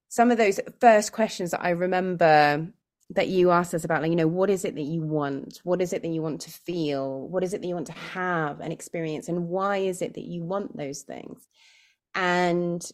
some 0.08 0.30
of 0.30 0.38
those 0.38 0.60
first 0.80 1.12
questions 1.12 1.52
that 1.52 1.62
I 1.62 1.70
remember 1.70 2.68
that 3.10 3.28
you 3.28 3.50
asked 3.50 3.74
us 3.74 3.84
about 3.84 4.02
like 4.02 4.10
you 4.10 4.16
know 4.16 4.26
what 4.26 4.50
is 4.50 4.64
it 4.64 4.74
that 4.74 4.82
you 4.82 5.02
want? 5.02 5.60
What 5.62 5.80
is 5.80 5.92
it 5.92 6.02
that 6.02 6.08
you 6.08 6.22
want 6.22 6.40
to 6.42 6.50
feel? 6.50 7.28
What 7.28 7.44
is 7.44 7.54
it 7.54 7.60
that 7.60 7.68
you 7.68 7.74
want 7.74 7.86
to 7.86 7.92
have 7.92 8.60
and 8.60 8.72
experience? 8.72 9.28
And 9.28 9.48
why 9.48 9.78
is 9.78 10.02
it 10.02 10.14
that 10.14 10.24
you 10.24 10.42
want 10.42 10.76
those 10.76 11.02
things? 11.02 11.46
And 12.14 12.84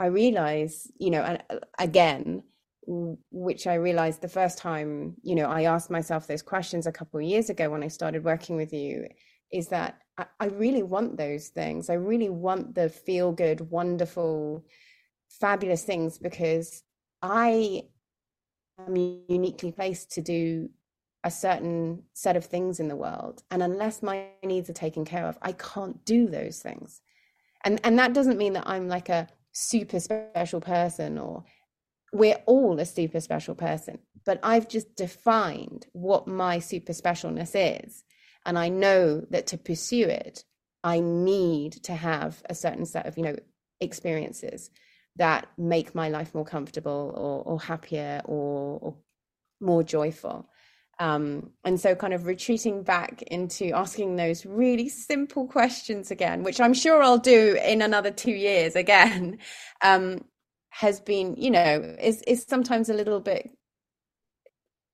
i 0.00 0.06
realize 0.06 0.90
you 0.98 1.10
know 1.10 1.22
and 1.22 1.42
uh, 1.50 1.58
again 1.78 2.42
which 2.86 3.66
i 3.66 3.74
realized 3.74 4.22
the 4.22 4.28
first 4.28 4.58
time 4.58 5.14
you 5.22 5.34
know 5.34 5.46
i 5.46 5.64
asked 5.64 5.90
myself 5.90 6.26
those 6.26 6.42
questions 6.42 6.86
a 6.86 6.92
couple 6.92 7.20
of 7.20 7.26
years 7.26 7.50
ago 7.50 7.68
when 7.70 7.82
i 7.82 7.88
started 7.88 8.24
working 8.24 8.56
with 8.56 8.72
you 8.72 9.06
is 9.52 9.68
that 9.68 9.98
I, 10.16 10.26
I 10.40 10.46
really 10.46 10.82
want 10.82 11.16
those 11.16 11.48
things. 11.48 11.88
I 11.88 11.94
really 11.94 12.28
want 12.28 12.74
the 12.74 12.88
feel 12.88 13.32
good 13.32 13.70
wonderful 13.70 14.64
fabulous 15.40 15.84
things 15.84 16.18
because 16.18 16.82
i 17.20 17.82
am 18.78 18.96
uniquely 19.28 19.70
placed 19.70 20.10
to 20.12 20.22
do 20.22 20.70
a 21.24 21.30
certain 21.30 22.02
set 22.14 22.36
of 22.36 22.46
things 22.46 22.80
in 22.80 22.88
the 22.88 22.96
world. 22.96 23.42
And 23.50 23.62
unless 23.62 24.02
my 24.02 24.28
needs 24.42 24.70
are 24.70 24.74
taken 24.74 25.04
care 25.04 25.26
of 25.26 25.38
i 25.42 25.52
can't 25.52 26.04
do 26.04 26.28
those 26.28 26.60
things. 26.60 27.00
And 27.64 27.80
and 27.84 27.98
that 27.98 28.14
doesn't 28.14 28.38
mean 28.38 28.54
that 28.54 28.66
i'm 28.66 28.88
like 28.88 29.08
a 29.08 29.28
super 29.60 30.00
special 30.00 30.60
person 30.60 31.18
or 31.18 31.44
we're 32.12 32.40
all 32.46 32.78
a 32.78 32.86
super 32.86 33.20
special 33.20 33.54
person 33.54 33.98
but 34.24 34.38
i've 34.42 34.68
just 34.68 34.94
defined 34.96 35.86
what 35.92 36.26
my 36.26 36.58
super 36.58 36.92
specialness 36.92 37.52
is 37.54 38.04
and 38.46 38.58
i 38.58 38.68
know 38.68 39.20
that 39.30 39.46
to 39.46 39.58
pursue 39.58 40.06
it 40.06 40.44
i 40.84 41.00
need 41.00 41.72
to 41.72 41.94
have 41.94 42.42
a 42.48 42.54
certain 42.54 42.86
set 42.86 43.06
of 43.06 43.18
you 43.18 43.24
know 43.24 43.36
experiences 43.80 44.70
that 45.16 45.48
make 45.58 45.94
my 45.94 46.08
life 46.08 46.34
more 46.34 46.44
comfortable 46.44 47.12
or, 47.16 47.42
or 47.52 47.60
happier 47.60 48.22
or, 48.24 48.78
or 48.80 48.96
more 49.60 49.82
joyful. 49.82 50.48
Um, 51.00 51.50
and 51.64 51.80
so, 51.80 51.94
kind 51.94 52.12
of 52.12 52.26
retreating 52.26 52.82
back 52.82 53.22
into 53.22 53.70
asking 53.72 54.16
those 54.16 54.44
really 54.44 54.88
simple 54.88 55.46
questions 55.46 56.10
again, 56.10 56.42
which 56.42 56.60
I'm 56.60 56.74
sure 56.74 57.02
I'll 57.02 57.18
do 57.18 57.56
in 57.64 57.82
another 57.82 58.10
two 58.10 58.32
years 58.32 58.74
again, 58.74 59.38
um, 59.82 60.24
has 60.70 61.00
been, 61.00 61.36
you 61.36 61.50
know, 61.50 61.96
is 62.00 62.22
is 62.22 62.44
sometimes 62.48 62.88
a 62.88 62.94
little 62.94 63.20
bit 63.20 63.50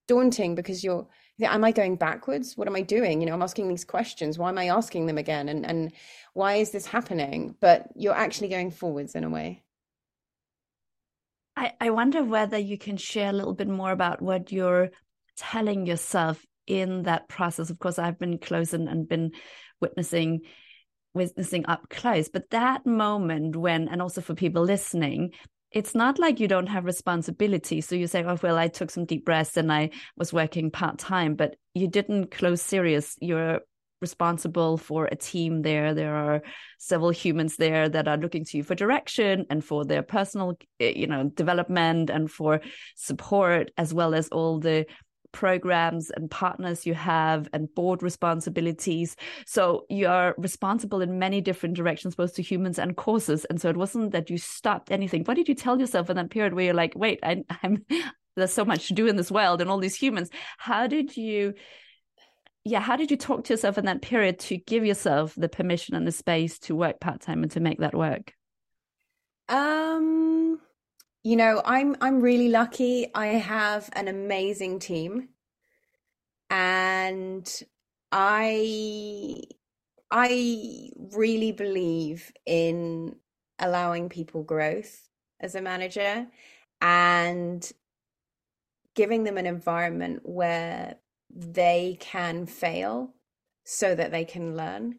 daunting 0.06 0.54
because 0.54 0.84
you're, 0.84 1.06
am 1.42 1.64
I 1.64 1.72
going 1.72 1.96
backwards? 1.96 2.54
What 2.56 2.68
am 2.68 2.76
I 2.76 2.82
doing? 2.82 3.20
You 3.20 3.26
know, 3.26 3.34
I'm 3.34 3.42
asking 3.42 3.68
these 3.68 3.84
questions. 3.84 4.38
Why 4.38 4.50
am 4.50 4.58
I 4.58 4.68
asking 4.68 5.06
them 5.06 5.18
again? 5.18 5.48
And 5.48 5.64
and 5.64 5.92
why 6.34 6.56
is 6.56 6.70
this 6.70 6.86
happening? 6.86 7.54
But 7.60 7.88
you're 7.94 8.14
actually 8.14 8.48
going 8.48 8.72
forwards 8.72 9.14
in 9.14 9.24
a 9.24 9.30
way. 9.30 9.62
I, 11.56 11.72
I 11.80 11.90
wonder 11.90 12.24
whether 12.24 12.58
you 12.58 12.76
can 12.76 12.96
share 12.96 13.30
a 13.30 13.32
little 13.32 13.54
bit 13.54 13.68
more 13.68 13.92
about 13.92 14.20
what 14.20 14.50
you're 14.50 14.90
telling 15.36 15.86
yourself 15.86 16.44
in 16.66 17.02
that 17.02 17.28
process. 17.28 17.70
Of 17.70 17.78
course, 17.78 17.98
I've 17.98 18.18
been 18.18 18.38
close 18.38 18.72
and, 18.72 18.88
and 18.88 19.08
been 19.08 19.32
witnessing 19.80 20.40
witnessing 21.14 21.64
up 21.66 21.88
close, 21.90 22.28
but 22.28 22.50
that 22.50 22.84
moment 22.84 23.54
when, 23.54 23.86
and 23.86 24.02
also 24.02 24.20
for 24.20 24.34
people 24.34 24.64
listening, 24.64 25.30
it's 25.70 25.94
not 25.94 26.18
like 26.18 26.40
you 26.40 26.48
don't 26.48 26.68
have 26.68 26.84
responsibility. 26.84 27.80
So 27.80 27.94
you 27.94 28.06
say, 28.06 28.24
oh, 28.24 28.38
well, 28.42 28.56
I 28.56 28.68
took 28.68 28.90
some 28.90 29.04
deep 29.04 29.24
breaths 29.24 29.56
and 29.56 29.72
I 29.72 29.90
was 30.16 30.32
working 30.32 30.70
part 30.70 30.98
time, 30.98 31.34
but 31.34 31.56
you 31.74 31.88
didn't 31.88 32.30
close 32.30 32.62
Sirius. 32.62 33.16
You're 33.20 33.60
responsible 34.00 34.76
for 34.76 35.06
a 35.06 35.16
team 35.16 35.62
there. 35.62 35.94
There 35.94 36.14
are 36.14 36.42
several 36.78 37.10
humans 37.10 37.56
there 37.56 37.88
that 37.88 38.06
are 38.06 38.16
looking 38.16 38.44
to 38.44 38.56
you 38.58 38.62
for 38.62 38.74
direction 38.74 39.46
and 39.50 39.64
for 39.64 39.84
their 39.84 40.02
personal, 40.02 40.58
eh, 40.78 40.92
you 40.94 41.06
know, 41.06 41.24
development 41.24 42.10
and 42.10 42.30
for 42.30 42.60
support, 42.96 43.70
as 43.76 43.94
well 43.94 44.14
as 44.14 44.28
all 44.28 44.60
the 44.60 44.86
programs 45.34 46.10
and 46.10 46.30
partners 46.30 46.86
you 46.86 46.94
have 46.94 47.48
and 47.52 47.74
board 47.74 48.02
responsibilities. 48.02 49.16
So 49.46 49.84
you're 49.90 50.34
responsible 50.38 51.02
in 51.02 51.18
many 51.18 51.40
different 51.40 51.74
directions, 51.76 52.14
both 52.14 52.34
to 52.36 52.42
humans 52.42 52.78
and 52.78 52.96
courses. 52.96 53.44
And 53.46 53.60
so 53.60 53.68
it 53.68 53.76
wasn't 53.76 54.12
that 54.12 54.30
you 54.30 54.38
stopped 54.38 54.92
anything. 54.92 55.24
What 55.24 55.34
did 55.34 55.48
you 55.48 55.56
tell 55.56 55.78
yourself 55.78 56.08
in 56.08 56.16
that 56.16 56.30
period 56.30 56.54
where 56.54 56.66
you're 56.66 56.74
like, 56.74 56.94
wait, 56.94 57.18
I, 57.22 57.44
I'm 57.62 57.84
there's 58.36 58.52
so 58.52 58.64
much 58.64 58.88
to 58.88 58.94
do 58.94 59.06
in 59.06 59.16
this 59.16 59.30
world 59.30 59.60
and 59.60 59.70
all 59.70 59.78
these 59.78 59.94
humans. 59.94 60.30
How 60.58 60.86
did 60.86 61.16
you 61.16 61.54
yeah, 62.66 62.80
how 62.80 62.96
did 62.96 63.10
you 63.10 63.18
talk 63.18 63.44
to 63.44 63.52
yourself 63.52 63.76
in 63.76 63.84
that 63.84 64.00
period 64.00 64.38
to 64.38 64.56
give 64.56 64.86
yourself 64.86 65.34
the 65.36 65.50
permission 65.50 65.94
and 65.94 66.06
the 66.06 66.12
space 66.12 66.58
to 66.60 66.74
work 66.74 66.98
part 66.98 67.20
time 67.20 67.42
and 67.42 67.52
to 67.52 67.60
make 67.60 67.80
that 67.80 67.94
work? 67.94 68.32
Um, 69.50 69.93
you 71.24 71.36
know, 71.36 71.62
I'm 71.64 71.96
I'm 72.02 72.20
really 72.20 72.50
lucky. 72.50 73.10
I 73.14 73.28
have 73.28 73.88
an 73.94 74.08
amazing 74.08 74.78
team, 74.78 75.30
and 76.50 77.50
I 78.12 79.40
I 80.10 80.90
really 81.14 81.52
believe 81.52 82.30
in 82.44 83.16
allowing 83.58 84.10
people 84.10 84.42
growth 84.42 85.08
as 85.40 85.54
a 85.54 85.62
manager 85.62 86.26
and 86.82 87.72
giving 88.94 89.24
them 89.24 89.38
an 89.38 89.46
environment 89.46 90.20
where 90.24 90.96
they 91.30 91.96
can 92.00 92.44
fail 92.46 93.14
so 93.64 93.94
that 93.94 94.12
they 94.12 94.26
can 94.26 94.56
learn. 94.56 94.98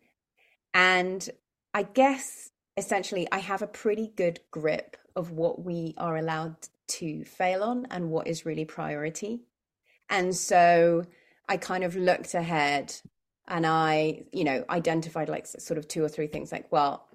And 0.74 1.30
I 1.74 1.84
guess 1.84 2.50
essentially, 2.78 3.28
I 3.32 3.38
have 3.38 3.62
a 3.62 3.68
pretty 3.68 4.12
good 4.16 4.40
grip 4.50 4.98
of 5.16 5.32
what 5.32 5.64
we 5.64 5.94
are 5.98 6.18
allowed 6.18 6.56
to 6.88 7.24
fail 7.26 7.64
on 7.64 7.88
and 7.92 8.10
what 8.10 8.28
is 8.28 8.46
really 8.46 8.66
priority. 8.66 9.42
And 10.10 10.36
so 10.36 11.06
I 11.48 11.58
kind 11.58 11.84
of 11.84 11.96
looked 11.96 12.34
ahead 12.34 12.94
and 13.48 13.66
I, 13.66 14.24
you 14.32 14.44
know, 14.44 14.66
identified 14.70 15.30
like 15.30 15.48
sort 15.48 15.78
of 15.78 15.88
two 15.88 16.04
or 16.04 16.10
three 16.10 16.28
things 16.28 16.52
like, 16.52 16.72
well, 16.72 17.08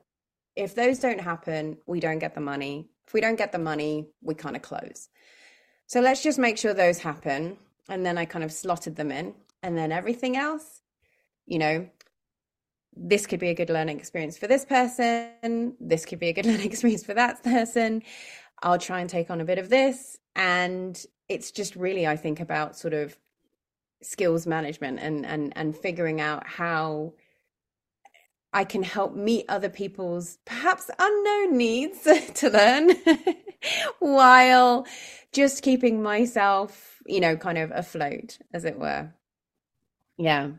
if 0.56 0.74
those 0.74 0.98
don't 0.98 1.20
happen, 1.20 1.78
we 1.86 2.00
don't 2.00 2.18
get 2.18 2.34
the 2.34 2.40
money. 2.40 2.88
If 3.06 3.14
we 3.14 3.20
don't 3.20 3.36
get 3.36 3.52
the 3.52 3.58
money, 3.58 4.08
we 4.22 4.34
kind 4.34 4.56
of 4.56 4.62
close. 4.62 5.08
So 5.86 6.00
let's 6.00 6.22
just 6.22 6.38
make 6.38 6.58
sure 6.58 6.74
those 6.74 6.98
happen 6.98 7.56
and 7.88 8.06
then 8.06 8.18
I 8.18 8.24
kind 8.24 8.44
of 8.44 8.52
slotted 8.52 8.96
them 8.96 9.10
in. 9.10 9.34
And 9.62 9.76
then 9.76 9.92
everything 9.92 10.36
else, 10.36 10.80
you 11.46 11.58
know, 11.58 11.88
this 12.96 13.26
could 13.26 13.40
be 13.40 13.48
a 13.48 13.54
good 13.54 13.70
learning 13.70 13.98
experience 13.98 14.36
for 14.36 14.46
this 14.46 14.64
person. 14.64 15.74
This 15.80 16.04
could 16.04 16.18
be 16.18 16.28
a 16.28 16.32
good 16.32 16.46
learning 16.50 16.66
experience 16.66 17.04
for 17.04 17.14
that 17.14 17.42
person. 17.42 18.02
I'll 18.62 18.78
try 18.78 19.00
and 19.00 19.08
take 19.08 19.30
on 19.30 19.40
a 19.40 19.44
bit 19.44 19.58
of 19.58 19.68
this. 19.68 20.18
And 20.36 21.02
it's 21.28 21.50
just 21.50 21.76
really, 21.76 22.06
I 22.06 22.16
think, 22.16 22.40
about 22.40 22.76
sort 22.76 22.94
of 22.94 23.16
skills 24.02 24.46
management 24.46 24.98
and 24.98 25.26
and 25.26 25.52
and 25.56 25.76
figuring 25.76 26.20
out 26.22 26.46
how 26.46 27.12
I 28.52 28.64
can 28.64 28.82
help 28.82 29.14
meet 29.14 29.44
other 29.48 29.68
people's 29.68 30.38
perhaps 30.44 30.90
unknown 30.98 31.56
needs 31.56 32.02
to 32.34 32.50
learn 32.50 32.90
while 33.98 34.86
just 35.32 35.62
keeping 35.62 36.02
myself 36.02 36.90
you 37.10 37.20
know, 37.20 37.36
kind 37.36 37.58
of 37.58 37.70
afloat, 37.72 38.38
as 38.54 38.64
it 38.64 38.78
were. 38.78 39.12
Yeah. 40.16 40.50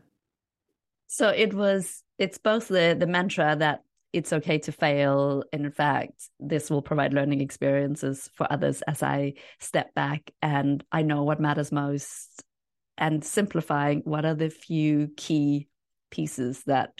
So 1.06 1.28
it 1.28 1.54
was, 1.54 2.02
it's 2.22 2.38
both 2.38 2.68
the, 2.68 2.96
the 2.96 3.06
mantra 3.08 3.56
that 3.58 3.80
it's 4.12 4.32
okay 4.32 4.58
to 4.58 4.70
fail. 4.70 5.42
And 5.52 5.66
in 5.66 5.72
fact, 5.72 6.28
this 6.38 6.70
will 6.70 6.80
provide 6.80 7.12
learning 7.12 7.40
experiences 7.40 8.30
for 8.34 8.50
others 8.50 8.80
as 8.82 9.02
I 9.02 9.34
step 9.58 9.92
back 9.94 10.30
and 10.40 10.84
I 10.92 11.02
know 11.02 11.24
what 11.24 11.40
matters 11.40 11.72
most 11.72 12.44
and 12.96 13.24
simplifying 13.24 14.02
what 14.04 14.24
are 14.24 14.36
the 14.36 14.50
few 14.50 15.08
key 15.16 15.66
pieces 16.12 16.62
that 16.66 16.90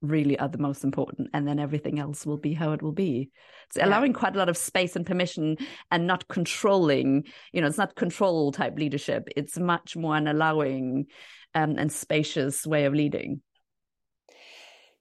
really 0.00 0.38
are 0.38 0.48
the 0.48 0.58
most 0.58 0.84
important 0.84 1.28
and 1.34 1.46
then 1.46 1.58
everything 1.58 1.98
else 1.98 2.24
will 2.24 2.36
be 2.36 2.52
how 2.52 2.72
it 2.72 2.82
will 2.82 2.92
be 2.92 3.30
it's 3.68 3.76
yeah. 3.76 3.86
allowing 3.86 4.12
quite 4.12 4.34
a 4.34 4.38
lot 4.38 4.48
of 4.48 4.56
space 4.56 4.96
and 4.96 5.06
permission 5.06 5.56
and 5.92 6.08
not 6.08 6.26
controlling 6.26 7.22
you 7.52 7.60
know 7.60 7.68
it's 7.68 7.78
not 7.78 7.94
control 7.94 8.50
type 8.50 8.76
leadership 8.76 9.28
it's 9.36 9.56
much 9.56 9.94
more 9.96 10.16
an 10.16 10.26
allowing 10.26 11.06
um, 11.54 11.76
and 11.78 11.92
spacious 11.92 12.66
way 12.66 12.84
of 12.84 12.92
leading 12.92 13.40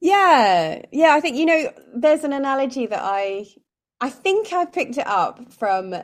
yeah 0.02 0.82
yeah 0.92 1.14
i 1.14 1.22
think 1.22 1.38
you 1.38 1.46
know 1.46 1.72
there's 1.96 2.24
an 2.24 2.34
analogy 2.34 2.86
that 2.86 3.02
i 3.02 3.46
i 4.02 4.10
think 4.10 4.52
i 4.52 4.66
picked 4.66 4.98
it 4.98 5.08
up 5.08 5.52
from 5.54 5.96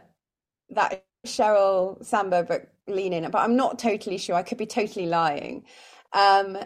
that 0.69 1.03
Sheryl 1.25 2.03
Sandberg 2.05 2.47
book 2.47 2.67
lean 2.87 3.11
in 3.11 3.29
but 3.31 3.39
i'm 3.39 3.55
not 3.55 3.79
totally 3.79 4.17
sure 4.17 4.35
i 4.35 4.43
could 4.43 4.57
be 4.57 4.65
totally 4.65 5.07
lying 5.07 5.63
um 6.13 6.57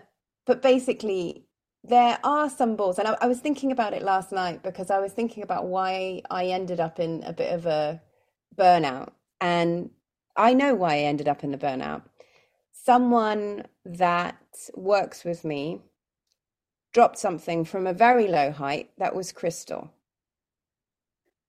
but 0.45 0.61
basically 0.61 1.45
there 1.83 2.19
are 2.23 2.49
some 2.49 2.75
balls, 2.75 2.99
and 2.99 3.07
I, 3.07 3.17
I, 3.21 3.27
was 3.27 3.39
thinking 3.39 3.71
about 3.71 3.93
it 3.93 4.03
last 4.03 4.31
night 4.31 4.61
because 4.61 4.91
I 4.91 4.99
was 4.99 5.13
thinking 5.13 5.43
about 5.43 5.65
why 5.65 6.21
I 6.29 6.45
ended 6.47 6.79
up 6.79 6.99
in 6.99 7.23
a 7.23 7.33
bit 7.33 7.53
of 7.53 7.65
a 7.65 8.01
burnout. 8.55 9.09
And 9.39 9.89
I 10.35 10.53
know 10.53 10.75
why 10.75 10.95
I 10.95 10.99
ended 10.99 11.27
up 11.27 11.43
in 11.43 11.51
the 11.51 11.57
burnout. 11.57 12.03
Someone 12.71 13.65
that 13.85 14.37
works 14.75 15.23
with 15.23 15.43
me 15.43 15.81
dropped 16.93 17.17
something 17.17 17.65
from 17.65 17.87
a 17.87 17.93
very 17.93 18.27
low 18.27 18.51
height 18.51 18.91
that 18.97 19.15
was 19.15 19.31
crystal. 19.31 19.91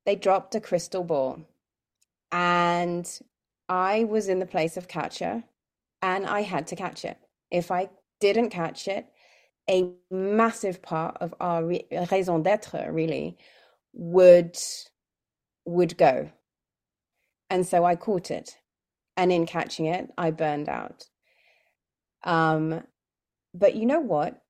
They 0.07 0.17
dropped 0.17 0.55
a 0.55 0.61
crystal 0.61 1.05
ball. 1.05 1.41
And 2.31 3.09
I 3.69 4.05
was 4.05 4.29
in 4.29 4.39
the 4.39 4.47
place 4.47 4.77
of 4.77 4.89
catcher 4.89 5.45
and 6.01 6.27
I 6.27 6.43
had 6.43 6.67
to 6.69 6.77
catch 6.77 7.05
it. 7.05 7.19
If 7.51 7.71
I 7.71 7.91
didn't 8.21 8.51
catch 8.51 8.89
it, 8.89 9.07
a 9.71 9.91
massive 10.11 10.83
part 10.83 11.17
of 11.21 11.35
our 11.41 11.65
raison 12.11 12.43
d'etre 12.43 12.91
really 12.91 13.37
would 13.93 14.57
would 15.65 15.97
go. 15.97 16.31
And 17.51 17.67
so 17.67 17.85
I 17.85 17.97
caught 17.97 18.31
it. 18.31 18.59
And 19.17 19.31
in 19.31 19.47
catching 19.47 19.87
it, 19.87 20.11
I 20.19 20.31
burned 20.31 20.69
out. 20.69 21.07
Um, 22.25 22.83
but 23.55 23.75
you 23.77 23.87
know 23.87 24.01
what? 24.01 24.42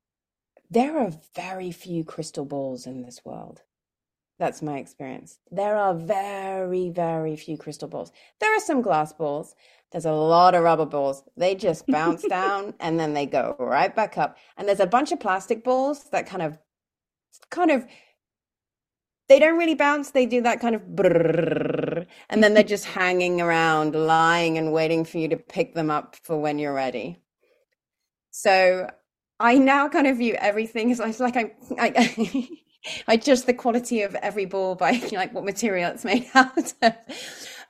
There 0.73 0.99
are 0.99 1.11
very 1.35 1.71
few 1.71 2.03
crystal 2.03 2.47
balls 2.47 2.87
in 2.87 3.03
this 3.03 3.27
world. 3.27 3.61
That's 4.39 4.63
my 4.63 4.79
experience. 4.79 5.39
There 5.51 5.77
are 5.77 5.93
very, 5.95 6.89
very 6.89 7.37
few 7.37 7.59
crystal 7.59 7.89
balls. 7.89 8.11
There 8.41 8.57
are 8.57 8.61
some 8.61 8.81
glass 8.81 9.13
balls. 9.13 9.55
There's 9.91 10.07
a 10.07 10.13
lot 10.13 10.55
of 10.55 10.63
rubber 10.65 10.87
balls. 10.87 11.25
They 11.37 11.55
just 11.57 11.87
bounce 11.87 12.23
down 12.29 12.73
and 12.81 12.99
then 12.99 13.13
they 13.13 13.27
go 13.27 13.55
right 13.59 13.95
back 13.95 14.17
up. 14.17 14.39
And 14.57 14.67
there's 14.67 14.81
a 14.81 14.87
bunch 14.87 15.13
of 15.13 15.21
plastic 15.21 15.63
balls 15.63 16.05
that 16.05 16.27
kind 16.27 16.41
of, 16.41 16.59
kind 17.51 17.71
of, 17.71 17.85
they 19.29 19.39
don't 19.39 19.59
really 19.59 19.75
bounce. 19.75 20.13
They 20.13 20.25
do 20.25 20.41
that 20.41 20.61
kind 20.61 20.75
of, 20.75 20.81
brrr, 20.85 22.07
and 22.31 22.43
then 22.43 22.55
they're 22.55 22.63
just 22.63 22.87
hanging 23.01 23.43
around, 23.43 23.95
lying 23.95 24.57
and 24.57 24.73
waiting 24.73 25.05
for 25.05 25.19
you 25.19 25.29
to 25.29 25.37
pick 25.37 25.75
them 25.75 25.91
up 25.91 26.17
for 26.23 26.41
when 26.41 26.59
you're 26.59 26.73
ready. 26.73 27.21
So 28.31 28.89
I 29.43 29.57
now 29.59 29.89
kind 29.89 30.07
of 30.07 30.19
view 30.19 30.37
everything 30.39 30.93
as 30.93 31.01
it's 31.01 31.19
like 31.19 31.37
I, 31.37 31.53
I, 31.79 32.49
I 33.09 33.17
judge 33.17 33.43
the 33.43 33.53
quality 33.53 34.03
of 34.03 34.15
every 34.15 34.47
ball 34.47 34.75
by 34.77 35.03
like 35.13 35.35
what 35.35 35.45
material 35.45 35.91
it's 35.91 36.05
made 36.05 36.31
out 36.35 36.73
of. 36.81 36.95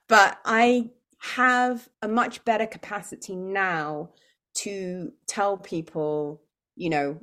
But 0.06 0.38
I 0.44 0.90
have 1.18 1.88
a 2.02 2.08
much 2.08 2.44
better 2.44 2.66
capacity 2.66 3.34
now 3.34 4.10
to 4.54 5.12
tell 5.26 5.56
people, 5.56 6.42
you 6.76 6.90
know, 6.90 7.18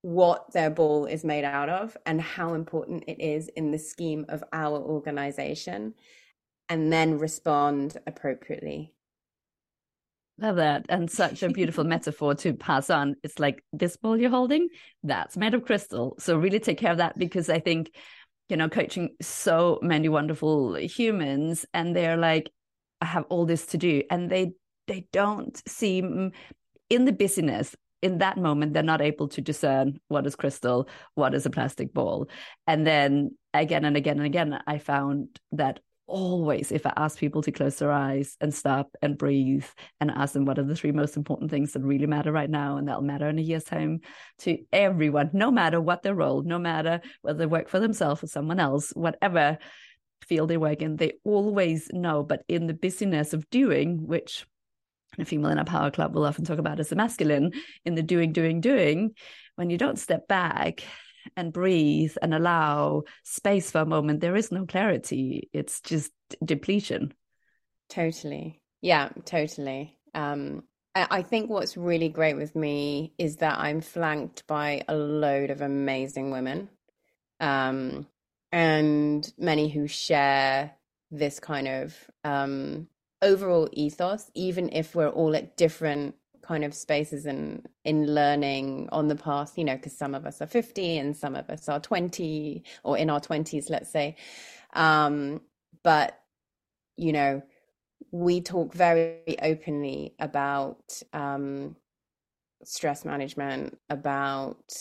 what 0.00 0.52
their 0.52 0.70
ball 0.70 1.06
is 1.06 1.22
made 1.22 1.44
out 1.44 1.68
of 1.68 1.96
and 2.04 2.20
how 2.20 2.54
important 2.54 3.04
it 3.06 3.20
is 3.20 3.46
in 3.50 3.70
the 3.70 3.78
scheme 3.78 4.26
of 4.28 4.42
our 4.52 4.78
organization, 4.78 5.94
and 6.68 6.92
then 6.92 7.18
respond 7.18 7.98
appropriately. 8.04 8.92
Love 10.42 10.56
that. 10.56 10.86
And 10.88 11.08
such 11.08 11.44
a 11.44 11.48
beautiful 11.48 11.84
metaphor 11.96 12.34
to 12.34 12.52
pass 12.52 12.90
on. 12.90 13.14
It's 13.22 13.38
like 13.38 13.62
this 13.72 13.96
ball 13.96 14.16
you're 14.16 14.28
holding, 14.28 14.68
that's 15.04 15.36
made 15.36 15.54
of 15.54 15.64
crystal. 15.64 16.16
So 16.18 16.36
really 16.36 16.58
take 16.58 16.78
care 16.78 16.90
of 16.90 16.98
that 16.98 17.16
because 17.16 17.48
I 17.48 17.60
think, 17.60 17.94
you 18.48 18.56
know, 18.56 18.68
coaching 18.68 19.10
so 19.22 19.78
many 19.82 20.08
wonderful 20.08 20.74
humans 20.74 21.64
and 21.72 21.94
they're 21.94 22.16
like, 22.16 22.50
I 23.00 23.04
have 23.06 23.24
all 23.28 23.46
this 23.46 23.66
to 23.66 23.78
do. 23.78 24.02
And 24.10 24.28
they 24.28 24.52
they 24.88 25.06
don't 25.12 25.62
seem 25.68 26.32
in 26.90 27.04
the 27.04 27.12
busyness 27.12 27.76
in 28.02 28.18
that 28.18 28.36
moment 28.36 28.74
they're 28.74 28.82
not 28.82 29.00
able 29.00 29.28
to 29.28 29.40
discern 29.40 30.00
what 30.08 30.26
is 30.26 30.34
crystal 30.34 30.88
what 31.14 31.34
is 31.34 31.46
a 31.46 31.50
plastic 31.50 31.94
ball 31.94 32.28
and 32.66 32.84
then 32.84 33.30
again 33.54 33.84
and 33.84 33.96
again 33.96 34.16
and 34.16 34.26
again 34.26 34.60
i 34.66 34.78
found 34.78 35.38
that 35.52 35.78
always 36.12 36.70
if 36.70 36.84
i 36.84 36.92
ask 36.96 37.18
people 37.18 37.42
to 37.42 37.50
close 37.50 37.76
their 37.76 37.90
eyes 37.90 38.36
and 38.40 38.54
stop 38.54 38.90
and 39.00 39.16
breathe 39.16 39.64
and 40.00 40.10
ask 40.10 40.34
them 40.34 40.44
what 40.44 40.58
are 40.58 40.64
the 40.64 40.76
three 40.76 40.92
most 40.92 41.16
important 41.16 41.50
things 41.50 41.72
that 41.72 41.80
really 41.82 42.06
matter 42.06 42.30
right 42.30 42.50
now 42.50 42.76
and 42.76 42.86
that'll 42.86 43.02
matter 43.02 43.28
in 43.28 43.38
a 43.38 43.42
year's 43.42 43.64
time 43.64 44.00
to 44.38 44.58
everyone 44.72 45.30
no 45.32 45.50
matter 45.50 45.80
what 45.80 46.02
their 46.02 46.14
role 46.14 46.42
no 46.42 46.58
matter 46.58 47.00
whether 47.22 47.38
they 47.38 47.46
work 47.46 47.68
for 47.68 47.80
themselves 47.80 48.22
or 48.22 48.26
someone 48.26 48.60
else 48.60 48.90
whatever 48.90 49.58
field 50.24 50.50
they 50.50 50.56
work 50.56 50.82
in 50.82 50.96
they 50.96 51.12
always 51.24 51.88
know. 51.92 52.22
But 52.22 52.42
in 52.48 52.66
the 52.66 52.74
busyness 52.74 53.32
of 53.32 53.48
doing 53.50 54.06
which 54.06 54.46
a 55.18 55.24
Female 55.24 55.50
Inner 55.50 55.64
Power 55.64 55.90
Club 55.90 56.14
will 56.14 56.24
often 56.24 56.44
talk 56.44 56.58
about 56.58 56.80
as 56.80 56.90
a 56.90 56.96
masculine 56.96 57.52
in 57.84 57.94
the 57.94 58.02
doing 58.02 58.32
doing 58.32 58.60
doing 58.60 59.14
when 59.56 59.68
you 59.68 59.76
don't 59.76 59.98
step 59.98 60.26
back 60.26 60.82
and 61.36 61.52
breathe 61.52 62.14
and 62.22 62.34
allow 62.34 63.02
space 63.24 63.70
for 63.70 63.80
a 63.80 63.86
moment, 63.86 64.20
there 64.20 64.36
is 64.36 64.52
no 64.52 64.66
clarity. 64.66 65.48
It's 65.52 65.80
just 65.80 66.12
depletion. 66.44 67.14
Totally. 67.88 68.60
Yeah, 68.80 69.10
totally. 69.24 69.98
Um, 70.14 70.64
I 70.94 71.22
think 71.22 71.48
what's 71.48 71.76
really 71.76 72.10
great 72.10 72.36
with 72.36 72.54
me 72.54 73.14
is 73.16 73.36
that 73.36 73.58
I'm 73.58 73.80
flanked 73.80 74.46
by 74.46 74.84
a 74.88 74.94
load 74.94 75.50
of 75.50 75.62
amazing 75.62 76.30
women 76.30 76.68
um, 77.40 78.06
and 78.50 79.32
many 79.38 79.70
who 79.70 79.86
share 79.86 80.72
this 81.10 81.40
kind 81.40 81.66
of 81.66 81.96
um, 82.24 82.88
overall 83.22 83.68
ethos, 83.72 84.30
even 84.34 84.68
if 84.72 84.94
we're 84.94 85.08
all 85.08 85.34
at 85.34 85.56
different 85.56 86.14
kind 86.42 86.64
of 86.64 86.74
spaces 86.74 87.26
in 87.26 87.62
in 87.84 88.14
learning 88.14 88.88
on 88.92 89.08
the 89.08 89.16
path 89.16 89.56
you 89.56 89.64
know 89.64 89.76
because 89.76 89.96
some 89.96 90.14
of 90.14 90.26
us 90.26 90.42
are 90.42 90.46
50 90.46 90.98
and 90.98 91.16
some 91.16 91.34
of 91.34 91.48
us 91.48 91.68
are 91.68 91.80
20 91.80 92.64
or 92.84 92.98
in 92.98 93.10
our 93.10 93.20
20s 93.20 93.70
let's 93.70 93.90
say. 93.90 94.16
Um 94.74 95.40
but 95.82 96.18
you 96.96 97.12
know 97.12 97.42
we 98.10 98.40
talk 98.40 98.74
very 98.74 99.36
openly 99.42 100.14
about 100.18 101.00
um 101.12 101.76
stress 102.64 103.04
management 103.04 103.78
about 103.90 104.72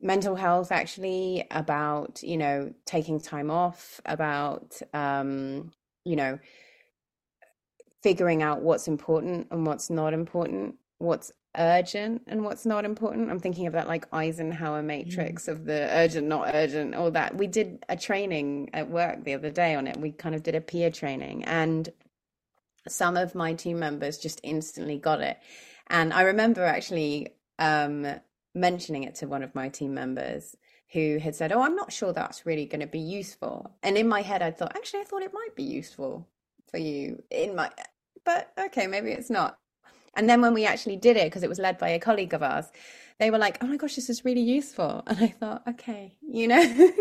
mental 0.00 0.34
health 0.34 0.70
actually 0.72 1.46
about 1.50 2.22
you 2.22 2.36
know 2.36 2.72
taking 2.86 3.20
time 3.20 3.50
off 3.50 4.00
about 4.06 4.80
um 4.92 5.70
you 6.04 6.16
know 6.16 6.38
figuring 8.02 8.42
out 8.42 8.60
what's 8.60 8.86
important 8.86 9.46
and 9.50 9.66
what's 9.66 9.88
not 9.88 10.12
important 10.12 10.74
what's 11.04 11.32
urgent 11.56 12.22
and 12.26 12.44
what's 12.44 12.66
not 12.66 12.84
important. 12.84 13.30
I'm 13.30 13.38
thinking 13.38 13.66
of 13.66 13.74
that 13.74 13.86
like 13.86 14.06
Eisenhower 14.12 14.82
matrix 14.82 15.46
mm. 15.46 15.52
of 15.52 15.64
the 15.64 15.88
urgent, 15.92 16.26
not 16.26 16.54
urgent, 16.54 16.94
all 16.94 17.10
that. 17.12 17.36
We 17.36 17.46
did 17.46 17.84
a 17.88 17.96
training 17.96 18.70
at 18.72 18.90
work 18.90 19.24
the 19.24 19.34
other 19.34 19.50
day 19.50 19.74
on 19.74 19.86
it. 19.86 19.96
We 19.96 20.12
kind 20.12 20.34
of 20.34 20.42
did 20.42 20.54
a 20.54 20.60
peer 20.60 20.90
training 20.90 21.44
and 21.44 21.88
some 22.88 23.16
of 23.16 23.34
my 23.34 23.54
team 23.54 23.78
members 23.78 24.18
just 24.18 24.40
instantly 24.42 24.98
got 24.98 25.20
it. 25.20 25.38
And 25.86 26.12
I 26.12 26.22
remember 26.22 26.64
actually 26.64 27.28
um, 27.58 28.06
mentioning 28.54 29.04
it 29.04 29.16
to 29.16 29.26
one 29.26 29.42
of 29.42 29.54
my 29.54 29.68
team 29.68 29.94
members 29.94 30.56
who 30.92 31.18
had 31.18 31.34
said, 31.34 31.52
Oh, 31.52 31.62
I'm 31.62 31.76
not 31.76 31.92
sure 31.92 32.12
that's 32.12 32.46
really 32.46 32.66
going 32.66 32.80
to 32.80 32.86
be 32.86 32.98
useful. 32.98 33.70
And 33.82 33.96
in 33.96 34.08
my 34.08 34.22
head, 34.22 34.42
I 34.42 34.50
thought, 34.50 34.76
actually, 34.76 35.00
I 35.00 35.04
thought 35.04 35.22
it 35.22 35.32
might 35.32 35.56
be 35.56 35.62
useful 35.62 36.28
for 36.70 36.78
you 36.78 37.22
in 37.30 37.54
my, 37.54 37.70
but 38.24 38.52
okay, 38.58 38.86
maybe 38.86 39.10
it's 39.10 39.30
not. 39.30 39.58
And 40.16 40.28
then 40.28 40.40
when 40.40 40.54
we 40.54 40.64
actually 40.66 40.96
did 40.96 41.16
it, 41.16 41.26
because 41.26 41.42
it 41.42 41.48
was 41.48 41.58
led 41.58 41.78
by 41.78 41.90
a 41.90 41.98
colleague 41.98 42.34
of 42.34 42.42
ours, 42.42 42.66
they 43.18 43.30
were 43.30 43.38
like, 43.38 43.62
"Oh 43.62 43.66
my 43.66 43.76
gosh, 43.76 43.96
this 43.96 44.10
is 44.10 44.24
really 44.24 44.42
useful." 44.42 45.02
And 45.06 45.18
I 45.18 45.28
thought, 45.28 45.62
okay, 45.68 46.16
you 46.22 46.48
know, 46.48 46.92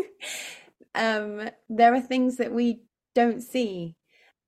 um, 0.96 1.50
there 1.70 1.94
are 1.94 2.02
things 2.02 2.38
that 2.38 2.52
we 2.52 2.82
don't 3.16 3.42
see. 3.42 3.96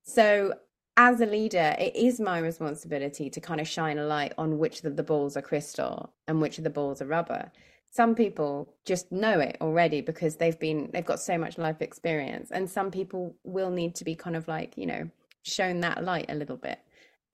So 0.04 0.54
as 0.98 1.20
a 1.20 1.26
leader, 1.26 1.76
it 1.78 1.96
is 1.96 2.20
my 2.20 2.40
responsibility 2.40 3.30
to 3.30 3.42
kind 3.42 3.60
of 3.60 3.68
shine 3.68 3.98
a 3.98 4.06
light 4.06 4.34
on 4.38 4.60
which 4.60 4.84
of 4.84 4.96
the 4.96 5.04
balls 5.04 5.36
are 5.36 5.42
crystal 5.42 6.14
and 6.28 6.42
which 6.42 6.58
of 6.58 6.64
the 6.64 6.70
balls 6.70 7.02
are 7.02 7.06
rubber. 7.06 7.52
Some 7.92 8.16
people 8.16 8.74
just 8.86 9.12
know 9.12 9.40
it 9.40 9.58
already 9.62 10.02
because 10.02 10.36
they've 10.36 10.60
been 10.60 10.90
they've 10.92 11.06
got 11.06 11.20
so 11.20 11.38
much 11.38 11.58
life 11.58 11.82
experience, 11.82 12.52
and 12.52 12.70
some 12.70 12.92
people 12.92 13.36
will 13.44 13.70
need 13.70 13.96
to 13.96 14.04
be 14.04 14.16
kind 14.16 14.36
of 14.36 14.48
like 14.48 14.78
you 14.78 14.86
know 14.86 15.10
shown 15.44 15.80
that 15.82 16.04
light 16.04 16.26
a 16.30 16.36
little 16.36 16.58
bit. 16.58 16.80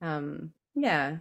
Um, 0.00 0.52
yeah. 0.74 1.18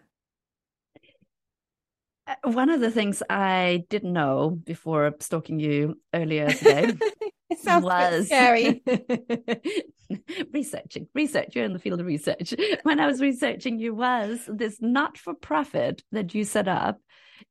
Uh, 2.28 2.52
one 2.52 2.70
of 2.70 2.80
the 2.80 2.92
things 2.92 3.24
I 3.30 3.86
didn't 3.90 4.14
know 4.14 4.52
before 4.52 5.14
stalking 5.20 5.60
you 5.60 6.00
earlier 6.14 6.50
today 6.50 6.94
was 7.66 8.28
scary. 8.28 8.84
researching, 10.54 11.08
research. 11.14 11.56
You're 11.56 11.66
in 11.66 11.74
the 11.74 11.80
field 11.80 12.00
of 12.00 12.06
research. 12.06 12.54
When 12.84 13.00
I 13.00 13.08
was 13.08 13.22
researching 13.22 13.80
you 13.80 13.94
was 13.96 14.40
this 14.48 14.78
not 14.82 15.18
for 15.18 15.34
profit 15.34 16.04
that 16.12 16.34
you 16.36 16.44
set 16.44 16.68
up 16.68 17.00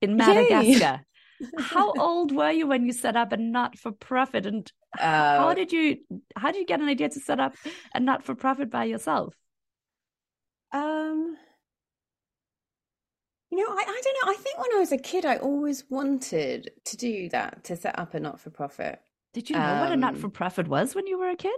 in 0.00 0.16
Madagascar. 0.16 1.04
how 1.58 1.92
old 1.94 2.32
were 2.32 2.50
you 2.50 2.66
when 2.66 2.84
you 2.84 2.92
set 2.92 3.16
up 3.16 3.32
a 3.32 3.36
not 3.36 3.78
for 3.78 3.92
profit 3.92 4.44
and 4.44 4.70
uh, 4.98 5.38
how 5.38 5.54
did 5.54 5.72
you 5.72 5.96
how 6.36 6.52
did 6.52 6.58
you 6.58 6.66
get 6.66 6.80
an 6.80 6.88
idea 6.88 7.08
to 7.08 7.18
set 7.18 7.40
up 7.40 7.54
a 7.94 8.00
not 8.00 8.22
for 8.22 8.34
profit 8.34 8.70
by 8.70 8.84
yourself 8.84 9.34
um 10.72 11.36
you 13.50 13.58
know, 13.58 13.66
I, 13.68 13.82
I 13.82 14.00
don't 14.04 14.26
know. 14.26 14.32
I 14.32 14.36
think 14.36 14.58
when 14.58 14.76
I 14.76 14.78
was 14.78 14.92
a 14.92 14.98
kid, 14.98 15.24
I 15.24 15.36
always 15.36 15.84
wanted 15.90 16.70
to 16.84 16.96
do 16.96 17.28
that, 17.30 17.64
to 17.64 17.76
set 17.76 17.98
up 17.98 18.14
a 18.14 18.20
not 18.20 18.40
for 18.40 18.50
profit. 18.50 19.00
Did 19.32 19.50
you 19.50 19.56
know 19.56 19.62
um, 19.62 19.80
what 19.80 19.92
a 19.92 19.96
not 19.96 20.16
for 20.16 20.28
profit 20.28 20.68
was 20.68 20.94
when 20.94 21.06
you 21.06 21.18
were 21.18 21.28
a 21.28 21.36
kid? 21.36 21.56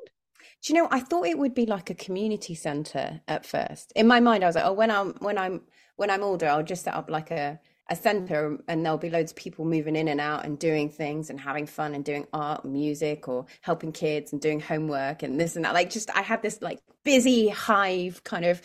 Do 0.63 0.73
you 0.73 0.81
know, 0.81 0.89
I 0.91 1.01
thought 1.01 1.27
it 1.27 1.39
would 1.39 1.55
be 1.55 1.67
like 1.67 1.91
a 1.91 1.95
community 1.95 2.55
center 2.55 3.21
at 3.29 3.47
first. 3.47 3.93
In 3.95 4.07
my 4.07 4.21
mind, 4.21 4.43
I 4.43 4.47
was 4.47 4.57
like, 4.57 4.65
oh, 4.65 4.73
when 4.73 4.91
I'm 4.91 5.13
when 5.21 5.39
I'm 5.39 5.63
when 5.97 6.11
I'm 6.11 6.23
older, 6.23 6.49
I'll 6.49 6.63
just 6.63 6.85
set 6.85 6.95
up 6.95 7.11
like 7.11 7.31
a 7.31 7.61
a 7.91 7.97
center 7.97 8.59
and 8.69 8.85
there'll 8.85 8.97
be 8.97 9.11
loads 9.11 9.33
of 9.33 9.37
people 9.37 9.65
moving 9.65 9.97
in 9.97 10.09
and 10.09 10.21
out 10.21 10.45
and 10.45 10.59
doing 10.59 10.89
things 10.89 11.29
and 11.29 11.39
having 11.39 11.67
fun 11.67 11.95
and 11.95 12.05
doing 12.05 12.27
art 12.33 12.65
music 12.65 13.29
or 13.29 13.45
helping 13.61 13.93
kids 13.93 14.33
and 14.33 14.41
doing 14.41 14.61
homework 14.61 15.23
and 15.23 15.39
this 15.39 15.57
and 15.57 15.65
that 15.65 15.75
like 15.75 15.91
just 15.91 16.09
i 16.17 16.23
had 16.23 16.41
this 16.43 16.63
like 16.63 16.79
busy 17.05 17.49
hive 17.49 18.23
kind 18.25 18.45
of 18.45 18.63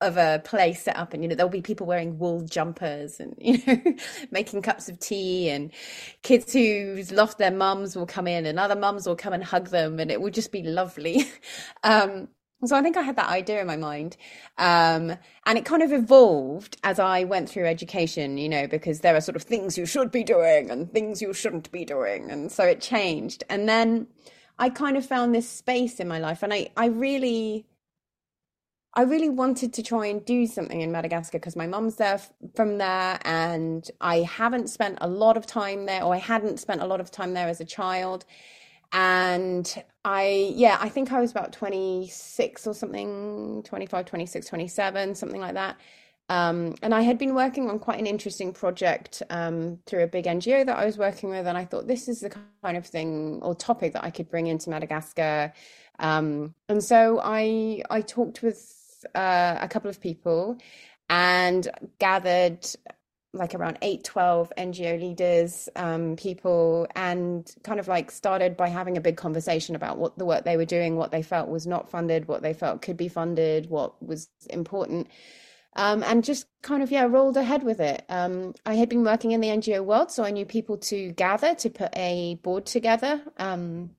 of 0.00 0.16
a 0.16 0.40
place 0.44 0.82
set 0.82 0.96
up 0.96 1.12
and 1.12 1.22
you 1.22 1.28
know 1.28 1.34
there'll 1.34 1.50
be 1.50 1.60
people 1.60 1.86
wearing 1.86 2.18
wool 2.18 2.40
jumpers 2.42 3.18
and 3.18 3.34
you 3.40 3.58
know 3.66 3.94
making 4.30 4.62
cups 4.62 4.88
of 4.88 4.98
tea 4.98 5.50
and 5.50 5.72
kids 6.22 6.52
who've 6.52 7.10
lost 7.10 7.38
their 7.38 7.50
mums 7.50 7.96
will 7.96 8.06
come 8.06 8.26
in 8.28 8.46
and 8.46 8.58
other 8.58 8.76
mums 8.76 9.06
will 9.06 9.16
come 9.16 9.32
and 9.32 9.44
hug 9.44 9.68
them 9.68 9.98
and 9.98 10.10
it 10.10 10.20
will 10.20 10.30
just 10.30 10.52
be 10.52 10.62
lovely 10.62 11.24
um, 11.82 12.28
so 12.64 12.74
I 12.76 12.82
think 12.82 12.96
I 12.96 13.02
had 13.02 13.14
that 13.16 13.28
idea 13.28 13.60
in 13.60 13.68
my 13.68 13.76
mind. 13.76 14.16
Um, 14.56 15.16
and 15.46 15.56
it 15.56 15.64
kind 15.64 15.80
of 15.82 15.92
evolved 15.92 16.76
as 16.82 16.98
I 16.98 17.22
went 17.22 17.48
through 17.48 17.66
education, 17.66 18.36
you 18.36 18.48
know, 18.48 18.66
because 18.66 19.00
there 19.00 19.14
are 19.14 19.20
sort 19.20 19.36
of 19.36 19.42
things 19.44 19.78
you 19.78 19.86
should 19.86 20.10
be 20.10 20.24
doing 20.24 20.68
and 20.68 20.92
things 20.92 21.22
you 21.22 21.32
shouldn't 21.32 21.70
be 21.70 21.84
doing. 21.84 22.30
And 22.32 22.50
so 22.50 22.64
it 22.64 22.80
changed. 22.80 23.44
And 23.48 23.68
then 23.68 24.08
I 24.58 24.70
kind 24.70 24.96
of 24.96 25.06
found 25.06 25.34
this 25.34 25.48
space 25.48 26.00
in 26.00 26.08
my 26.08 26.18
life 26.18 26.42
and 26.42 26.52
I, 26.52 26.70
I 26.76 26.86
really 26.86 27.64
I 28.94 29.02
really 29.02 29.28
wanted 29.28 29.72
to 29.74 29.82
try 29.82 30.06
and 30.06 30.24
do 30.24 30.46
something 30.46 30.80
in 30.80 30.90
Madagascar 30.90 31.38
because 31.38 31.56
my 31.56 31.66
mum's 31.66 31.96
there 31.96 32.20
from 32.54 32.78
there, 32.78 33.18
and 33.22 33.88
I 34.00 34.20
haven't 34.20 34.68
spent 34.68 34.98
a 35.00 35.08
lot 35.08 35.36
of 35.36 35.46
time 35.46 35.86
there, 35.86 36.02
or 36.02 36.14
I 36.14 36.18
hadn't 36.18 36.58
spent 36.58 36.82
a 36.82 36.86
lot 36.86 37.00
of 37.00 37.10
time 37.10 37.34
there 37.34 37.48
as 37.48 37.60
a 37.60 37.64
child. 37.64 38.24
And 38.92 39.84
I, 40.04 40.52
yeah, 40.54 40.78
I 40.80 40.88
think 40.88 41.12
I 41.12 41.20
was 41.20 41.30
about 41.30 41.52
26 41.52 42.66
or 42.66 42.74
something, 42.74 43.62
25, 43.64 44.06
26, 44.06 44.46
27, 44.46 45.14
something 45.14 45.40
like 45.40 45.54
that. 45.54 45.76
Um, 46.30 46.74
and 46.82 46.94
I 46.94 47.02
had 47.02 47.18
been 47.18 47.34
working 47.34 47.70
on 47.70 47.78
quite 47.78 47.98
an 47.98 48.06
interesting 48.06 48.52
project 48.52 49.22
um, 49.30 49.78
through 49.86 50.04
a 50.04 50.06
big 50.06 50.24
NGO 50.24 50.64
that 50.66 50.76
I 50.76 50.84
was 50.84 50.98
working 50.98 51.30
with. 51.30 51.46
And 51.46 51.56
I 51.56 51.64
thought 51.64 51.86
this 51.86 52.08
is 52.08 52.20
the 52.20 52.30
kind 52.62 52.76
of 52.76 52.86
thing 52.86 53.40
or 53.42 53.54
topic 53.54 53.92
that 53.94 54.04
I 54.04 54.10
could 54.10 54.30
bring 54.30 54.46
into 54.46 54.70
Madagascar. 54.70 55.52
Um, 55.98 56.54
and 56.68 56.82
so 56.82 57.20
I, 57.22 57.82
I 57.90 58.02
talked 58.02 58.42
with 58.42 58.77
uh, 59.14 59.58
a 59.60 59.68
couple 59.68 59.90
of 59.90 60.00
people 60.00 60.58
and 61.08 61.68
gathered 61.98 62.66
like 63.34 63.54
around 63.54 63.78
8 63.82 64.04
12 64.04 64.52
ngo 64.56 65.00
leaders 65.00 65.68
um, 65.76 66.16
people 66.16 66.86
and 66.96 67.54
kind 67.62 67.78
of 67.78 67.86
like 67.88 68.10
started 68.10 68.56
by 68.56 68.68
having 68.68 68.96
a 68.96 69.02
big 69.02 69.16
conversation 69.16 69.76
about 69.76 69.98
what 69.98 70.16
the 70.18 70.24
work 70.24 70.44
they 70.44 70.56
were 70.56 70.64
doing 70.64 70.96
what 70.96 71.10
they 71.10 71.22
felt 71.22 71.48
was 71.48 71.66
not 71.66 71.90
funded 71.90 72.26
what 72.26 72.42
they 72.42 72.54
felt 72.54 72.80
could 72.82 72.96
be 72.96 73.08
funded 73.08 73.68
what 73.68 74.02
was 74.02 74.28
important 74.50 75.08
um, 75.76 76.02
and 76.02 76.24
just 76.24 76.46
kind 76.62 76.82
of 76.82 76.90
yeah 76.90 77.04
rolled 77.04 77.36
ahead 77.36 77.62
with 77.62 77.80
it. 77.80 78.04
Um, 78.08 78.54
i 78.64 78.74
had 78.74 78.88
been 78.88 79.04
working 79.04 79.32
in 79.32 79.40
the 79.42 79.48
ngo 79.48 79.84
world 79.84 80.10
so 80.10 80.24
i 80.24 80.30
knew 80.30 80.46
people 80.46 80.78
to 80.78 81.12
gather 81.12 81.54
to 81.56 81.70
put 81.70 81.90
a 81.96 82.36
board 82.42 82.64
together 82.64 83.20
um, 83.36 83.90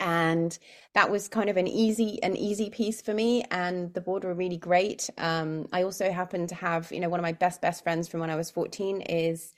and 0.00 0.58
that 0.94 1.10
was 1.10 1.28
kind 1.28 1.48
of 1.50 1.56
an 1.56 1.66
easy 1.66 2.22
an 2.22 2.36
easy 2.36 2.70
piece 2.70 3.00
for 3.00 3.14
me. 3.14 3.44
And 3.50 3.92
the 3.94 4.00
board 4.00 4.24
were 4.24 4.34
really 4.34 4.56
great. 4.56 5.08
Um, 5.18 5.68
i 5.72 5.82
also 5.82 6.10
happen 6.10 6.46
to 6.46 6.54
have 6.54 6.90
you 6.92 7.00
know 7.00 7.08
one 7.08 7.20
of 7.20 7.22
my 7.22 7.32
best 7.32 7.60
best 7.60 7.82
friends 7.82 8.08
from 8.08 8.20
when 8.20 8.30
i 8.30 8.36
was 8.36 8.50
14 8.50 9.02
is 9.02 9.54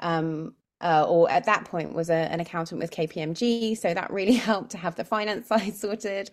um, 0.00 0.54
uh, 0.80 1.04
or 1.06 1.30
at 1.30 1.44
that 1.44 1.66
point 1.66 1.92
was 1.92 2.08
a, 2.08 2.14
an 2.14 2.40
accountant 2.40 2.80
with 2.80 2.90
kpmg 2.90 3.76
so 3.76 3.92
that 3.94 4.10
really 4.10 4.32
helped 4.50 4.70
to 4.70 4.78
have 4.78 4.94
the 4.96 5.04
finance 5.04 5.48
side 5.52 5.76
sorted 5.76 6.30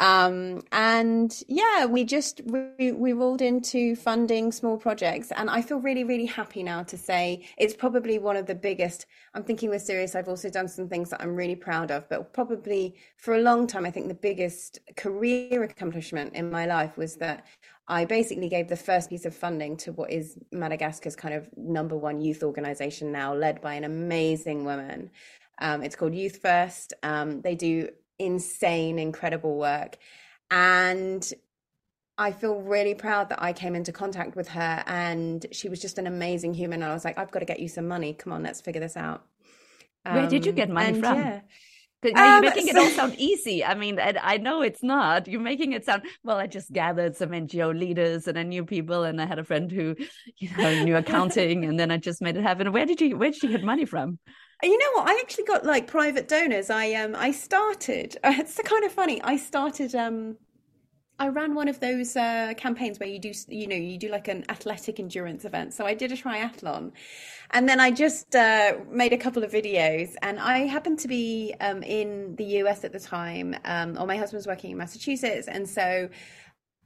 um, 0.00 0.62
and 0.72 1.42
yeah, 1.48 1.86
we 1.86 2.04
just 2.04 2.40
we, 2.44 2.92
we 2.92 3.12
rolled 3.12 3.42
into 3.42 3.96
funding 3.96 4.52
small 4.52 4.76
projects, 4.76 5.32
and 5.32 5.50
I 5.50 5.62
feel 5.62 5.78
really 5.78 6.04
really 6.04 6.26
happy 6.26 6.62
now 6.62 6.82
to 6.84 6.96
say 6.96 7.46
it's 7.56 7.74
probably 7.74 8.18
one 8.18 8.36
of 8.36 8.46
the 8.46 8.54
biggest. 8.54 9.06
I'm 9.34 9.44
thinking 9.44 9.70
with 9.70 9.82
Sirius. 9.82 10.14
I've 10.14 10.28
also 10.28 10.50
done 10.50 10.68
some 10.68 10.88
things 10.88 11.10
that 11.10 11.22
I'm 11.22 11.34
really 11.34 11.56
proud 11.56 11.90
of, 11.90 12.08
but 12.08 12.32
probably 12.32 12.94
for 13.16 13.34
a 13.34 13.40
long 13.40 13.66
time, 13.66 13.86
I 13.86 13.90
think 13.90 14.08
the 14.08 14.14
biggest 14.14 14.78
career 14.96 15.62
accomplishment 15.62 16.34
in 16.34 16.50
my 16.50 16.66
life 16.66 16.96
was 16.96 17.16
that 17.16 17.46
I 17.88 18.04
basically 18.04 18.48
gave 18.48 18.68
the 18.68 18.76
first 18.76 19.08
piece 19.08 19.24
of 19.24 19.34
funding 19.34 19.76
to 19.78 19.92
what 19.92 20.10
is 20.10 20.36
Madagascar's 20.52 21.16
kind 21.16 21.34
of 21.34 21.48
number 21.56 21.96
one 21.96 22.20
youth 22.20 22.42
organization 22.42 23.10
now, 23.12 23.34
led 23.34 23.62
by 23.62 23.74
an 23.74 23.84
amazing 23.84 24.64
woman. 24.64 25.10
Um, 25.60 25.82
it's 25.82 25.96
called 25.96 26.14
Youth 26.14 26.40
First. 26.42 26.92
Um, 27.02 27.40
they 27.40 27.54
do 27.54 27.88
insane, 28.18 28.98
incredible 28.98 29.56
work. 29.56 29.98
And 30.50 31.30
I 32.16 32.32
feel 32.32 32.60
really 32.60 32.94
proud 32.94 33.28
that 33.28 33.42
I 33.42 33.52
came 33.52 33.76
into 33.76 33.92
contact 33.92 34.34
with 34.34 34.48
her 34.48 34.82
and 34.86 35.46
she 35.52 35.68
was 35.68 35.80
just 35.80 35.98
an 35.98 36.06
amazing 36.06 36.54
human. 36.54 36.82
And 36.82 36.90
I 36.90 36.94
was 36.94 37.04
like, 37.04 37.18
I've 37.18 37.30
got 37.30 37.40
to 37.40 37.44
get 37.44 37.60
you 37.60 37.68
some 37.68 37.86
money. 37.86 38.12
Come 38.12 38.32
on, 38.32 38.42
let's 38.42 38.60
figure 38.60 38.80
this 38.80 38.96
out. 38.96 39.24
Um, 40.04 40.14
Where 40.14 40.26
did 40.26 40.44
you 40.44 40.52
get 40.52 40.68
money 40.68 40.94
um, 40.94 41.00
from? 41.00 41.18
Yeah. 41.18 41.40
You're 42.04 42.16
um, 42.16 42.42
making 42.42 42.68
it 42.68 42.76
all 42.76 42.90
sound 42.90 43.16
easy. 43.18 43.64
I 43.64 43.74
mean, 43.74 43.98
I, 43.98 44.14
I, 44.22 44.36
know 44.36 44.62
it's 44.62 44.84
not. 44.84 45.26
You're 45.26 45.40
making 45.40 45.72
it 45.72 45.84
sound 45.84 46.04
well. 46.22 46.36
I 46.36 46.46
just 46.46 46.72
gathered 46.72 47.16
some 47.16 47.30
NGO 47.30 47.76
leaders 47.76 48.28
and 48.28 48.38
I 48.38 48.44
knew 48.44 48.64
people, 48.64 49.02
and 49.02 49.20
I 49.20 49.26
had 49.26 49.40
a 49.40 49.44
friend 49.44 49.70
who, 49.70 49.96
you 50.38 50.56
know, 50.56 50.84
knew 50.84 50.96
accounting, 50.96 51.64
and 51.64 51.78
then 51.78 51.90
I 51.90 51.96
just 51.96 52.22
made 52.22 52.36
it 52.36 52.42
happen. 52.42 52.70
Where 52.72 52.86
did 52.86 53.00
you 53.00 53.16
Where 53.16 53.32
did 53.32 53.42
you 53.42 53.48
get 53.48 53.64
money 53.64 53.84
from? 53.84 54.20
You 54.62 54.76
know 54.76 54.92
what? 54.94 55.08
I 55.08 55.20
actually 55.20 55.44
got 55.44 55.64
like 55.64 55.86
private 55.86 56.26
donors. 56.28 56.68
I 56.70 56.92
um 56.94 57.14
I 57.16 57.30
started. 57.30 58.16
It's 58.24 58.60
kind 58.64 58.84
of 58.84 58.92
funny. 58.92 59.22
I 59.22 59.36
started 59.36 59.94
um 59.94 60.36
I 61.20 61.28
ran 61.28 61.54
one 61.54 61.66
of 61.66 61.80
those 61.80 62.16
uh, 62.16 62.54
campaigns 62.56 63.00
where 63.00 63.08
you 63.08 63.18
do, 63.18 63.32
you 63.48 63.66
know, 63.66 63.74
you 63.74 63.98
do 63.98 64.08
like 64.08 64.28
an 64.28 64.44
athletic 64.48 65.00
endurance 65.00 65.44
event. 65.44 65.74
So 65.74 65.84
I 65.84 65.94
did 65.94 66.12
a 66.12 66.16
triathlon, 66.16 66.92
and 67.50 67.68
then 67.68 67.80
I 67.80 67.90
just 67.90 68.36
uh, 68.36 68.74
made 68.88 69.12
a 69.12 69.18
couple 69.18 69.42
of 69.42 69.50
videos. 69.50 70.14
And 70.22 70.38
I 70.38 70.58
happened 70.60 71.00
to 71.00 71.08
be 71.08 71.54
um, 71.60 71.82
in 71.82 72.36
the 72.36 72.44
US 72.62 72.84
at 72.84 72.92
the 72.92 73.00
time, 73.00 73.56
um, 73.64 73.96
or 73.98 74.06
my 74.06 74.16
husband 74.16 74.38
was 74.38 74.46
working 74.46 74.70
in 74.70 74.76
Massachusetts, 74.76 75.48
and 75.48 75.68
so 75.68 76.08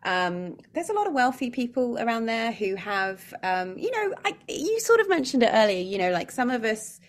um, 0.04 0.56
there's 0.72 0.88
a 0.88 0.94
lot 0.94 1.06
of 1.06 1.12
wealthy 1.12 1.50
people 1.50 1.98
around 1.98 2.24
there 2.24 2.52
who 2.52 2.74
have, 2.76 3.34
um, 3.42 3.76
you 3.76 3.90
know, 3.90 4.14
I, 4.24 4.34
you 4.48 4.80
sort 4.80 5.00
of 5.00 5.10
mentioned 5.10 5.42
it 5.42 5.50
earlier. 5.52 5.82
You 5.82 5.98
know, 5.98 6.10
like 6.10 6.30
some 6.30 6.48
of 6.50 6.64
us 6.64 7.00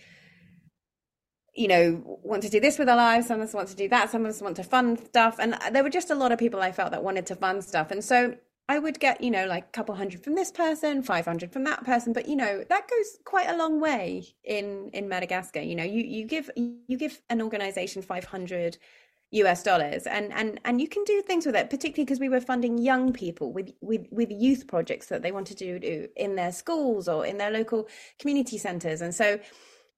you 1.54 1.68
know, 1.68 2.18
want 2.22 2.42
to 2.42 2.48
do 2.48 2.60
this 2.60 2.78
with 2.78 2.86
their 2.86 2.96
lives. 2.96 3.28
Some 3.28 3.40
of 3.40 3.48
us 3.48 3.54
want 3.54 3.68
to 3.68 3.76
do 3.76 3.88
that. 3.88 4.10
Some 4.10 4.24
of 4.24 4.30
us 4.30 4.40
want 4.40 4.56
to 4.56 4.64
fund 4.64 4.98
stuff. 4.98 5.36
And 5.38 5.56
there 5.72 5.82
were 5.82 5.90
just 5.90 6.10
a 6.10 6.14
lot 6.14 6.32
of 6.32 6.38
people 6.38 6.60
I 6.60 6.72
felt 6.72 6.90
that 6.90 7.02
wanted 7.02 7.26
to 7.26 7.36
fund 7.36 7.62
stuff. 7.64 7.90
And 7.90 8.02
so 8.02 8.36
I 8.68 8.78
would 8.78 8.98
get, 8.98 9.20
you 9.20 9.30
know, 9.30 9.46
like 9.46 9.64
a 9.64 9.72
couple 9.72 9.94
hundred 9.94 10.24
from 10.24 10.34
this 10.34 10.50
person, 10.50 11.02
500 11.02 11.52
from 11.52 11.64
that 11.64 11.84
person. 11.84 12.12
But, 12.12 12.28
you 12.28 12.34
know, 12.34 12.64
that 12.68 12.88
goes 12.88 13.18
quite 13.24 13.48
a 13.48 13.56
long 13.56 13.80
way 13.80 14.34
in, 14.42 14.90
in 14.92 15.08
Madagascar. 15.08 15.60
You 15.60 15.76
know, 15.76 15.84
you, 15.84 16.02
you 16.02 16.24
give, 16.24 16.50
you 16.56 16.96
give 16.96 17.20
an 17.30 17.40
organization 17.40 18.02
500 18.02 18.78
US 19.30 19.64
dollars 19.64 20.06
and, 20.06 20.32
and, 20.32 20.60
and 20.64 20.80
you 20.80 20.86
can 20.86 21.02
do 21.04 21.20
things 21.20 21.44
with 21.44 21.56
it, 21.56 21.68
particularly 21.68 22.04
because 22.04 22.20
we 22.20 22.28
were 22.28 22.40
funding 22.40 22.78
young 22.78 23.12
people 23.12 23.52
with, 23.52 23.72
with, 23.80 24.06
with 24.10 24.30
youth 24.30 24.66
projects 24.66 25.06
that 25.06 25.22
they 25.22 25.32
wanted 25.32 25.58
to 25.58 25.78
do 25.78 26.08
in 26.16 26.36
their 26.36 26.52
schools 26.52 27.08
or 27.08 27.26
in 27.26 27.38
their 27.38 27.50
local 27.50 27.88
community 28.18 28.58
centers. 28.58 29.00
And 29.00 29.14
so, 29.14 29.40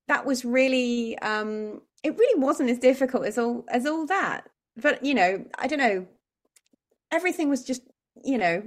that 0.09 0.25
was 0.27 0.45
really 0.45 1.19
um 1.19 1.81
it 2.03 2.17
really 2.17 2.41
wasn't 2.41 2.71
as 2.71 2.79
difficult 2.79 3.27
as 3.27 3.39
all 3.39 3.65
as 3.69 3.87
all 3.87 4.07
that. 4.07 4.49
But 4.77 5.05
you 5.05 5.15
know 5.15 5.45
i 5.59 5.67
don't 5.67 5.79
know. 5.79 6.07
Everything 7.11 7.49
was 7.49 7.65
just 7.65 7.83
you 8.25 8.39
know 8.39 8.63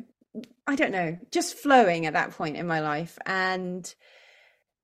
i 0.68 0.76
don't 0.76 0.92
know 0.92 1.18
just 1.32 1.58
flowing 1.58 2.06
at 2.06 2.14
that 2.14 2.32
point 2.32 2.58
in 2.58 2.68
my 2.68 2.80
life. 2.80 3.18
And 3.26 3.94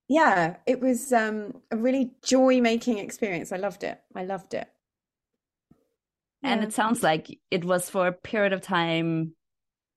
yeah 0.08 0.58
it 0.68 0.80
was 0.82 1.12
um 1.12 1.62
a 1.72 1.78
really 1.78 2.12
joy 2.24 2.62
making 2.62 2.98
experience. 3.00 3.52
I 3.52 3.58
loved 3.58 3.84
it. 3.84 4.00
I 4.16 4.24
loved 4.24 4.54
it. 4.54 4.68
And 6.44 6.62
yeah. 6.62 6.68
it 6.68 6.74
sounds 6.74 7.02
like 7.02 7.40
it 7.50 7.66
was 7.66 7.90
for 7.90 8.08
a 8.08 8.14
period 8.14 8.54
of 8.54 8.62
time 8.62 9.34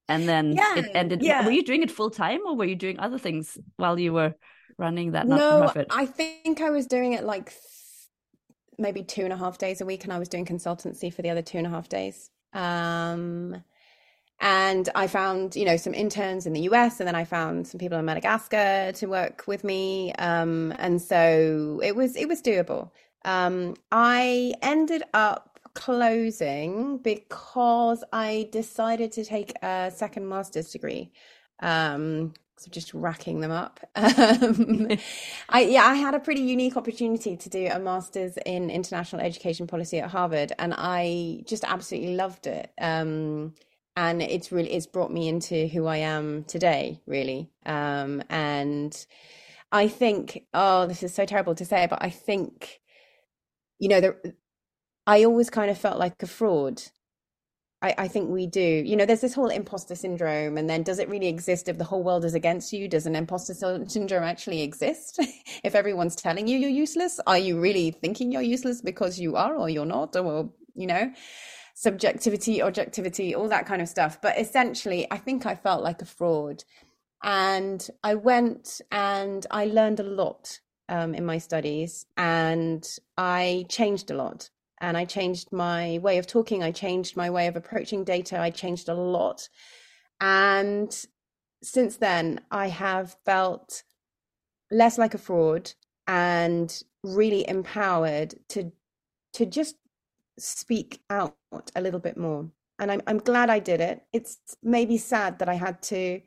and 0.09 0.27
then 0.27 0.53
yeah, 0.53 0.79
it 0.79 0.91
ended. 0.95 1.23
Yeah. 1.23 1.45
were 1.45 1.53
you 1.53 1.63
doing 1.63 1.83
it 1.83 1.91
full 1.91 2.11
time 2.11 2.41
or 2.47 2.57
were 2.57 2.65
you 2.65 2.75
doing 2.75 2.99
other 2.99 3.19
things 3.19 3.59
while 3.77 3.99
you 3.99 4.15
were 4.15 4.35
running 4.79 5.13
that 5.13 5.27
no 5.27 5.73
i 5.91 6.07
think 6.07 6.61
i 6.61 6.71
was 6.71 6.87
doing 6.87 7.13
it 7.13 7.25
like 7.25 7.53
maybe 8.79 9.03
two 9.03 9.23
and 9.25 9.33
a 9.33 9.37
half 9.37 9.59
days 9.59 9.81
a 9.81 9.87
week 9.87 10.05
and 10.05 10.13
i 10.13 10.19
was 10.19 10.29
doing 10.29 10.47
consultancy 10.47 11.13
for 11.13 11.23
the 11.23 11.31
other 11.31 11.43
two 11.43 11.59
and 11.59 11.67
a 11.67 11.71
half 11.71 11.89
days. 11.89 12.31
Um, 12.55 13.63
and 14.41 14.89
i 14.95 15.09
found 15.09 15.57
you 15.57 15.65
know 15.65 15.77
some 15.77 15.93
interns 15.93 16.47
in 16.47 16.53
the 16.53 16.61
us 16.61 17.01
and 17.01 17.09
then 17.09 17.17
i 17.17 17.25
found 17.25 17.67
some 17.67 17.81
people 17.81 17.99
in 17.99 18.05
madagascar 18.05 18.93
to 18.93 19.07
work 19.07 19.45
with 19.47 19.65
me. 19.65 20.13
Um, 20.15 20.73
and 20.79 21.03
so 21.03 21.81
it 21.83 21.95
was 21.97 22.17
it 22.17 22.29
was 22.29 22.41
doable. 22.41 22.91
Um, 23.25 23.75
i 23.91 24.55
ended 24.63 25.03
up 25.13 25.59
closing 25.75 26.99
because 26.99 28.05
i 28.13 28.49
decided 28.53 29.13
to 29.13 29.25
take 29.25 29.53
a 29.63 29.91
second 29.95 30.29
master's 30.29 30.71
degree. 30.71 31.11
Um, 31.61 32.33
so 32.59 32.71
just 32.71 32.95
racking 32.95 33.41
them 33.41 33.51
up. 33.51 33.81
Um, 33.97 34.89
I 35.49 35.63
yeah, 35.63 35.85
I 35.85 35.95
had 35.95 36.15
a 36.15 36.21
pretty 36.21 36.43
unique 36.43 36.77
opportunity 36.77 37.37
to 37.37 37.49
do 37.49 37.69
a 37.73 37.79
master's 37.79 38.37
in 38.47 38.71
international 38.71 39.23
education 39.23 39.67
policy 39.67 40.01
at 40.01 40.11
Harvard, 40.11 40.53
and 40.59 40.75
I 40.77 41.43
just 41.47 41.65
absolutely 41.65 42.17
loved 42.17 42.47
it. 42.47 42.71
Um, 42.81 43.55
and 43.97 44.23
it's 44.23 44.53
really 44.53 44.73
it's 44.73 44.87
brought 44.87 45.13
me 45.13 45.29
into 45.29 45.67
who 45.69 45.87
I 45.87 45.99
am 45.99 46.45
today, 46.45 47.01
really. 47.07 47.51
Um, 47.67 48.23
and 48.31 49.07
I 49.73 49.89
think, 49.89 50.47
oh, 50.55 50.87
this 50.87 51.03
is 51.03 51.15
so 51.15 51.27
terrible 51.27 51.55
to 51.57 51.65
say, 51.65 51.87
but 51.89 52.03
I 52.03 52.11
think, 52.11 52.81
you 53.79 53.89
know, 53.89 54.01
the, 54.01 54.35
I 55.07 55.25
always 55.25 55.51
kind 55.51 55.71
of 55.71 55.79
felt 55.79 55.99
like 55.99 56.23
a 56.23 56.27
fraud 56.27 56.83
I, 57.81 57.95
I, 57.97 58.09
think 58.09 58.29
we 58.29 58.47
do. 58.47 58.61
You 58.61 58.97
know, 58.97 59.07
there's 59.07 59.21
this 59.21 59.35
whole 59.35 59.49
imposter 59.49 59.95
syndrome, 59.95 60.59
and 60.59 60.69
then 60.69 60.83
does 60.83 60.99
it 60.99 61.09
really 61.09 61.29
exist 61.29 61.69
if 61.69 61.79
the 61.79 61.85
whole 61.85 62.03
world 62.03 62.25
is 62.25 62.35
against 62.35 62.73
you? 62.73 62.89
Does 62.89 63.07
an 63.07 63.15
imposter 63.15 63.55
syndrome 63.55 64.25
actually 64.25 64.63
exist? 64.63 65.21
if 65.65 65.75
everyone's 65.75 66.17
telling 66.17 66.49
you 66.49 66.59
you're 66.59 66.71
useless, 66.71 67.21
are 67.27 67.39
you 67.39 67.61
really 67.61 67.93
thinking 67.93 68.33
you're 68.33 68.43
useless 68.43 68.81
because 68.81 69.21
you 69.21 69.37
are 69.37 69.55
or 69.55 69.71
you're 69.71 69.87
not? 69.87 70.17
Or, 70.17 70.51
you 70.75 70.89
know, 70.89 71.13
subjectivity, 71.75 72.61
objectivity, 72.61 73.35
all 73.35 73.49
that 73.49 73.67
kind 73.67 73.81
of 73.81 73.89
stuff. 73.89 74.21
But 74.21 74.39
essentially, 74.39 75.07
I 75.13 75.19
think 75.19 75.47
I 75.47 75.55
felt 75.55 75.85
like 75.85 76.03
a 76.03 76.07
fraud. 76.07 76.65
And 77.23 77.87
I 78.03 78.17
went 78.17 78.81
and 78.91 79.47
I 79.53 79.67
learned 79.67 80.01
a 80.01 80.05
lot 80.05 80.59
um, 80.89 81.15
in 81.15 81.25
my 81.25 81.39
studies, 81.39 82.07
and 82.17 82.89
I 83.17 83.67
changed 83.69 84.11
a 84.11 84.15
lot 84.15 84.51
and 84.81 84.97
I 84.97 85.05
changed 85.05 85.53
my 85.53 85.99
way 85.99 86.19
of 86.19 86.27
talking. 86.27 86.63
I 86.63 86.71
changed 86.71 87.17
my 87.17 87.31
way 87.31 87.47
of 87.47 87.57
approaching 87.57 88.05
data. 88.05 88.39
I 88.39 88.51
changed 88.51 88.89
a 88.89 88.95
lot. 88.95 89.49
And 90.21 90.95
since 91.63 91.97
then, 91.97 92.41
I 92.51 92.69
have 92.69 93.17
felt 93.25 93.83
less 94.71 94.99
like 94.99 95.15
a 95.15 95.19
fraud 95.19 95.73
and 96.07 96.83
really 97.03 97.49
empowered 97.49 98.35
to 98.49 98.73
to 99.35 99.47
just 99.47 99.77
speak 100.39 101.01
out 101.11 101.37
a 101.77 101.81
little 101.81 102.01
bit 102.01 102.17
more. 102.17 102.49
And 102.79 102.91
I'm 102.93 103.03
I'm 103.07 103.19
glad 103.19 103.51
I 103.51 103.59
did 103.59 103.81
it. 103.81 104.03
It's 104.13 104.39
maybe 104.63 104.99
sad 104.99 105.39
that 105.41 105.49
I 105.49 105.55
had 105.55 105.83
to, 105.83 106.21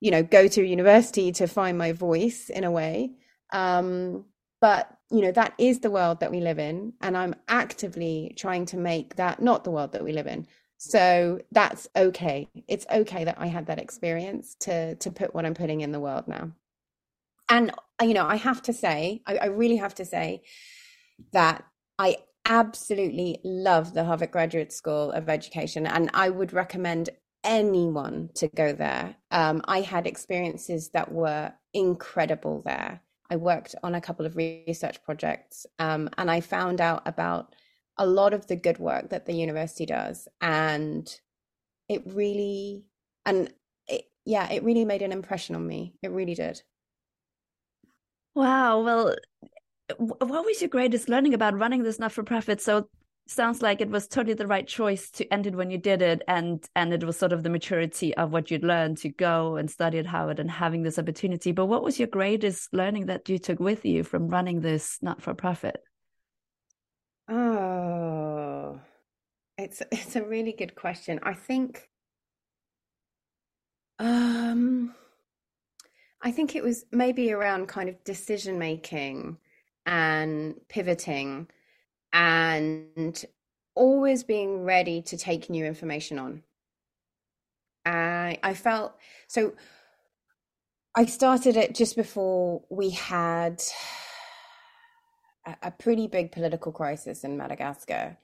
you 0.00 0.10
know, 0.10 0.22
go 0.22 0.48
to 0.48 0.62
university 0.62 1.32
to 1.32 1.46
find 1.46 1.78
my 1.78 1.92
voice 1.92 2.50
in 2.50 2.64
a 2.64 2.70
way. 2.70 3.12
Um, 3.52 4.24
but 4.60 4.93
you 5.10 5.20
know 5.20 5.32
that 5.32 5.54
is 5.58 5.80
the 5.80 5.90
world 5.90 6.20
that 6.20 6.30
we 6.30 6.40
live 6.40 6.58
in 6.58 6.92
and 7.00 7.16
i'm 7.16 7.34
actively 7.48 8.34
trying 8.36 8.64
to 8.66 8.76
make 8.76 9.16
that 9.16 9.40
not 9.40 9.64
the 9.64 9.70
world 9.70 9.92
that 9.92 10.04
we 10.04 10.12
live 10.12 10.26
in. 10.26 10.46
So 10.76 11.40
that's 11.50 11.88
okay. 11.96 12.48
It's 12.68 12.86
okay 12.92 13.24
that 13.24 13.38
i 13.38 13.46
had 13.46 13.66
that 13.66 13.78
experience 13.78 14.54
to 14.60 14.96
to 14.96 15.10
put 15.10 15.34
what 15.34 15.46
i'm 15.46 15.54
putting 15.54 15.80
in 15.82 15.92
the 15.92 16.00
world 16.00 16.28
now. 16.28 16.52
And 17.48 17.72
you 18.02 18.14
know 18.14 18.26
i 18.26 18.36
have 18.36 18.62
to 18.62 18.72
say 18.72 19.22
I, 19.26 19.36
I 19.36 19.46
really 19.46 19.76
have 19.76 19.94
to 19.96 20.04
say 20.04 20.42
that 21.32 21.64
i 21.98 22.16
absolutely 22.46 23.40
love 23.44 23.94
the 23.94 24.04
harvard 24.04 24.30
graduate 24.32 24.72
school 24.72 25.12
of 25.12 25.28
education 25.28 25.86
and 25.86 26.10
i 26.14 26.28
would 26.30 26.52
recommend 26.52 27.10
anyone 27.44 28.30
to 28.34 28.48
go 28.48 28.72
there. 28.72 29.16
Um, 29.30 29.62
i 29.66 29.80
had 29.82 30.06
experiences 30.06 30.90
that 30.90 31.12
were 31.12 31.52
incredible 31.74 32.62
there 32.64 33.03
I 33.30 33.36
worked 33.36 33.74
on 33.82 33.94
a 33.94 34.00
couple 34.00 34.26
of 34.26 34.36
research 34.36 35.02
projects 35.02 35.66
um, 35.78 36.10
and 36.18 36.30
I 36.30 36.40
found 36.40 36.80
out 36.80 37.02
about 37.06 37.54
a 37.96 38.06
lot 38.06 38.34
of 38.34 38.46
the 38.46 38.56
good 38.56 38.78
work 38.78 39.10
that 39.10 39.26
the 39.26 39.34
university 39.34 39.86
does. 39.86 40.28
And 40.40 41.08
it 41.88 42.02
really, 42.06 42.84
and 43.24 43.52
it, 43.86 44.04
yeah, 44.24 44.50
it 44.50 44.62
really 44.62 44.84
made 44.84 45.02
an 45.02 45.12
impression 45.12 45.54
on 45.54 45.66
me. 45.66 45.94
It 46.02 46.10
really 46.10 46.34
did. 46.34 46.62
Wow. 48.34 48.82
Well, 48.82 49.16
what 49.98 50.44
was 50.44 50.60
your 50.60 50.70
greatest 50.70 51.08
learning 51.08 51.34
about 51.34 51.58
running 51.58 51.82
this 51.82 51.98
not 51.98 52.12
for 52.12 52.22
profit? 52.22 52.60
So 52.60 52.88
sounds 53.26 53.62
like 53.62 53.80
it 53.80 53.90
was 53.90 54.06
totally 54.06 54.34
the 54.34 54.46
right 54.46 54.66
choice 54.66 55.10
to 55.10 55.32
end 55.32 55.46
it 55.46 55.54
when 55.54 55.70
you 55.70 55.78
did 55.78 56.02
it 56.02 56.22
and 56.28 56.68
and 56.76 56.92
it 56.92 57.02
was 57.04 57.18
sort 57.18 57.32
of 57.32 57.42
the 57.42 57.50
maturity 57.50 58.14
of 58.16 58.32
what 58.32 58.50
you'd 58.50 58.64
learned 58.64 58.98
to 58.98 59.08
go 59.08 59.56
and 59.56 59.70
study 59.70 59.98
at 59.98 60.06
Harvard 60.06 60.38
and 60.38 60.50
having 60.50 60.82
this 60.82 60.98
opportunity. 60.98 61.52
But 61.52 61.66
what 61.66 61.82
was 61.82 61.98
your 61.98 62.08
greatest 62.08 62.72
learning 62.74 63.06
that 63.06 63.28
you 63.28 63.38
took 63.38 63.60
with 63.60 63.84
you 63.84 64.02
from 64.04 64.28
running 64.28 64.60
this 64.60 64.98
not 65.00 65.22
for 65.22 65.34
profit 65.34 65.76
oh 67.28 68.78
it's 69.56 69.82
it's 69.90 70.16
a 70.16 70.22
really 70.22 70.52
good 70.52 70.74
question. 70.74 71.20
I 71.22 71.34
think 71.34 71.88
um 74.00 74.92
i 76.20 76.32
think 76.32 76.56
it 76.56 76.64
was 76.64 76.84
maybe 76.90 77.32
around 77.32 77.68
kind 77.68 77.88
of 77.88 78.02
decision 78.02 78.58
making 78.58 79.36
and 79.86 80.56
pivoting 80.68 81.46
and 82.14 83.24
always 83.74 84.22
being 84.22 84.62
ready 84.62 85.02
to 85.02 85.16
take 85.18 85.50
new 85.50 85.66
information 85.66 86.18
on. 86.18 86.42
I 87.84 88.38
I 88.42 88.54
felt 88.54 88.94
so. 89.26 89.52
I 90.96 91.06
started 91.06 91.56
it 91.56 91.74
just 91.74 91.96
before 91.96 92.62
we 92.70 92.90
had 92.90 93.60
a, 95.44 95.56
a 95.64 95.70
pretty 95.72 96.06
big 96.06 96.30
political 96.30 96.70
crisis 96.70 97.24
in 97.24 97.36
Madagascar, 97.36 98.16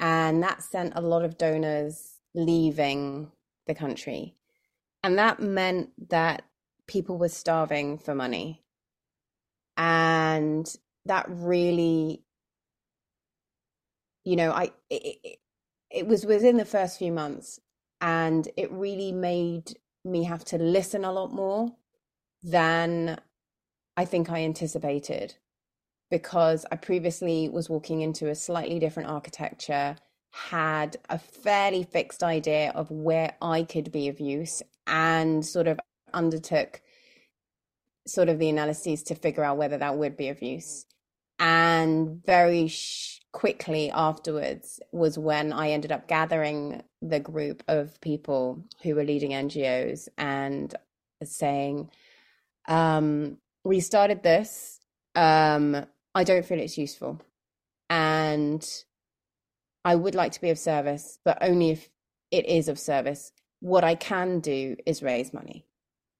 and 0.00 0.42
that 0.42 0.62
sent 0.62 0.94
a 0.96 1.00
lot 1.00 1.24
of 1.24 1.38
donors 1.38 2.14
leaving 2.34 3.30
the 3.68 3.74
country, 3.74 4.34
and 5.04 5.16
that 5.18 5.40
meant 5.40 5.90
that 6.10 6.42
people 6.88 7.16
were 7.16 7.28
starving 7.28 7.98
for 7.98 8.14
money, 8.16 8.64
and 9.76 10.74
that 11.06 11.26
really 11.28 12.24
you 14.24 14.36
know, 14.36 14.52
I 14.52 14.70
it, 14.90 15.38
it 15.90 16.06
was 16.06 16.24
within 16.24 16.56
the 16.56 16.64
first 16.64 16.98
few 16.98 17.12
months, 17.12 17.60
and 18.00 18.48
it 18.56 18.70
really 18.72 19.12
made 19.12 19.76
me 20.04 20.24
have 20.24 20.44
to 20.44 20.58
listen 20.58 21.04
a 21.04 21.12
lot 21.12 21.32
more 21.32 21.72
than 22.42 23.20
I 23.96 24.04
think 24.04 24.30
I 24.30 24.42
anticipated 24.42 25.34
because 26.10 26.66
I 26.70 26.76
previously 26.76 27.48
was 27.48 27.70
walking 27.70 28.02
into 28.02 28.28
a 28.28 28.34
slightly 28.34 28.78
different 28.78 29.08
architecture, 29.08 29.96
had 30.30 30.98
a 31.08 31.18
fairly 31.18 31.84
fixed 31.84 32.22
idea 32.22 32.70
of 32.74 32.90
where 32.90 33.34
I 33.40 33.62
could 33.62 33.90
be 33.92 34.08
of 34.08 34.20
use, 34.20 34.62
and 34.86 35.44
sort 35.44 35.68
of 35.68 35.80
undertook 36.12 36.82
sort 38.06 38.28
of 38.28 38.38
the 38.38 38.50
analyses 38.50 39.02
to 39.04 39.14
figure 39.14 39.44
out 39.44 39.56
whether 39.56 39.78
that 39.78 39.96
would 39.96 40.16
be 40.16 40.28
of 40.28 40.42
use. 40.42 40.84
And 41.38 42.22
very 42.24 42.68
sh- 42.68 43.21
quickly 43.32 43.90
afterwards 43.90 44.78
was 44.92 45.18
when 45.18 45.52
I 45.52 45.70
ended 45.70 45.90
up 45.90 46.06
gathering 46.06 46.82
the 47.00 47.20
group 47.20 47.62
of 47.66 48.00
people 48.00 48.62
who 48.82 48.94
were 48.94 49.04
leading 49.04 49.30
NGOs 49.30 50.08
and 50.18 50.74
saying, 51.24 51.90
um, 52.68 53.38
We 53.64 53.80
started 53.80 54.22
this. 54.22 54.80
Um, 55.14 55.86
I 56.14 56.24
don't 56.24 56.44
feel 56.44 56.60
it's 56.60 56.78
useful. 56.78 57.20
And 57.88 58.66
I 59.84 59.94
would 59.94 60.14
like 60.14 60.32
to 60.32 60.40
be 60.40 60.50
of 60.50 60.58
service, 60.58 61.18
but 61.24 61.38
only 61.40 61.70
if 61.70 61.88
it 62.30 62.46
is 62.46 62.68
of 62.68 62.78
service. 62.78 63.32
What 63.60 63.84
I 63.84 63.94
can 63.94 64.40
do 64.40 64.76
is 64.86 65.02
raise 65.02 65.32
money. 65.32 65.64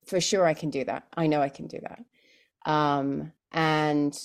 For 0.06 0.20
sure, 0.20 0.46
I 0.46 0.54
can 0.54 0.70
do 0.70 0.84
that. 0.84 1.06
I 1.16 1.26
know 1.26 1.40
I 1.40 1.48
can 1.48 1.66
do 1.66 1.78
that. 1.82 2.70
Um, 2.70 3.32
and 3.52 4.16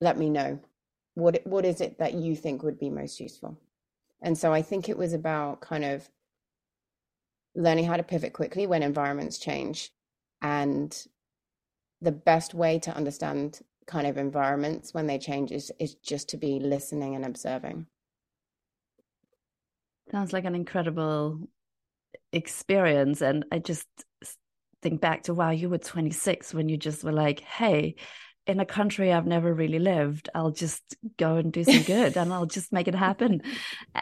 let 0.00 0.18
me 0.18 0.30
know 0.30 0.60
what 1.14 1.40
what 1.44 1.64
is 1.64 1.80
it 1.80 1.98
that 1.98 2.14
you 2.14 2.36
think 2.36 2.62
would 2.62 2.78
be 2.78 2.90
most 2.90 3.20
useful? 3.20 3.58
And 4.22 4.36
so 4.36 4.52
i 4.52 4.62
think 4.62 4.88
it 4.88 4.98
was 4.98 5.12
about 5.12 5.60
kind 5.60 5.84
of 5.84 6.08
learning 7.54 7.84
how 7.84 7.96
to 7.96 8.02
pivot 8.02 8.32
quickly 8.32 8.66
when 8.66 8.82
environments 8.82 9.38
change. 9.38 9.90
And 10.42 10.96
the 12.00 12.12
best 12.12 12.54
way 12.54 12.78
to 12.80 12.94
understand 12.94 13.60
kind 13.86 14.06
of 14.06 14.16
environments 14.16 14.94
when 14.94 15.06
they 15.06 15.18
change 15.18 15.50
is, 15.52 15.72
is 15.78 15.94
just 15.96 16.28
to 16.30 16.36
be 16.36 16.60
listening 16.60 17.16
and 17.16 17.24
observing. 17.24 17.86
Sounds 20.10 20.32
like 20.32 20.44
an 20.44 20.54
incredible 20.54 21.48
experience. 22.32 23.20
And 23.20 23.44
i 23.52 23.58
just 23.58 23.86
think 24.82 25.00
back 25.00 25.24
to 25.24 25.34
wow 25.34 25.50
you 25.50 25.68
were 25.68 25.78
26 25.78 26.54
when 26.54 26.68
you 26.68 26.76
just 26.76 27.04
were 27.04 27.12
like 27.12 27.40
hey 27.40 27.96
in 28.50 28.60
a 28.60 28.66
country 28.66 29.12
I've 29.12 29.26
never 29.26 29.54
really 29.54 29.78
lived, 29.78 30.28
I'll 30.34 30.50
just 30.50 30.96
go 31.16 31.36
and 31.36 31.52
do 31.52 31.62
some 31.64 31.82
good 31.84 32.16
and 32.16 32.32
I'll 32.32 32.46
just 32.46 32.72
make 32.72 32.88
it 32.88 32.94
happen. 32.94 33.42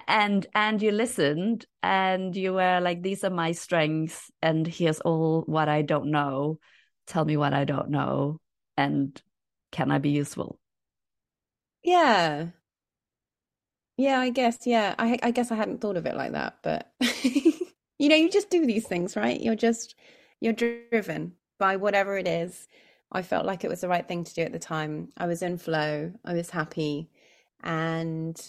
And 0.08 0.46
and 0.54 0.80
you 0.80 0.90
listened 0.90 1.66
and 1.82 2.34
you 2.34 2.54
were 2.54 2.80
like, 2.80 3.02
these 3.02 3.24
are 3.24 3.30
my 3.30 3.52
strengths 3.52 4.30
and 4.42 4.66
here's 4.66 5.00
all 5.00 5.42
what 5.42 5.68
I 5.68 5.82
don't 5.82 6.10
know. 6.10 6.58
Tell 7.06 7.24
me 7.24 7.36
what 7.36 7.52
I 7.52 7.64
don't 7.64 7.90
know 7.90 8.40
and 8.76 9.20
can 9.70 9.90
I 9.90 9.98
be 9.98 10.10
useful? 10.10 10.58
Yeah. 11.82 12.48
Yeah, 13.98 14.20
I 14.20 14.30
guess, 14.30 14.66
yeah. 14.66 14.94
I 14.98 15.18
I 15.22 15.30
guess 15.30 15.50
I 15.50 15.56
hadn't 15.56 15.80
thought 15.80 15.96
of 15.96 16.06
it 16.06 16.16
like 16.16 16.32
that, 16.32 16.58
but 16.62 16.90
you 17.22 18.08
know, 18.08 18.16
you 18.16 18.30
just 18.30 18.48
do 18.50 18.64
these 18.64 18.86
things, 18.86 19.16
right? 19.16 19.40
You're 19.40 19.56
just 19.56 19.94
you're 20.40 20.52
driven 20.54 21.34
by 21.58 21.76
whatever 21.76 22.16
it 22.16 22.28
is 22.28 22.66
I 23.10 23.22
felt 23.22 23.46
like 23.46 23.64
it 23.64 23.70
was 23.70 23.80
the 23.80 23.88
right 23.88 24.06
thing 24.06 24.24
to 24.24 24.34
do 24.34 24.42
at 24.42 24.52
the 24.52 24.58
time. 24.58 25.08
I 25.16 25.26
was 25.26 25.42
in 25.42 25.58
flow, 25.58 26.12
I 26.24 26.34
was 26.34 26.50
happy, 26.50 27.10
and 27.62 28.40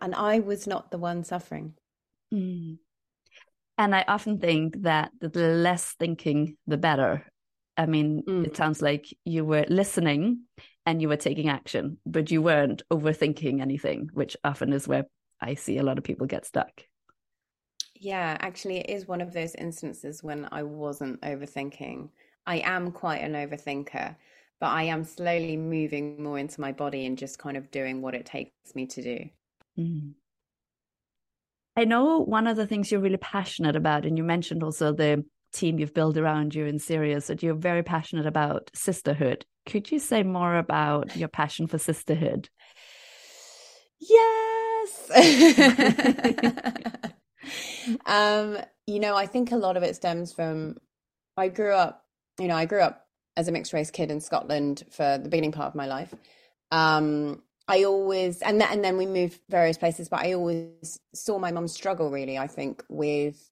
and 0.00 0.14
I 0.14 0.40
was 0.40 0.66
not 0.66 0.90
the 0.90 0.98
one 0.98 1.24
suffering. 1.24 1.74
Mm. 2.32 2.78
And 3.78 3.94
I 3.94 4.04
often 4.08 4.38
think 4.38 4.82
that 4.82 5.12
the 5.20 5.28
less 5.28 5.94
thinking, 5.98 6.56
the 6.66 6.78
better. 6.78 7.26
I 7.76 7.86
mean, 7.86 8.22
mm. 8.26 8.46
it 8.46 8.56
sounds 8.56 8.80
like 8.80 9.06
you 9.24 9.44
were 9.44 9.66
listening 9.68 10.44
and 10.86 11.02
you 11.02 11.08
were 11.08 11.16
taking 11.16 11.50
action, 11.50 11.98
but 12.06 12.30
you 12.30 12.40
weren't 12.40 12.82
overthinking 12.90 13.60
anything, 13.60 14.08
which 14.14 14.36
often 14.42 14.72
is 14.72 14.88
where 14.88 15.04
I 15.40 15.54
see 15.54 15.76
a 15.76 15.82
lot 15.82 15.98
of 15.98 16.04
people 16.04 16.26
get 16.26 16.46
stuck. 16.46 16.70
Yeah, 17.94 18.36
actually, 18.40 18.78
it 18.78 18.90
is 18.90 19.06
one 19.06 19.20
of 19.20 19.32
those 19.32 19.54
instances 19.54 20.22
when 20.22 20.48
I 20.52 20.62
wasn't 20.62 21.20
overthinking. 21.20 22.08
I 22.46 22.58
am 22.58 22.92
quite 22.92 23.22
an 23.22 23.32
overthinker, 23.32 24.16
but 24.60 24.66
I 24.66 24.84
am 24.84 25.04
slowly 25.04 25.56
moving 25.56 26.22
more 26.22 26.38
into 26.38 26.60
my 26.60 26.72
body 26.72 27.06
and 27.06 27.18
just 27.18 27.38
kind 27.38 27.56
of 27.56 27.70
doing 27.70 28.02
what 28.02 28.14
it 28.14 28.26
takes 28.26 28.74
me 28.74 28.86
to 28.86 29.02
do. 29.02 29.28
Mm. 29.78 30.12
I 31.76 31.84
know 31.84 32.20
one 32.20 32.46
of 32.46 32.56
the 32.56 32.66
things 32.66 32.90
you're 32.90 33.00
really 33.00 33.18
passionate 33.18 33.76
about, 33.76 34.06
and 34.06 34.16
you 34.16 34.24
mentioned 34.24 34.62
also 34.62 34.92
the 34.92 35.24
team 35.52 35.78
you've 35.78 35.94
built 35.94 36.16
around 36.16 36.54
you 36.54 36.66
in 36.66 36.78
Sirius, 36.78 37.26
that 37.26 37.42
you're 37.42 37.54
very 37.54 37.82
passionate 37.82 38.26
about 38.26 38.70
sisterhood. 38.74 39.44
Could 39.66 39.90
you 39.90 39.98
say 39.98 40.22
more 40.22 40.56
about 40.56 41.16
your 41.16 41.28
passion 41.28 41.66
for 41.66 41.78
sisterhood? 41.78 42.48
Yes. 43.98 45.10
um, 48.06 48.58
you 48.86 49.00
know, 49.00 49.16
I 49.16 49.26
think 49.26 49.52
a 49.52 49.56
lot 49.56 49.76
of 49.76 49.82
it 49.82 49.96
stems 49.96 50.32
from 50.32 50.76
I 51.36 51.48
grew 51.48 51.72
up, 51.72 52.05
you 52.38 52.48
know, 52.48 52.56
I 52.56 52.66
grew 52.66 52.80
up 52.80 53.06
as 53.36 53.48
a 53.48 53.52
mixed 53.52 53.72
race 53.72 53.90
kid 53.90 54.10
in 54.10 54.20
Scotland 54.20 54.84
for 54.90 55.18
the 55.18 55.28
beginning 55.28 55.52
part 55.52 55.68
of 55.68 55.74
my 55.74 55.86
life. 55.86 56.14
Um, 56.70 57.42
I 57.68 57.84
always 57.84 58.42
and 58.42 58.60
then 58.60 58.68
and 58.70 58.84
then 58.84 58.96
we 58.96 59.06
moved 59.06 59.40
various 59.48 59.76
places, 59.76 60.08
but 60.08 60.20
I 60.20 60.34
always 60.34 61.00
saw 61.14 61.38
my 61.38 61.50
mum 61.50 61.68
struggle 61.68 62.10
really, 62.10 62.38
I 62.38 62.46
think, 62.46 62.82
with 62.88 63.50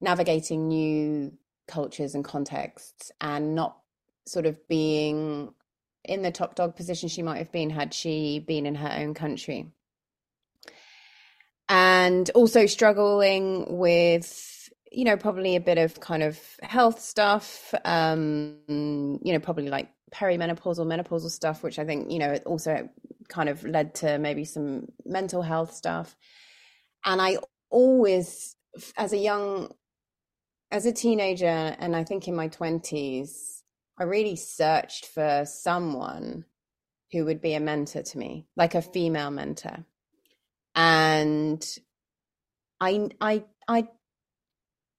navigating 0.00 0.68
new 0.68 1.32
cultures 1.68 2.14
and 2.14 2.24
contexts 2.24 3.12
and 3.20 3.54
not 3.54 3.76
sort 4.26 4.46
of 4.46 4.66
being 4.68 5.52
in 6.04 6.22
the 6.22 6.30
top 6.30 6.54
dog 6.54 6.76
position 6.76 7.08
she 7.08 7.22
might 7.22 7.38
have 7.38 7.52
been 7.52 7.70
had 7.70 7.94
she 7.94 8.40
been 8.40 8.66
in 8.66 8.74
her 8.74 8.92
own 8.98 9.14
country. 9.14 9.70
And 11.68 12.28
also 12.34 12.66
struggling 12.66 13.78
with 13.78 14.51
you 14.92 15.04
know, 15.04 15.16
probably 15.16 15.56
a 15.56 15.60
bit 15.60 15.78
of 15.78 16.00
kind 16.00 16.22
of 16.22 16.38
health 16.62 17.00
stuff, 17.00 17.74
um, 17.84 18.58
you 18.68 19.32
know, 19.32 19.40
probably 19.40 19.68
like 19.68 19.88
perimenopausal, 20.12 20.86
menopausal 20.86 21.30
stuff, 21.30 21.62
which 21.62 21.78
I 21.78 21.84
think, 21.84 22.10
you 22.10 22.18
know, 22.18 22.36
also 22.44 22.88
kind 23.28 23.48
of 23.48 23.64
led 23.64 23.94
to 23.96 24.18
maybe 24.18 24.44
some 24.44 24.86
mental 25.04 25.42
health 25.42 25.72
stuff. 25.72 26.16
And 27.04 27.20
I 27.20 27.38
always, 27.70 28.54
as 28.96 29.12
a 29.12 29.16
young, 29.16 29.72
as 30.70 30.86
a 30.86 30.92
teenager, 30.92 31.46
and 31.46 31.96
I 31.96 32.04
think 32.04 32.28
in 32.28 32.36
my 32.36 32.48
20s, 32.48 33.62
I 33.98 34.04
really 34.04 34.36
searched 34.36 35.06
for 35.06 35.44
someone 35.46 36.44
who 37.10 37.24
would 37.24 37.40
be 37.40 37.54
a 37.54 37.60
mentor 37.60 38.02
to 38.02 38.18
me, 38.18 38.46
like 38.56 38.74
a 38.74 38.82
female 38.82 39.30
mentor. 39.30 39.84
And 40.74 41.64
I, 42.80 43.10
I, 43.20 43.44
I, 43.68 43.88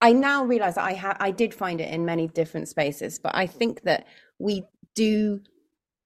I 0.03 0.11
now 0.11 0.43
realize 0.43 0.75
that 0.75 0.83
I 0.83 0.91
have, 0.91 1.15
I 1.21 1.31
did 1.31 1.53
find 1.53 1.79
it 1.79 1.89
in 1.89 2.03
many 2.03 2.27
different 2.27 2.67
spaces, 2.67 3.19
but 3.19 3.33
I 3.33 3.47
think 3.47 3.83
that 3.83 4.05
we 4.37 4.65
do 4.95 5.39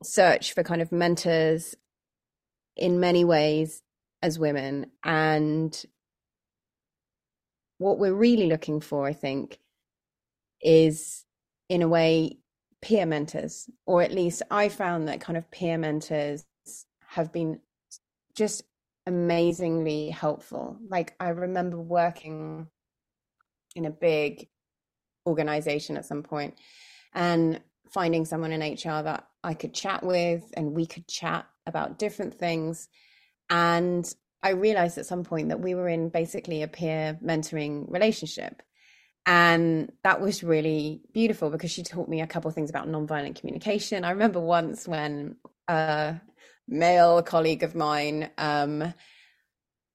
search 0.04 0.54
for 0.54 0.62
kind 0.62 0.84
of 0.84 0.92
mentors 0.92 1.74
in 2.76 3.00
many 3.00 3.26
ways 3.26 3.82
as 4.22 4.38
women. 4.38 4.92
And 5.04 5.84
what 7.80 7.98
we're 7.98 8.14
really 8.14 8.46
looking 8.46 8.82
for, 8.82 9.08
I 9.08 9.14
think, 9.14 9.58
is 10.62 11.26
in 11.68 11.82
a 11.82 11.88
way 11.88 12.38
peer 12.84 13.08
mentors, 13.08 13.68
or 13.88 14.04
at 14.04 14.14
least 14.14 14.44
I 14.52 14.70
found 14.70 15.08
that 15.08 15.22
kind 15.22 15.38
of 15.38 15.50
peer 15.50 15.80
mentors 15.80 16.46
have 17.08 17.34
been 17.34 17.62
just 18.36 18.62
amazingly 19.08 20.12
helpful. 20.12 20.78
Like, 20.88 21.16
I 21.20 21.30
remember 21.30 21.80
working 21.80 22.68
in 23.78 23.86
a 23.86 23.92
big 23.92 24.48
organization 25.26 25.98
at 25.98 26.06
some 26.06 26.24
point 26.24 26.56
and 27.14 27.62
finding 27.92 28.26
someone 28.26 28.52
in 28.52 28.62
HR 28.62 29.04
that 29.04 29.28
I 29.44 29.54
could 29.54 29.74
chat 29.74 30.04
with 30.04 30.44
and 30.56 30.74
we 30.74 30.86
could 30.86 31.08
chat 31.08 31.46
about 31.66 32.00
different 32.00 32.34
things. 32.34 32.90
And 33.50 34.06
I 34.44 34.52
realized 34.52 34.98
at 34.98 35.06
some 35.06 35.24
point 35.24 35.50
that 35.50 35.60
we 35.60 35.76
were 35.76 35.88
in 35.88 36.10
basically 36.10 36.64
a 36.64 36.68
peer 36.68 37.18
mentoring 37.24 37.90
relationship. 37.92 38.62
And 39.26 39.92
that 40.04 40.22
was 40.22 40.44
really 40.44 41.02
beautiful 41.14 41.50
because 41.50 41.72
she 41.72 41.84
taught 41.84 42.08
me 42.08 42.22
a 42.22 42.28
couple 42.28 42.48
of 42.48 42.56
things 42.56 42.70
about 42.70 42.88
nonviolent 42.88 43.40
communication. 43.40 44.06
I 44.06 44.12
remember 44.12 44.40
once 44.40 44.88
when 44.88 45.36
a 45.68 46.16
male 46.68 47.22
colleague 47.24 47.64
of 47.64 47.76
mine 47.76 48.30
um, 48.38 48.94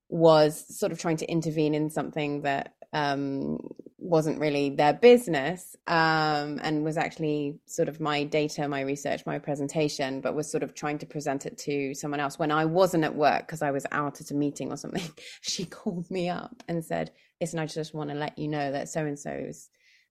was 0.09 0.79
sort 0.79 0.93
of 0.93 0.99
trying 0.99 1.17
to 1.19 1.31
intervene 1.31 1.75
in 1.75 1.89
something 1.89 2.43
that 2.43 2.75
um, 2.93 3.59
wasn't 3.99 4.41
really 4.41 4.71
their 4.71 4.93
business 4.93 5.77
um, 5.87 6.61
and 6.63 6.85
was 6.85 6.97
actually 6.97 7.59
sort 7.67 7.89
of 7.89 8.01
my 8.01 8.25
data, 8.25 8.67
my 8.69 8.81
research, 8.81 9.25
my 9.25 9.39
presentation, 9.39 10.21
but 10.21 10.35
was 10.35 10.51
sort 10.51 10.63
of 10.63 10.75
trying 10.75 10.99
to 10.99 11.07
present 11.07 11.47
it 11.47 11.57
to 11.57 11.95
someone 11.95 12.21
else 12.21 12.39
when 12.39 12.51
I 12.51 12.65
wasn't 12.65 13.05
at 13.05 13.15
work 13.15 13.47
because 13.47 13.63
I 13.63 13.71
was 13.71 13.87
out 13.93 14.21
at 14.21 14.31
a 14.31 14.35
meeting 14.35 14.73
or 14.73 14.77
something. 14.77 15.03
She 15.41 15.65
called 15.65 16.11
me 16.11 16.29
up 16.29 16.63
and 16.69 16.85
said, 16.85 17.13
Listen, 17.41 17.59
I 17.59 17.67
just 17.67 17.95
want 17.95 18.11
to 18.11 18.17
let 18.17 18.39
you 18.39 18.49
know 18.49 18.73
that 18.73 18.89
so 18.89 19.05
and 19.05 19.19
so's 19.19 19.69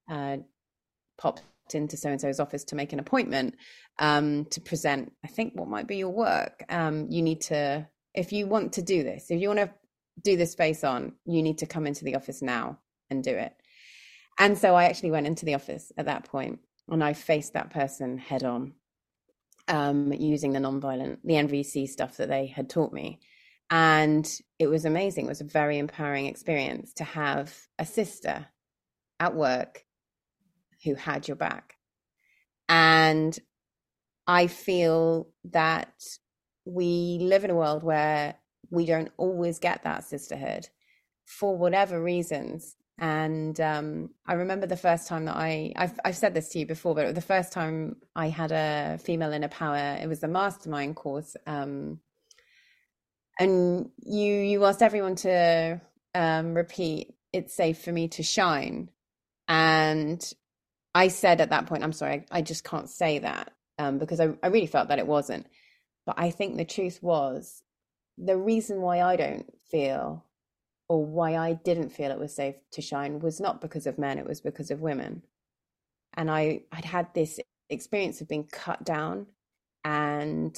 uh, 0.09 0.37
popped 1.17 1.43
into 1.73 1.95
so 1.97 2.09
and 2.09 2.19
so's 2.19 2.39
office 2.39 2.63
to 2.65 2.75
make 2.75 2.93
an 2.93 2.99
appointment 2.99 3.55
um, 3.99 4.45
to 4.45 4.59
present, 4.61 5.13
I 5.23 5.27
think, 5.27 5.53
what 5.55 5.69
might 5.69 5.87
be 5.87 5.97
your 5.97 6.09
work. 6.09 6.63
Um, 6.69 7.07
you 7.09 7.21
need 7.21 7.41
to, 7.41 7.87
if 8.13 8.33
you 8.33 8.47
want 8.47 8.73
to 8.73 8.81
do 8.81 9.03
this, 9.03 9.31
if 9.31 9.39
you 9.39 9.47
want 9.47 9.59
to 9.59 9.71
do 10.23 10.37
this 10.37 10.55
face 10.55 10.83
on, 10.83 11.13
you 11.25 11.41
need 11.43 11.59
to 11.59 11.65
come 11.65 11.87
into 11.87 12.03
the 12.03 12.15
office 12.15 12.41
now 12.41 12.79
and 13.09 13.23
do 13.23 13.31
it. 13.31 13.53
And 14.39 14.57
so 14.57 14.75
I 14.75 14.85
actually 14.85 15.11
went 15.11 15.27
into 15.27 15.45
the 15.45 15.55
office 15.55 15.91
at 15.97 16.05
that 16.05 16.25
point 16.25 16.59
and 16.89 17.03
I 17.03 17.13
faced 17.13 17.53
that 17.53 17.71
person 17.71 18.17
head 18.17 18.43
on 18.43 18.73
um, 19.67 20.11
using 20.13 20.53
the 20.53 20.59
nonviolent, 20.59 21.19
the 21.23 21.35
NVC 21.35 21.87
stuff 21.87 22.17
that 22.17 22.29
they 22.29 22.47
had 22.47 22.69
taught 22.69 22.93
me. 22.93 23.19
And 23.69 24.29
it 24.59 24.67
was 24.67 24.85
amazing. 24.85 25.25
It 25.25 25.29
was 25.29 25.41
a 25.41 25.45
very 25.45 25.77
empowering 25.77 26.25
experience 26.25 26.93
to 26.93 27.03
have 27.03 27.55
a 27.79 27.85
sister 27.85 28.47
at 29.19 29.35
work 29.35 29.85
who 30.83 30.95
had 30.95 31.27
your 31.27 31.37
back. 31.37 31.75
And 32.67 33.37
I 34.27 34.47
feel 34.47 35.29
that 35.51 35.93
we 36.65 37.19
live 37.21 37.43
in 37.43 37.51
a 37.51 37.55
world 37.55 37.83
where 37.83 38.35
we 38.71 38.85
don't 38.85 39.11
always 39.17 39.59
get 39.59 39.83
that 39.83 40.03
sisterhood 40.03 40.69
for 41.25 41.55
whatever 41.55 42.01
reasons. 42.01 42.75
And 42.97 43.59
um, 43.59 44.11
I 44.25 44.33
remember 44.33 44.67
the 44.67 44.77
first 44.77 45.07
time 45.07 45.25
that 45.25 45.35
I, 45.35 45.73
I've, 45.75 45.99
I've 46.05 46.17
said 46.17 46.33
this 46.33 46.49
to 46.49 46.59
you 46.59 46.65
before, 46.65 46.95
but 46.95 47.03
it 47.03 47.07
was 47.07 47.15
the 47.15 47.21
first 47.21 47.51
time 47.51 47.97
I 48.15 48.29
had 48.29 48.51
a 48.51 48.99
female 49.03 49.33
inner 49.33 49.47
power, 49.47 49.97
it 50.01 50.07
was 50.07 50.19
the 50.19 50.27
mastermind 50.27 50.95
course. 50.95 51.35
Um, 51.45 51.99
and 53.39 53.89
you, 54.03 54.33
you 54.35 54.65
asked 54.65 54.83
everyone 54.83 55.15
to 55.15 55.81
um, 56.13 56.53
repeat, 56.53 57.15
it's 57.33 57.55
safe 57.55 57.81
for 57.81 57.91
me 57.91 58.07
to 58.09 58.23
shine. 58.23 58.89
And 59.47 60.23
I 60.93 61.07
said 61.07 61.41
at 61.41 61.49
that 61.49 61.65
point, 61.65 61.83
I'm 61.83 61.93
sorry, 61.93 62.25
I, 62.31 62.39
I 62.39 62.41
just 62.41 62.63
can't 62.63 62.89
say 62.89 63.19
that 63.19 63.51
um, 63.79 63.97
because 63.97 64.19
I, 64.19 64.29
I 64.43 64.47
really 64.47 64.67
felt 64.67 64.89
that 64.89 64.99
it 64.99 65.07
wasn't. 65.07 65.47
But 66.05 66.15
I 66.19 66.29
think 66.29 66.57
the 66.57 66.65
truth 66.65 67.01
was 67.01 67.63
the 68.17 68.37
reason 68.37 68.81
why 68.81 69.01
I 69.01 69.15
don't 69.15 69.45
feel 69.69 70.25
or 70.89 71.05
why 71.05 71.37
I 71.37 71.53
didn't 71.53 71.91
feel 71.91 72.11
it 72.11 72.19
was 72.19 72.35
safe 72.35 72.55
to 72.73 72.81
shine 72.81 73.19
was 73.19 73.39
not 73.39 73.61
because 73.61 73.87
of 73.87 73.97
men, 73.97 74.17
it 74.17 74.27
was 74.27 74.41
because 74.41 74.71
of 74.71 74.81
women. 74.81 75.23
And 76.15 76.29
I 76.29 76.61
I'd 76.71 76.85
had 76.85 77.13
this 77.13 77.39
experience 77.69 78.21
of 78.21 78.27
being 78.27 78.47
cut 78.51 78.83
down 78.83 79.27
and 79.83 80.57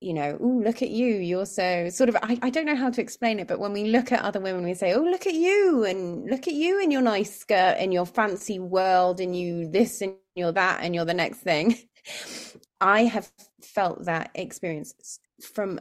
you 0.00 0.14
know, 0.14 0.38
oh, 0.40 0.62
look 0.64 0.82
at 0.82 0.90
you. 0.90 1.06
You're 1.06 1.46
so 1.46 1.88
sort 1.88 2.08
of, 2.08 2.16
I, 2.22 2.38
I 2.42 2.50
don't 2.50 2.66
know 2.66 2.76
how 2.76 2.90
to 2.90 3.00
explain 3.00 3.40
it, 3.40 3.48
but 3.48 3.58
when 3.58 3.72
we 3.72 3.84
look 3.84 4.12
at 4.12 4.22
other 4.22 4.38
women, 4.40 4.64
we 4.64 4.74
say, 4.74 4.94
oh, 4.94 5.02
look 5.02 5.26
at 5.26 5.34
you 5.34 5.84
and 5.84 6.30
look 6.30 6.46
at 6.46 6.54
you 6.54 6.80
in 6.80 6.90
your 6.90 7.02
nice 7.02 7.36
skirt 7.36 7.76
and 7.78 7.92
your 7.92 8.06
fancy 8.06 8.60
world 8.60 9.20
and 9.20 9.36
you 9.36 9.68
this 9.68 10.00
and 10.00 10.14
you're 10.36 10.52
that 10.52 10.80
and 10.82 10.94
you're 10.94 11.04
the 11.04 11.14
next 11.14 11.38
thing. 11.38 11.76
I 12.80 13.04
have 13.04 13.30
felt 13.62 14.04
that 14.04 14.30
experience 14.34 15.20
from 15.42 15.80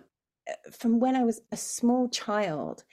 from 0.71 0.99
when 0.99 1.15
I 1.15 1.23
was 1.23 1.41
a 1.51 1.57
small 1.57 2.09
child, 2.09 2.83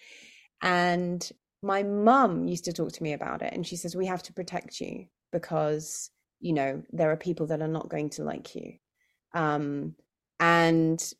and 0.62 1.28
my 1.62 1.82
mum 1.82 2.46
used 2.46 2.64
to 2.66 2.72
talk 2.72 2.92
to 2.92 3.02
me 3.02 3.12
about 3.12 3.42
it, 3.42 3.52
and 3.52 3.66
she 3.66 3.76
says 3.76 3.96
we 3.96 4.06
have 4.06 4.22
to 4.24 4.32
protect 4.32 4.80
you 4.80 5.06
because 5.32 6.10
you 6.40 6.52
know 6.52 6.82
there 6.92 7.10
are 7.10 7.16
people 7.16 7.46
that 7.48 7.62
are 7.62 7.68
not 7.68 7.88
going 7.88 8.10
to 8.10 8.24
like 8.24 8.54
you, 8.54 8.74
um, 9.34 9.94
and 10.40 11.12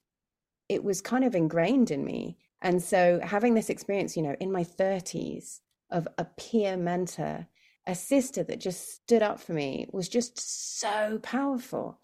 it 0.68 0.82
was 0.84 1.00
kind 1.00 1.24
of 1.24 1.34
ingrained 1.34 1.90
in 1.90 2.04
me. 2.04 2.38
And 2.62 2.82
so 2.82 3.20
having 3.22 3.54
this 3.54 3.70
experience, 3.70 4.16
you 4.16 4.22
know, 4.22 4.36
in 4.40 4.50
my 4.50 4.64
30s 4.64 5.60
of 5.90 6.08
a 6.18 6.24
peer 6.24 6.76
mentor, 6.76 7.46
a 7.86 7.94
sister 7.94 8.42
that 8.44 8.60
just 8.60 8.94
stood 8.94 9.22
up 9.22 9.40
for 9.40 9.52
me 9.52 9.86
was 9.92 10.08
just 10.08 10.80
so 10.80 11.18
powerful. 11.22 12.00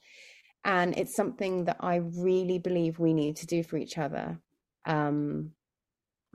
And 0.65 0.97
it's 0.97 1.15
something 1.15 1.65
that 1.65 1.79
I 1.81 1.97
really 1.97 2.59
believe 2.59 2.99
we 2.99 3.15
need 3.15 3.37
to 3.37 3.47
do 3.47 3.63
for 3.63 3.77
each 3.77 3.97
other. 3.97 4.39
Um, 4.85 5.53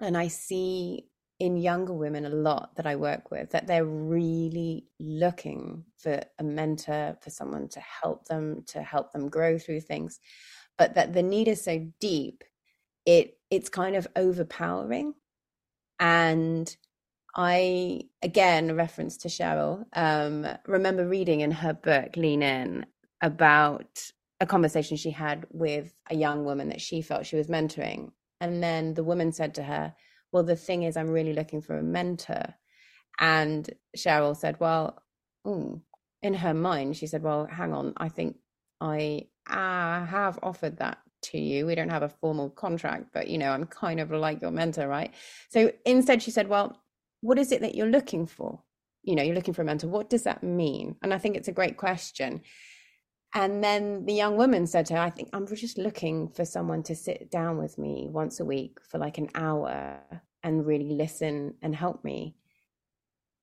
and 0.01 0.17
I 0.17 0.27
see 0.27 1.05
in 1.39 1.57
younger 1.57 1.93
women 1.93 2.25
a 2.25 2.29
lot 2.29 2.75
that 2.75 2.87
I 2.87 2.95
work 2.95 3.29
with 3.29 3.51
that 3.51 3.67
they're 3.67 3.85
really 3.85 4.85
looking 4.99 5.83
for 5.97 6.21
a 6.39 6.43
mentor, 6.43 7.17
for 7.21 7.29
someone 7.29 7.67
to 7.69 7.79
help 7.81 8.25
them, 8.25 8.63
to 8.67 8.81
help 8.81 9.11
them 9.11 9.29
grow 9.29 9.57
through 9.57 9.81
things, 9.81 10.19
but 10.77 10.95
that 10.95 11.13
the 11.13 11.23
need 11.23 11.47
is 11.47 11.63
so 11.63 11.85
deep, 11.99 12.43
it 13.05 13.37
it's 13.49 13.69
kind 13.69 13.95
of 13.95 14.07
overpowering. 14.15 15.13
And 15.99 16.75
I 17.35 18.03
again 18.21 18.75
reference 18.75 19.17
to 19.17 19.27
Sheryl, 19.27 19.85
um, 19.93 20.47
remember 20.65 21.05
reading 21.07 21.41
in 21.41 21.51
her 21.51 21.73
book 21.73 22.15
Lean 22.15 22.43
In 22.43 22.85
about 23.21 24.11
a 24.39 24.45
conversation 24.45 24.97
she 24.97 25.11
had 25.11 25.45
with 25.49 25.93
a 26.09 26.15
young 26.15 26.45
woman 26.45 26.69
that 26.69 26.81
she 26.81 27.01
felt 27.01 27.25
she 27.25 27.35
was 27.35 27.47
mentoring. 27.47 28.11
And 28.41 28.61
then 28.61 28.93
the 28.93 29.03
woman 29.03 29.31
said 29.31 29.55
to 29.55 29.63
her, 29.63 29.93
well, 30.31 30.43
the 30.43 30.55
thing 30.55 30.83
is, 30.83 30.97
I'm 30.97 31.09
really 31.09 31.33
looking 31.33 31.61
for 31.61 31.77
a 31.77 31.83
mentor. 31.83 32.53
And 33.19 33.69
Sheryl 33.97 34.35
said, 34.35 34.59
well, 34.59 35.01
ooh, 35.47 35.81
in 36.21 36.33
her 36.33 36.53
mind, 36.53 36.97
she 36.97 37.07
said, 37.07 37.23
well, 37.23 37.45
hang 37.45 37.73
on, 37.73 37.93
I 37.97 38.09
think 38.09 38.37
I 38.81 39.27
uh, 39.49 40.05
have 40.05 40.39
offered 40.43 40.77
that 40.77 40.97
to 41.23 41.37
you. 41.37 41.65
We 41.65 41.75
don't 41.75 41.89
have 41.89 42.03
a 42.03 42.09
formal 42.09 42.49
contract, 42.49 43.07
but 43.13 43.29
you 43.29 43.37
know, 43.37 43.51
I'm 43.51 43.65
kind 43.65 43.99
of 43.99 44.11
like 44.11 44.41
your 44.41 44.51
mentor, 44.51 44.87
right? 44.87 45.13
So 45.49 45.71
instead, 45.85 46.21
she 46.21 46.31
said, 46.31 46.49
well, 46.49 46.81
what 47.21 47.39
is 47.39 47.51
it 47.51 47.61
that 47.61 47.75
you're 47.75 47.87
looking 47.87 48.27
for? 48.27 48.61
You 49.03 49.15
know, 49.15 49.23
you're 49.23 49.35
looking 49.35 49.53
for 49.53 49.61
a 49.61 49.65
mentor. 49.65 49.87
What 49.87 50.09
does 50.09 50.23
that 50.23 50.43
mean? 50.43 50.95
And 51.01 51.13
I 51.13 51.17
think 51.17 51.35
it's 51.35 51.47
a 51.47 51.53
great 51.53 51.77
question. 51.77 52.41
And 53.35 53.61
then 53.61 54.05
the 54.05 54.13
young 54.13 54.37
woman 54.37 54.65
said 54.65 54.85
to 54.87 54.93
her, 54.93 54.99
I 55.01 55.09
think 55.09 55.29
I'm 55.33 55.45
just 55.45 55.77
looking 55.77 56.29
for 56.29 56.45
someone 56.45 56.83
to 56.83 56.95
sit 56.95 57.29
down 57.29 57.57
with 57.57 57.77
me 57.77 58.07
once 58.09 58.39
a 58.39 58.45
week 58.45 58.79
for 58.89 58.97
like 58.97 59.17
an 59.17 59.29
hour 59.35 59.99
and 60.41 60.65
really 60.65 60.93
listen 60.93 61.55
and 61.61 61.75
help 61.75 62.05
me. 62.05 62.37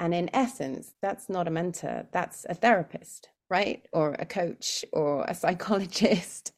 And 0.00 0.14
in 0.14 0.30
essence, 0.34 0.94
that's 1.02 1.28
not 1.28 1.46
a 1.46 1.50
mentor, 1.50 2.06
that's 2.10 2.46
a 2.48 2.54
therapist, 2.54 3.28
right? 3.50 3.86
Or 3.92 4.16
a 4.18 4.24
coach 4.24 4.82
or 4.94 5.24
a 5.28 5.34
psychologist. 5.42 6.52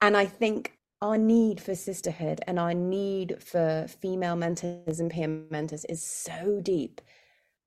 And 0.00 0.16
I 0.16 0.26
think 0.26 0.78
our 1.02 1.18
need 1.18 1.60
for 1.60 1.74
sisterhood 1.74 2.42
and 2.46 2.60
our 2.60 2.74
need 2.74 3.42
for 3.42 3.86
female 3.88 4.36
mentors 4.36 5.00
and 5.00 5.10
peer 5.10 5.26
mentors 5.26 5.84
is 5.86 6.00
so 6.00 6.60
deep 6.62 7.00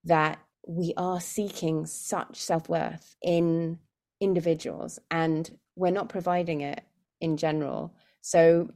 that 0.05 0.39
we 0.65 0.93
are 0.95 1.19
seeking 1.19 1.85
such 1.85 2.37
self 2.37 2.69
worth 2.69 3.17
in 3.21 3.79
individuals 4.19 4.99
and 5.11 5.57
we're 5.75 5.91
not 5.91 6.09
providing 6.09 6.61
it 6.61 6.83
in 7.21 7.37
general. 7.37 7.93
So, 8.21 8.69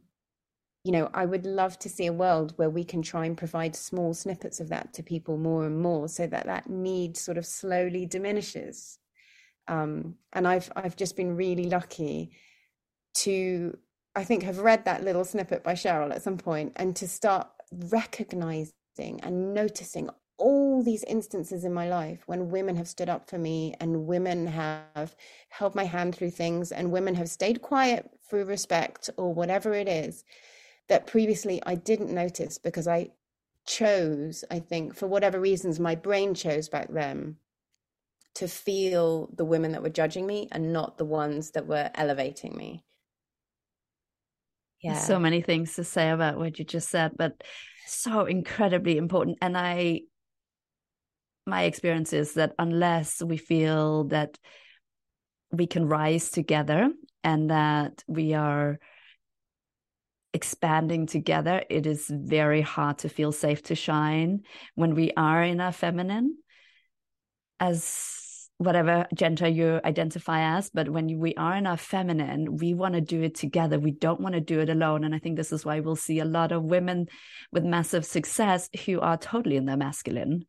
you 0.84 0.92
know, 0.92 1.10
I 1.14 1.26
would 1.26 1.46
love 1.46 1.78
to 1.80 1.90
see 1.90 2.06
a 2.06 2.14
world 2.14 2.54
where 2.58 2.70
we 2.70 2.84
can 2.84 3.02
try 3.02 3.26
and 3.26 3.38
provide 3.38 3.76
small 3.76 4.14
snippets 4.14 4.60
of 4.60 4.70
that 4.70 4.94
to 4.94 5.04
people 5.04 5.38
more 5.38 5.66
and 5.66 5.80
more 5.82 6.08
so 6.08 6.28
that 6.28 6.46
that 6.46 6.70
need 6.70 7.18
sort 7.18 7.38
of 7.38 7.46
slowly 7.46 8.06
diminishes. 8.06 9.00
Um, 9.68 10.16
and 10.34 10.48
I've 10.48 10.72
I've 10.76 10.96
just 10.96 11.16
been 11.16 11.36
really 11.36 11.66
lucky 11.66 12.32
to 13.16 13.78
I 14.16 14.24
think 14.24 14.44
have 14.44 14.60
read 14.60 14.86
that 14.86 15.04
little 15.04 15.24
snippet 15.24 15.64
by 15.64 15.74
Sheryl 15.74 16.14
at 16.14 16.24
some 16.24 16.38
point 16.38 16.74
and 16.76 16.96
to 16.96 17.08
start 17.08 17.48
recognizing 17.72 18.74
and 18.98 19.54
noticing 19.54 20.10
all 20.80 20.84
these 20.86 21.04
instances 21.04 21.66
in 21.66 21.74
my 21.74 21.90
life 21.90 22.24
when 22.26 22.50
women 22.50 22.78
have 22.78 22.88
stood 22.88 23.10
up 23.10 23.30
for 23.30 23.38
me 23.38 23.76
and 23.82 24.08
women 24.08 24.48
have 24.48 25.14
held 25.50 25.76
my 25.76 25.84
hand 25.84 26.16
through 26.16 26.30
things 26.30 26.72
and 26.72 26.90
women 26.90 27.16
have 27.16 27.30
stayed 27.30 27.62
quiet 27.62 28.10
through 28.30 28.46
respect 28.46 29.10
or 29.18 29.34
whatever 29.34 29.74
it 29.74 29.90
is 29.90 30.24
that 30.88 31.06
previously 31.06 31.62
I 31.66 31.76
didn't 31.76 32.14
notice 32.14 32.58
because 32.58 32.88
I 32.88 33.10
chose, 33.68 34.46
I 34.50 34.60
think, 34.60 34.96
for 34.96 35.06
whatever 35.06 35.38
reasons, 35.38 35.82
my 35.82 35.96
brain 35.96 36.34
chose 36.34 36.70
back 36.70 36.88
then 36.90 37.36
to 38.36 38.48
feel 38.48 39.30
the 39.36 39.44
women 39.44 39.74
that 39.74 39.84
were 39.84 39.90
judging 39.90 40.26
me 40.26 40.48
and 40.54 40.72
not 40.72 40.98
the 40.98 41.04
ones 41.04 41.52
that 41.52 41.68
were 41.68 41.92
elevating 41.94 42.56
me. 42.56 42.86
Yeah. 44.82 44.98
So 44.98 45.20
many 45.20 45.42
things 45.42 45.76
to 45.76 45.84
say 45.84 46.10
about 46.10 46.38
what 46.38 46.58
you 46.58 46.64
just 46.64 46.88
said, 46.88 47.12
but 47.18 47.44
so 47.86 48.24
incredibly 48.24 48.96
important. 48.96 49.40
And 49.42 49.58
I 49.58 50.04
my 51.46 51.64
experience 51.64 52.14
is 52.14 52.34
that 52.34 52.54
unless 52.60 53.22
we 53.22 53.38
feel 53.38 54.06
that 54.06 54.38
we 55.52 55.68
can 55.68 55.88
rise 55.88 56.30
together 56.30 56.90
and 57.24 57.50
that 57.50 58.04
we 58.08 58.34
are 58.34 58.80
expanding 60.34 61.08
together, 61.08 61.64
it 61.70 61.88
is 61.88 62.08
very 62.08 62.62
hard 62.62 63.00
to 63.00 63.10
feel 63.10 63.32
safe 63.32 63.64
to 63.64 63.76
shine 63.76 64.42
when 64.76 64.94
we 64.94 65.12
are 65.18 65.44
in 65.44 65.60
our 65.60 65.72
feminine. 65.72 66.38
As 67.60 68.19
whatever 68.60 69.08
gender 69.14 69.48
you 69.48 69.80
identify 69.86 70.58
as 70.58 70.70
but 70.70 70.90
when 70.90 71.18
we 71.18 71.34
are 71.36 71.56
in 71.56 71.66
our 71.66 71.78
feminine 71.78 72.58
we 72.58 72.74
want 72.74 72.94
to 72.94 73.02
do 73.02 73.22
it 73.22 73.34
together 73.34 73.80
we 73.80 73.92
don't 73.92 74.20
want 74.20 74.36
to 74.36 74.42
do 74.42 74.60
it 74.60 74.70
alone 74.70 75.04
and 75.04 75.16
i 75.16 75.20
think 75.20 75.38
this 75.38 75.54
is 75.54 75.66
why 75.66 75.80
we'll 75.80 75.96
see 75.96 76.20
a 76.20 76.26
lot 76.26 76.52
of 76.52 76.64
women 76.64 77.08
with 77.54 77.64
massive 77.64 78.06
success 78.06 78.70
who 78.86 79.00
are 79.00 79.18
totally 79.18 79.56
in 79.56 79.66
their 79.66 79.78
masculine 79.78 80.46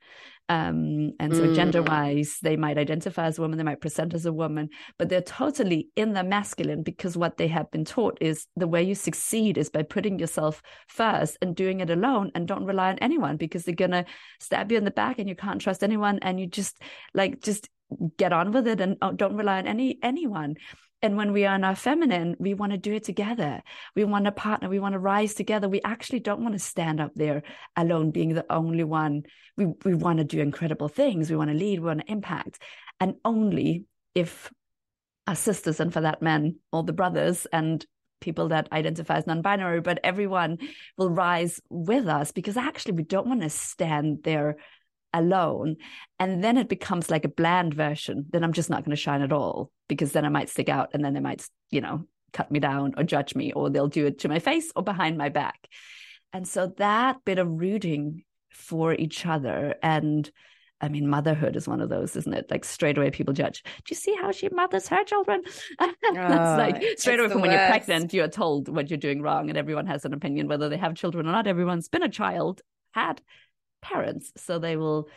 um, 0.51 1.13
and 1.21 1.33
so, 1.33 1.45
mm. 1.45 1.55
gender 1.55 1.81
wise, 1.81 2.39
they 2.43 2.57
might 2.57 2.77
identify 2.77 3.27
as 3.27 3.39
a 3.39 3.41
woman, 3.41 3.57
they 3.57 3.63
might 3.63 3.81
present 3.81 4.15
as 4.15 4.27
a 4.27 4.33
woman, 4.33 4.71
but 4.99 5.09
they're 5.09 5.21
totally 5.21 5.91
in 5.95 6.13
their 6.13 6.25
masculine 6.25 6.83
because 6.83 7.17
what 7.17 7.37
they 7.37 7.47
have 7.47 7.71
been 7.71 7.85
taught 7.85 8.19
is 8.21 8.49
the 8.57 8.67
way 8.67 8.83
you 8.83 8.97
succeed 8.97 9.57
is 9.57 9.71
by 9.71 9.85
putting 9.85 10.19
yourself 10.19 10.61
first 10.89 11.39
and 11.41 11.55
doing 11.55 11.79
it 11.79 11.89
alone 11.89 12.33
and 12.35 12.49
don't 12.49 12.65
rely 12.65 12.89
on 12.89 12.99
anyone 12.99 13.37
because 13.37 13.63
they're 13.63 13.77
going 13.77 13.93
to 13.93 14.05
stab 14.41 14.73
you 14.73 14.79
in 14.79 14.85
the 14.85 14.91
back 14.91 15.21
and 15.21 15.29
you 15.29 15.37
can't 15.37 15.61
trust 15.61 15.85
anyone. 15.85 16.19
And 16.21 16.41
you 16.41 16.49
just 16.49 16.83
like, 17.15 17.41
just 17.41 17.69
get 18.17 18.33
on 18.33 18.53
with 18.53 18.67
it 18.69 18.81
and 18.81 18.97
uh, 19.01 19.13
don't 19.13 19.37
rely 19.37 19.59
on 19.59 19.67
any 19.67 19.99
anyone. 20.03 20.57
And 21.03 21.17
when 21.17 21.33
we 21.33 21.47
are 21.47 21.55
in 21.55 21.65
our 21.65 21.75
feminine 21.75 22.37
we 22.39 22.53
want 22.53 22.73
to 22.73 22.79
do 22.79 22.93
it 22.93 23.05
together. 23.05 23.63
We 23.97 24.05
want 24.05 24.27
to 24.27 24.33
partner. 24.33 24.69
We 24.69 24.81
want 24.81 24.93
to 24.93 24.99
rise 24.99 25.35
together. 25.35 25.69
We 25.69 25.81
actually 25.83 26.21
don't 26.21 26.43
want 26.43 26.55
to 26.55 26.59
stand 26.59 27.01
up 27.01 27.13
there 27.15 27.43
alone 27.77 28.11
being 28.11 28.35
the 28.35 28.45
only 28.51 28.85
one. 28.85 29.23
We, 29.57 29.67
we 29.85 29.95
want 29.95 30.19
to 30.19 30.25
do 30.25 30.41
incredible 30.41 30.89
things. 30.89 31.31
We 31.31 31.37
want 31.37 31.51
to 31.51 31.57
lead. 31.57 31.81
We 31.81 31.87
want 31.87 32.01
to 32.01 32.13
impact. 32.13 32.61
And 33.01 33.15
only 33.25 33.85
if 34.15 34.51
our 35.27 35.37
sisters 35.37 35.81
and 35.81 35.93
for 35.93 36.01
that 36.01 36.23
men 36.23 36.57
all 36.73 36.83
the 36.83 36.93
brothers 36.93 37.47
and 37.53 37.87
people 38.21 38.49
that 38.49 38.69
identify 38.73 39.17
as 39.17 39.27
non-binary 39.27 39.81
but 39.81 40.01
everyone 40.03 40.59
will 40.97 41.11
rise 41.11 41.61
with 41.71 42.07
us 42.07 42.33
because 42.33 42.57
actually 42.57 42.93
we 42.93 43.03
don't 43.03 43.27
want 43.27 43.41
to 43.41 43.49
stand 43.49 44.23
there 44.25 44.57
alone 45.13 45.77
and 46.19 46.43
then 46.43 46.57
it 46.57 46.69
becomes 46.69 47.11
like 47.11 47.25
a 47.25 47.29
bland 47.29 47.75
version 47.75 48.27
then 48.31 48.45
i'm 48.45 48.53
just 48.53 48.71
not 48.71 48.85
going 48.85 48.95
to 48.95 49.01
shine 49.01 49.23
at 49.23 49.33
all 49.33 49.71
because 49.89 50.13
then 50.13 50.25
i 50.25 50.29
might 50.29 50.49
stick 50.49 50.69
out 50.69 50.91
and 50.93 51.05
then 51.05 51.15
they 51.15 51.21
might 51.21 51.45
you 51.71 51.81
know 51.81 52.05
cut 52.33 52.51
me 52.51 52.61
down 52.61 52.95
or 52.97 53.03
judge 53.03 53.35
me 53.35 53.53
or 53.53 53.71
they'll 53.71 53.89
do 53.89 54.07
it 54.07 54.21
to 54.21 54.29
my 54.29 54.39
face 54.39 54.71
or 54.77 54.83
behind 54.83 55.19
my 55.19 55.29
back 55.29 55.67
and 56.33 56.47
so 56.47 56.73
that 56.79 57.25
bit 57.25 57.39
of 57.39 57.49
rooting 57.49 58.23
for 58.53 58.95
each 58.95 59.27
other 59.27 59.75
and 59.83 60.31
I 60.81 60.89
mean, 60.89 61.09
motherhood 61.09 61.57
is 61.57 61.69
one 61.69 61.81
of 61.81 61.91
those, 61.91 62.17
isn't 62.17 62.33
it? 62.33 62.51
Like 62.51 62.65
straight 62.65 62.97
away, 62.97 63.11
people 63.11 63.35
judge. 63.35 63.63
Do 63.63 63.71
you 63.91 63.97
see 63.97 64.17
how 64.19 64.33
she 64.33 64.49
mothers 64.49 64.89
her 64.89 65.05
children? 65.05 65.43
That's 65.79 65.95
oh, 66.03 66.57
like 66.57 66.83
straight 66.99 67.21
away 67.21 67.29
from 67.29 67.43
when 67.43 67.51
you're 67.51 67.69
pregnant, 67.69 68.15
you're 68.15 68.29
told 68.29 68.69
what 68.69 68.89
you're 68.89 68.99
doing 68.99 69.21
wrong, 69.21 69.51
and 69.51 69.59
everyone 69.59 69.87
has 69.87 70.05
an 70.05 70.15
opinion 70.15 70.49
whether 70.49 70.69
they 70.69 70.79
have 70.79 70.95
children 70.95 71.27
or 71.29 71.33
not. 71.33 71.47
Everyone's 71.47 71.89
been 71.89 72.03
a 72.03 72.09
child, 72.09 72.63
had 72.93 73.21
parents 73.81 74.33
so 74.37 74.59
they 74.59 74.77
will 74.77 75.09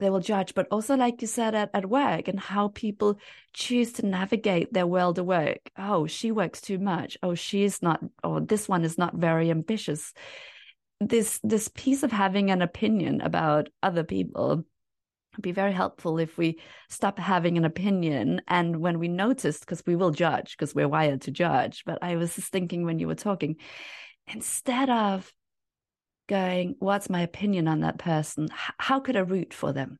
they 0.00 0.10
will 0.10 0.20
judge. 0.20 0.54
But 0.54 0.68
also 0.70 0.96
like 0.96 1.20
you 1.20 1.28
said 1.28 1.54
at, 1.54 1.70
at 1.74 1.88
work 1.88 2.28
and 2.28 2.38
how 2.38 2.68
people 2.68 3.18
choose 3.52 3.92
to 3.94 4.06
navigate 4.06 4.72
their 4.72 4.86
world 4.86 5.18
of 5.18 5.26
work. 5.26 5.70
Oh 5.76 6.06
she 6.06 6.30
works 6.30 6.60
too 6.60 6.78
much. 6.78 7.18
Oh 7.22 7.34
she's 7.34 7.82
not 7.82 8.00
or 8.22 8.40
this 8.40 8.68
one 8.68 8.84
is 8.84 8.98
not 8.98 9.14
very 9.14 9.50
ambitious. 9.50 10.12
This 11.00 11.40
this 11.42 11.68
piece 11.68 12.02
of 12.02 12.12
having 12.12 12.50
an 12.50 12.62
opinion 12.62 13.20
about 13.20 13.68
other 13.82 14.04
people 14.04 14.64
would 15.36 15.42
be 15.42 15.52
very 15.52 15.72
helpful 15.72 16.18
if 16.18 16.38
we 16.38 16.58
stop 16.88 17.18
having 17.18 17.56
an 17.56 17.64
opinion. 17.64 18.40
And 18.48 18.76
when 18.76 18.98
we 18.98 19.08
notice 19.08 19.60
because 19.60 19.82
we 19.86 19.96
will 19.96 20.10
judge 20.10 20.56
because 20.56 20.74
we're 20.74 20.88
wired 20.88 21.22
to 21.22 21.30
judge 21.30 21.84
but 21.84 21.98
i 22.02 22.16
was 22.16 22.34
just 22.34 22.50
thinking 22.50 22.84
when 22.84 22.98
you 22.98 23.06
were 23.06 23.14
talking 23.14 23.56
instead 24.32 24.90
of 24.90 25.32
going, 26.28 26.76
What's 26.78 27.10
my 27.10 27.22
opinion 27.22 27.68
on 27.68 27.80
that 27.80 27.98
person? 27.98 28.48
How 28.52 29.00
could 29.00 29.16
I 29.16 29.20
root 29.20 29.52
for 29.52 29.72
them? 29.72 29.98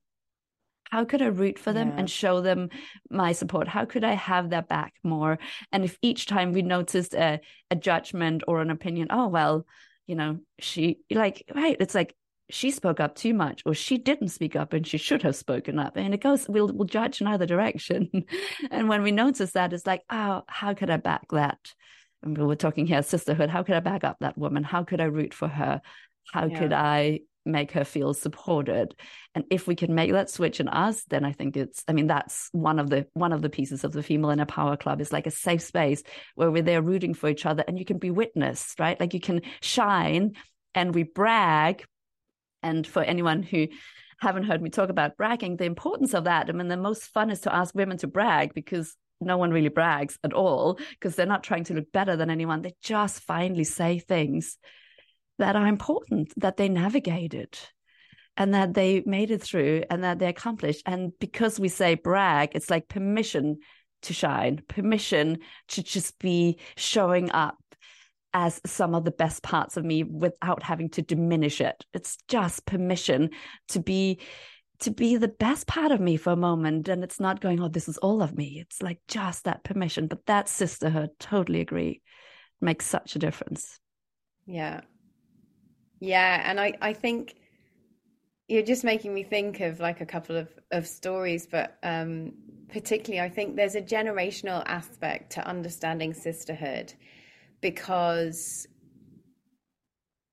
How 0.91 1.05
could 1.05 1.21
I 1.21 1.27
root 1.27 1.59
for 1.59 1.73
them 1.73 1.89
yeah. 1.89 1.95
and 1.99 2.11
show 2.11 2.41
them 2.41 2.71
my 3.11 3.33
support? 3.33 3.69
How 3.69 3.85
could 3.85 4.05
I 4.05 4.15
have 4.15 4.49
their 4.49 4.63
back 4.63 4.95
more? 5.03 5.39
And 5.71 5.85
if 5.85 5.99
each 6.01 6.27
time 6.27 6.53
we 6.53 6.63
noticed 6.63 7.15
a, 7.15 7.41
a 7.71 7.77
judgment 7.77 8.43
or 8.49 8.63
an 8.63 8.71
opinion, 8.71 9.09
oh, 9.11 9.29
well, 9.29 9.67
you 10.07 10.15
know, 10.15 10.39
she 10.59 11.01
like, 11.11 11.45
right, 11.55 11.77
it's 11.79 11.95
like 11.95 12.15
she 12.51 12.71
spoke 12.71 13.01
up 13.01 13.15
too 13.15 13.35
much 13.35 13.63
or 13.67 13.75
she 13.75 13.99
didn't 13.99 14.29
speak 14.29 14.57
up 14.57 14.73
and 14.73 14.87
she 14.87 14.97
should 14.97 15.23
have 15.23 15.37
spoken 15.37 15.79
up 15.79 15.97
and 15.97 16.15
it 16.15 16.21
goes 16.23 16.49
we'll 16.49 16.69
we'll 16.69 16.87
judge 16.87 17.21
in 17.21 17.27
either 17.27 17.47
direction 17.47 18.09
and 18.71 18.89
when 18.89 19.03
we 19.03 19.13
notice 19.13 19.53
that 19.53 19.73
it's 19.73 19.87
like 19.87 20.03
oh 20.11 20.43
how 20.47 20.73
could 20.73 20.89
i 20.89 20.97
back 20.97 21.27
that 21.31 21.59
and 22.23 22.37
we 22.37 22.45
were 22.45 22.57
talking 22.57 22.87
here 22.87 23.03
sisterhood 23.03 23.51
how 23.51 23.63
could 23.63 23.75
i 23.75 23.81
back 23.81 24.03
up 24.03 24.17
that 24.21 24.39
woman 24.39 24.65
how 24.65 24.83
could 24.83 25.01
i 25.01 25.05
root 25.05 25.35
for 25.35 25.49
her 25.49 25.83
how 26.33 26.47
yeah. 26.47 26.59
could 26.59 26.73
i 26.73 27.21
make 27.45 27.73
her 27.73 27.85
feel 27.85 28.13
supported? 28.13 28.95
And 29.35 29.45
if 29.51 29.67
we 29.67 29.75
can 29.75 29.95
make 29.95 30.13
that 30.13 30.31
switch 30.31 30.61
in 30.61 30.69
us 30.69 31.05
then 31.05 31.25
i 31.25 31.33
think 31.33 31.57
it's 31.57 31.85
i 31.89 31.93
mean 31.93 32.07
that's 32.09 32.49
one 32.53 32.79
of 32.79 32.91
the 32.91 33.07
one 33.15 33.33
of 33.33 33.41
the 33.41 33.49
pieces 33.49 33.85
of 33.85 33.93
the 33.93 34.03
female 34.03 34.31
inner 34.31 34.45
power 34.45 34.77
club 34.77 35.01
is 35.01 35.13
like 35.13 35.27
a 35.27 35.31
safe 35.31 35.63
space 35.63 36.03
where 36.35 36.51
we're 36.51 36.63
there 36.63 36.83
rooting 36.83 37.15
for 37.15 37.29
each 37.29 37.47
other 37.47 37.65
and 37.67 37.79
you 37.79 37.85
can 37.85 37.99
be 37.99 38.11
witnessed 38.11 38.79
right? 38.81 38.99
Like 38.99 39.15
you 39.15 39.21
can 39.21 39.43
shine 39.61 40.33
and 40.75 40.95
we 40.95 41.05
brag. 41.05 41.85
And 42.63 42.87
for 42.87 43.03
anyone 43.03 43.43
who 43.43 43.69
haven't 44.21 44.45
heard 44.45 44.61
me 44.61 44.69
talk 44.69 44.89
about 44.89 45.17
bragging 45.17 45.57
the 45.57 45.65
importance 45.65 46.13
of 46.13 46.25
that 46.25 46.49
i 46.49 46.53
mean 46.53 46.67
the 46.67 46.77
most 46.77 47.05
fun 47.05 47.31
is 47.31 47.43
to 47.43 47.55
ask 47.55 47.73
women 47.73 47.97
to 47.99 48.09
brag 48.09 48.53
because 48.53 48.97
no 49.21 49.37
one 49.37 49.51
really 49.51 49.69
brags 49.69 50.19
at 50.25 50.33
all 50.33 50.79
because 50.91 51.15
they're 51.15 51.27
not 51.27 51.43
trying 51.43 51.65
to 51.65 51.75
look 51.75 51.91
better 51.93 52.17
than 52.17 52.31
anyone. 52.31 52.63
They 52.63 52.75
just 52.83 53.21
finally 53.21 53.65
say 53.65 53.99
things 53.99 54.59
that 55.39 55.57
are 55.57 55.67
important, 55.67 56.33
that 56.37 56.57
they 56.57 56.69
navigated 56.69 57.59
and 58.37 58.55
that 58.55 58.75
they 58.75 59.03
made 59.05 59.31
it 59.31 59.43
through 59.43 59.83
and 59.91 60.05
that 60.05 60.19
they 60.19 60.29
accomplished. 60.29 60.83
And 60.87 61.13
because 61.19 61.59
we 61.59 61.69
say 61.69 61.95
brag, 61.95 62.51
it's 62.55 62.71
like 62.71 62.89
permission 62.89 63.59
to 64.03 64.13
shine, 64.13 64.63
permission 64.69 65.39
to 65.69 65.83
just 65.83 66.19
be 66.21 66.59
showing 66.77 67.31
up 67.33 67.59
as 68.33 68.61
some 68.65 68.95
of 68.95 69.05
the 69.05 69.11
best 69.11 69.43
parts 69.43 69.77
of 69.77 69.85
me 69.85 70.05
without 70.05 70.63
having 70.63 70.89
to 70.91 71.03
diminish 71.03 71.61
it. 71.61 71.85
It's 71.95 72.17
just 72.29 72.67
permission 72.67 73.31
to 73.69 73.81
be 73.81 74.21
to 74.81 74.93
be 74.93 75.17
the 75.17 75.27
best 75.27 75.67
part 75.67 75.91
of 75.91 76.01
me 76.01 76.17
for 76.17 76.31
a 76.31 76.37
moment. 76.37 76.89
And 76.89 77.03
it's 77.03 77.19
not 77.19 77.41
going 77.41 77.61
oh 77.61 77.69
this 77.69 77.89
is 77.89 77.99
all 77.99 78.23
of 78.23 78.37
me. 78.37 78.59
It's 78.61 78.81
like 78.81 79.01
just 79.09 79.45
that 79.45 79.65
permission. 79.65 80.07
But 80.07 80.27
that 80.27 80.49
sisterhood 80.49 81.11
totally 81.19 81.61
agree 81.61 82.03
makes 82.61 82.87
such 82.87 83.17
a 83.17 83.19
difference. 83.19 83.81
Yeah 84.47 84.83
yeah, 86.01 86.43
and 86.49 86.61
I 86.61 86.73
I 86.81 86.93
think 86.93 87.35
you're 88.49 88.63
just 88.63 88.85
making 88.85 89.13
me 89.13 89.23
think 89.23 89.61
of 89.61 89.81
like 89.81 90.01
a 90.01 90.07
couple 90.07 90.37
of 90.37 90.49
of 90.71 90.87
stories, 90.87 91.47
but 91.47 91.79
um, 91.83 92.33
particularly 92.69 93.25
I 93.25 93.29
think 93.29 93.57
there's 93.57 93.75
a 93.75 93.83
generational 93.83 94.63
aspect 94.67 95.33
to 95.33 95.47
understanding 95.47 96.15
sisterhood 96.15 96.93
because 97.61 98.67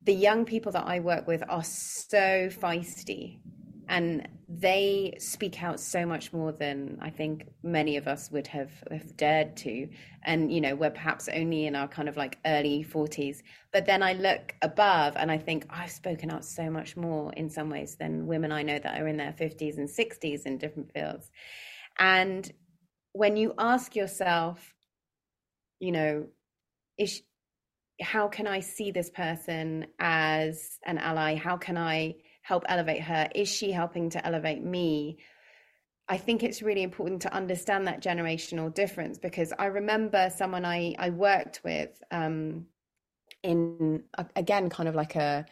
the 0.04 0.14
young 0.14 0.46
people 0.46 0.72
that 0.74 0.86
I 0.86 1.00
work 1.00 1.28
with 1.28 1.44
are 1.50 1.64
so 1.64 2.50
feisty 2.50 3.40
and 3.88 4.28
they 4.48 5.16
speak 5.18 5.64
out 5.64 5.80
so 5.80 6.06
much 6.06 6.32
more 6.32 6.52
than 6.52 7.00
I 7.02 7.10
think 7.10 7.48
many 7.64 7.98
of 7.98 8.08
us 8.08 8.30
would 8.30 8.46
have, 8.48 8.72
have 8.92 9.18
dared 9.18 9.58
to. 9.58 9.90
And, 10.24 10.54
you 10.54 10.62
know, 10.62 10.76
we're 10.76 10.92
perhaps 10.92 11.28
only 11.34 11.66
in 11.66 11.76
our 11.76 11.88
kind 11.88 12.08
of 12.08 12.16
like 12.16 12.38
early 12.46 12.86
40s. 12.88 13.38
But 13.74 13.88
then 13.88 14.04
I 14.04 14.14
look 14.14 14.54
above 14.62 15.16
and 15.18 15.32
I 15.32 15.40
think 15.40 15.66
I've 15.70 15.92
spoken 15.92 16.30
out 16.30 16.46
so 16.46 16.70
much 16.70 16.96
more 16.96 17.34
in 17.34 17.50
some 17.50 17.70
ways 17.70 17.96
than 17.96 18.28
women 18.28 18.52
I 18.52 18.62
know 18.62 18.78
that 18.78 19.02
are 19.02 19.08
in 19.08 19.18
their 19.18 19.34
50s 19.34 19.78
and 19.78 19.90
60s 19.90 20.46
in 20.46 20.60
different 20.60 20.92
fields. 20.94 21.32
And 21.98 22.52
when 23.14 23.38
you 23.38 23.54
ask 23.58 23.96
yourself, 23.96 24.74
you 25.80 25.92
know, 25.92 26.28
is, 27.00 27.22
how 28.00 28.28
can 28.28 28.46
I 28.46 28.60
see 28.60 28.92
this 28.92 29.10
person 29.10 29.88
as 30.00 30.78
an 30.86 31.00
ally? 31.00 31.36
How 31.36 31.58
can 31.58 31.78
I 31.78 32.16
help 32.46 32.64
elevate 32.70 33.02
her? 33.02 33.28
Is 33.34 33.50
she 33.50 33.72
helping 33.72 34.12
to 34.12 34.24
elevate 34.24 34.64
me? 34.64 35.18
I 36.08 36.18
think 36.18 36.44
it's 36.44 36.62
really 36.62 36.84
important 36.84 37.24
to 37.24 37.34
understand 37.34 37.88
that 37.88 38.04
generational 38.04 38.72
difference 38.72 39.18
because 39.18 39.52
I 39.58 39.66
remember 39.66 40.30
someone 40.30 40.64
I, 40.64 40.94
I 41.00 41.10
worked 41.10 41.62
with 41.64 41.90
um, 42.12 42.68
in, 43.42 44.04
again, 44.36 44.70
kind 44.70 44.88
of 44.88 44.94
like 44.94 45.16
a, 45.16 45.48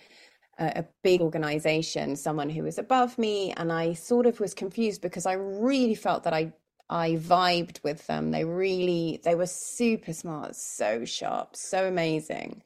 a 0.60 0.86
big 1.02 1.22
organization, 1.22 2.16
someone 2.16 2.52
who 2.52 2.62
was 2.62 2.78
above 2.78 3.18
me. 3.18 3.54
And 3.58 3.72
I 3.72 3.94
sort 3.94 4.28
of 4.28 4.40
was 4.40 4.54
confused 4.54 5.02
because 5.02 5.26
I 5.26 5.34
really 5.34 5.96
felt 5.96 6.26
that 6.26 6.34
I 6.34 6.54
I 6.90 7.16
vibed 7.16 7.82
with 7.84 8.06
them. 8.06 8.30
They 8.30 8.46
really, 8.46 9.20
they 9.24 9.34
were 9.34 9.48
super 9.48 10.14
smart, 10.14 10.56
so 10.56 11.06
sharp, 11.06 11.56
so 11.56 11.88
amazing. 11.88 12.62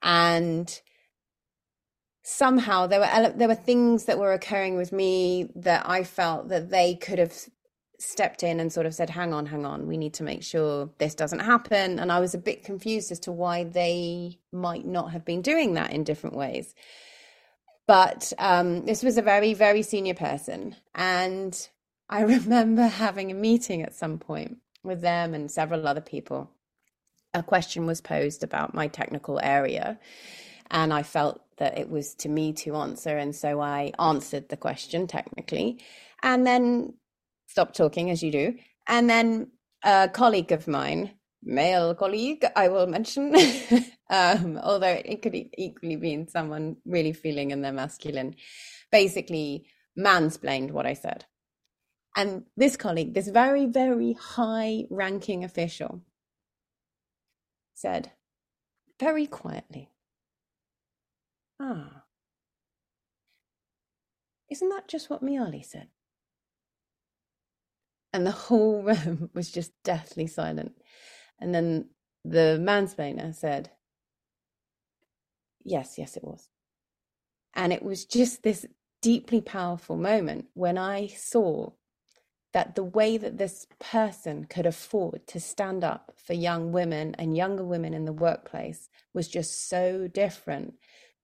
And 0.00 0.80
somehow 2.24 2.86
there 2.86 3.00
were 3.00 3.32
there 3.36 3.48
were 3.48 3.54
things 3.54 4.06
that 4.06 4.18
were 4.18 4.32
occurring 4.32 4.76
with 4.76 4.92
me 4.92 5.50
that 5.54 5.88
I 5.88 6.04
felt 6.04 6.48
that 6.48 6.70
they 6.70 6.94
could 6.94 7.18
have 7.18 7.34
stepped 7.98 8.42
in 8.42 8.60
and 8.60 8.72
sort 8.72 8.86
of 8.86 8.94
said 8.94 9.10
hang 9.10 9.32
on 9.32 9.46
hang 9.46 9.64
on 9.64 9.86
we 9.86 9.96
need 9.96 10.14
to 10.14 10.24
make 10.24 10.42
sure 10.42 10.88
this 10.98 11.14
doesn't 11.14 11.40
happen. 11.40 11.98
And 11.98 12.10
I 12.10 12.20
was 12.20 12.34
a 12.34 12.38
bit 12.38 12.64
confused 12.64 13.12
as 13.12 13.20
to 13.20 13.32
why 13.32 13.64
they 13.64 14.38
might 14.52 14.86
not 14.86 15.12
have 15.12 15.24
been 15.24 15.42
doing 15.42 15.74
that 15.74 15.92
in 15.92 16.02
different 16.02 16.34
ways. 16.34 16.74
But 17.86 18.32
um, 18.38 18.86
this 18.86 19.02
was 19.02 19.18
a 19.18 19.22
very 19.22 19.52
very 19.52 19.82
senior 19.82 20.14
person 20.14 20.76
and 20.94 21.68
I 22.08 22.20
remember 22.36 22.86
having 22.86 23.30
a 23.30 23.34
meeting 23.34 23.82
at 23.82 23.94
some 23.94 24.18
point 24.18 24.56
with 24.82 25.02
them 25.02 25.34
and 25.34 25.50
several 25.50 25.86
other 25.86 26.00
people. 26.00 26.50
A 27.34 27.42
question 27.42 27.84
was 27.84 28.00
posed 28.00 28.42
about 28.42 28.72
my 28.72 28.88
technical 28.88 29.38
area 29.42 29.98
and 30.70 30.92
I 30.92 31.02
felt 31.02 31.43
that 31.58 31.78
it 31.78 31.88
was 31.88 32.14
to 32.16 32.28
me 32.28 32.52
to 32.52 32.76
answer. 32.76 33.16
And 33.16 33.34
so 33.34 33.60
I 33.60 33.92
answered 33.98 34.48
the 34.48 34.56
question 34.56 35.06
technically 35.06 35.82
and 36.22 36.46
then 36.46 36.94
stopped 37.46 37.76
talking 37.76 38.10
as 38.10 38.22
you 38.22 38.32
do. 38.32 38.54
And 38.86 39.08
then 39.08 39.52
a 39.82 40.08
colleague 40.08 40.52
of 40.52 40.66
mine, 40.66 41.12
male 41.42 41.94
colleague, 41.94 42.44
I 42.56 42.68
will 42.68 42.86
mention, 42.86 43.34
um, 44.10 44.58
although 44.62 45.00
it 45.04 45.22
could 45.22 45.34
equally 45.56 45.96
be 45.96 46.26
someone 46.28 46.76
really 46.84 47.12
feeling 47.12 47.50
in 47.50 47.62
their 47.62 47.72
masculine, 47.72 48.34
basically 48.90 49.66
mansplained 49.98 50.70
what 50.72 50.86
I 50.86 50.94
said. 50.94 51.26
And 52.16 52.44
this 52.56 52.76
colleague, 52.76 53.14
this 53.14 53.28
very, 53.28 53.66
very 53.66 54.12
high 54.12 54.84
ranking 54.88 55.44
official, 55.44 56.02
said 57.74 58.12
very 59.00 59.26
quietly, 59.26 59.90
Ah. 61.60 62.04
Isn't 64.50 64.70
that 64.70 64.88
just 64.88 65.10
what 65.10 65.22
Mialy 65.24 65.64
said? 65.64 65.88
And 68.12 68.26
the 68.26 68.32
whole 68.32 68.82
room 68.84 69.30
was 69.34 69.50
just 69.52 69.72
deathly 69.84 70.26
silent. 70.26 70.72
And 71.40 71.54
then 71.54 71.90
the 72.24 72.58
mansplainer 72.60 73.34
said, 73.34 73.70
Yes, 75.64 75.96
yes, 75.98 76.16
it 76.16 76.24
was. 76.24 76.48
And 77.54 77.72
it 77.72 77.82
was 77.82 78.04
just 78.06 78.42
this 78.42 78.66
deeply 79.02 79.40
powerful 79.40 79.96
moment 79.96 80.46
when 80.54 80.78
I 80.78 81.08
saw 81.08 81.70
that 82.52 82.74
the 82.74 82.84
way 82.84 83.16
that 83.18 83.38
this 83.38 83.66
person 83.80 84.46
could 84.46 84.66
afford 84.66 85.26
to 85.28 85.40
stand 85.40 85.84
up 85.84 86.12
for 86.16 86.34
young 86.34 86.72
women 86.72 87.14
and 87.18 87.36
younger 87.36 87.64
women 87.64 87.94
in 87.94 88.06
the 88.06 88.12
workplace 88.12 88.88
was 89.14 89.28
just 89.28 89.68
so 89.68 90.08
different 90.08 90.74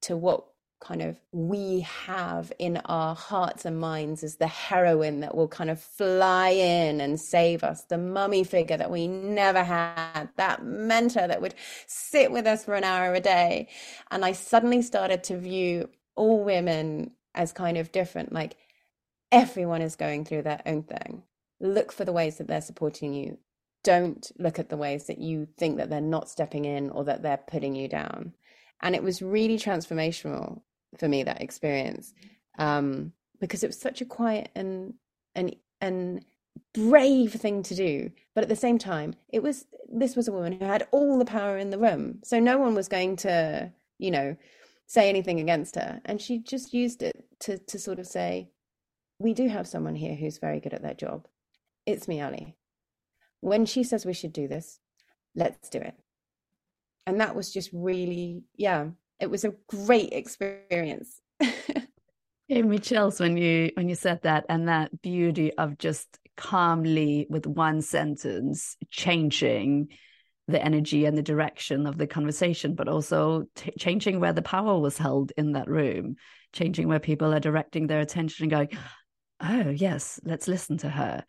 to 0.03 0.17
what 0.17 0.45
kind 0.81 1.03
of 1.03 1.21
we 1.31 1.81
have 1.81 2.53
in 2.59 2.79
our 2.87 3.15
hearts 3.15 3.65
and 3.67 3.79
minds 3.79 4.25
as 4.25 4.37
the 4.37 4.47
heroine 4.47 5.21
that 5.21 5.35
will 5.35 5.47
kind 5.47 5.69
of 5.71 5.79
fly 5.79 6.49
in 6.49 7.01
and 7.01 7.21
save 7.21 7.63
us, 7.63 7.85
the 7.85 7.99
mummy 7.99 8.43
figure 8.43 8.79
that 8.79 8.91
we 8.91 9.07
never 9.07 9.63
had, 9.63 10.31
that 10.37 10.65
mentor 10.65 11.29
that 11.29 11.43
would 11.43 11.55
sit 11.87 12.33
with 12.33 12.47
us 12.47 12.65
for 12.65 12.75
an 12.75 12.85
hour 12.85 13.15
a 13.15 13.21
day. 13.21 13.69
And 14.11 14.25
I 14.25 14.33
suddenly 14.33 14.81
started 14.81 15.23
to 15.25 15.39
view 15.39 15.91
all 16.17 16.43
women 16.43 17.13
as 17.35 17.53
kind 17.53 17.77
of 17.77 17.93
different, 17.93 18.33
like 18.33 18.57
everyone 19.31 19.83
is 19.83 19.97
going 19.97 20.25
through 20.25 20.43
their 20.43 20.63
own 20.65 20.83
thing. 20.83 21.23
Look 21.61 21.93
for 21.93 22.07
the 22.07 22.13
ways 22.13 22.39
that 22.39 22.49
they're 22.49 22.61
supporting 22.63 23.13
you. 23.13 23.39
Don't 23.85 24.31
look 24.39 24.59
at 24.59 24.71
the 24.71 24.77
ways 24.77 25.07
that 25.07 25.19
you 25.19 25.47
think 25.59 25.77
that 25.77 25.91
they're 25.91 26.01
not 26.01 26.29
stepping 26.29 26.65
in 26.65 26.91
or 26.91 27.05
that 27.05 27.23
they're 27.23 27.37
putting 27.37 27.75
you 27.75 27.87
down 27.87 28.35
and 28.83 28.95
it 28.95 29.03
was 29.03 29.23
really 29.23 29.59
transformational 29.59 30.63
for 30.99 31.09
me 31.09 31.23
that 31.23 31.41
experience 31.41 32.15
um, 32.59 33.13
because 33.41 33.63
it 33.63 33.69
was 33.69 33.79
such 33.79 34.01
a 34.01 34.05
quiet 34.07 34.51
and 34.55 34.95
and 35.35 35.55
and 35.81 36.25
brave 36.75 37.33
thing 37.33 37.63
to 37.63 37.75
do. 37.75 38.11
But 38.35 38.43
at 38.43 38.49
the 38.49 38.57
same 38.57 38.79
time 38.79 39.15
it 39.29 39.43
was 39.43 39.67
this 39.89 40.17
was 40.17 40.29
a 40.29 40.33
woman 40.33 40.53
who 40.53 40.65
had 40.65 40.87
all 40.91 41.19
the 41.19 41.25
power 41.25 41.59
in 41.59 41.71
the 41.71 41.79
room. 41.79 42.21
So 42.25 42.39
no 42.39 42.59
one 42.59 42.75
was 42.75 42.89
going 42.89 43.17
to 43.17 43.73
you 43.99 44.11
know 44.11 44.37
say 44.87 45.09
anything 45.09 45.41
against 45.41 45.77
her. 45.77 46.01
And 46.05 46.21
she 46.21 46.39
just 46.39 46.75
used 46.75 47.03
it 47.03 47.25
to 47.41 47.59
to 47.59 47.79
sort 47.79 47.99
of 47.99 48.07
say 48.07 48.51
we 49.19 49.35
do 49.35 49.49
have 49.49 49.67
someone 49.67 49.95
here 49.95 50.15
who's 50.15 50.39
very 50.39 50.61
good 50.61 50.75
at 50.75 50.83
their 50.83 50.95
job. 50.95 51.27
It's 51.87 52.07
Mialy. 52.07 52.55
When 53.41 53.65
she 53.65 53.85
says 53.85 54.05
we 54.05 54.13
should 54.13 54.33
do 54.33 54.49
this 54.49 54.81
let's 55.35 55.69
do 55.69 55.79
it 55.79 55.95
and 57.11 57.21
that 57.21 57.35
was 57.35 57.53
just 57.53 57.71
really 57.73 58.43
yeah 58.57 58.87
it 59.19 59.29
was 59.29 59.45
a 59.45 59.53
great 59.69 60.13
experience 60.13 61.21
gave 62.49 62.65
me 62.65 62.79
chills 62.79 63.21
when 63.21 63.37
you 63.37 63.71
when 63.75 63.89
you 63.89 63.95
said 63.95 64.23
that 64.23 64.47
and 64.49 64.69
that 64.69 65.03
beauty 65.03 65.53
of 65.55 65.77
just 65.77 66.19
calmly 66.37 67.27
with 67.29 67.47
one 67.47 67.83
sentence 67.83 68.77
changing 68.91 69.89
the 70.51 70.63
energy 70.63 71.05
and 71.05 71.17
the 71.17 71.23
direction 71.23 71.87
of 71.87 71.97
the 71.97 72.07
conversation, 72.07 72.75
but 72.75 72.89
also 72.89 73.45
t- 73.55 73.73
changing 73.79 74.21
where 74.21 74.33
the 74.33 74.43
power 74.43 74.79
was 74.79 74.99
held 74.99 75.33
in 75.37 75.53
that 75.53 75.69
room, 75.69 76.17
changing 76.53 76.89
where 76.89 76.99
people 76.99 77.33
are 77.33 77.41
directing 77.41 77.87
their 77.87 78.01
attention 78.01 78.45
and 78.45 78.51
going, 78.51 78.69
oh, 79.41 79.71
yes, 79.71 80.21
let's 80.25 80.49
listen 80.49 80.79
to 80.79 80.89
her. 80.89 81.25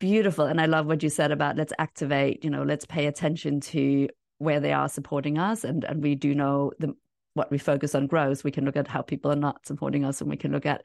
Beautiful. 0.00 0.46
And 0.46 0.60
I 0.60 0.66
love 0.66 0.86
what 0.86 1.02
you 1.02 1.08
said 1.08 1.32
about 1.32 1.56
let's 1.56 1.72
activate, 1.78 2.44
you 2.44 2.50
know, 2.50 2.62
let's 2.62 2.86
pay 2.86 3.06
attention 3.06 3.60
to 3.60 4.08
where 4.42 4.60
they 4.60 4.72
are 4.72 4.88
supporting 4.88 5.38
us. 5.38 5.64
And, 5.64 5.84
and 5.84 6.02
we 6.02 6.14
do 6.14 6.34
know 6.34 6.72
the, 6.78 6.94
what 7.34 7.50
we 7.50 7.58
focus 7.58 7.94
on 7.94 8.06
grows. 8.06 8.44
We 8.44 8.50
can 8.50 8.64
look 8.64 8.76
at 8.76 8.88
how 8.88 9.02
people 9.02 9.30
are 9.30 9.36
not 9.36 9.66
supporting 9.66 10.04
us 10.04 10.20
and 10.20 10.28
we 10.28 10.36
can 10.36 10.52
look 10.52 10.66
at, 10.66 10.84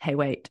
hey, 0.00 0.14
wait, 0.14 0.50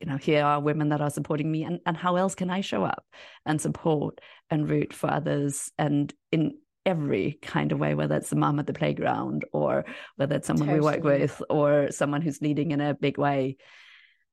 you 0.00 0.06
know, 0.06 0.16
here 0.16 0.44
are 0.44 0.60
women 0.60 0.88
that 0.88 1.00
are 1.00 1.10
supporting 1.10 1.50
me 1.50 1.62
and, 1.62 1.78
and 1.86 1.96
how 1.96 2.16
else 2.16 2.34
can 2.34 2.50
I 2.50 2.60
show 2.60 2.82
up 2.82 3.04
and 3.46 3.60
support 3.60 4.20
and 4.50 4.68
root 4.68 4.92
for 4.92 5.08
others 5.08 5.70
and 5.78 6.12
in 6.32 6.58
every 6.84 7.38
kind 7.40 7.70
of 7.70 7.78
way, 7.78 7.94
whether 7.94 8.16
it's 8.16 8.32
a 8.32 8.36
mom 8.36 8.58
at 8.58 8.66
the 8.66 8.72
playground 8.72 9.44
or 9.52 9.84
whether 10.16 10.34
it's 10.34 10.48
someone 10.48 10.68
totally. 10.68 10.80
we 10.80 10.96
work 10.96 11.04
with 11.04 11.40
or 11.48 11.92
someone 11.92 12.22
who's 12.22 12.42
leading 12.42 12.72
in 12.72 12.80
a 12.80 12.94
big 12.94 13.18
way. 13.18 13.56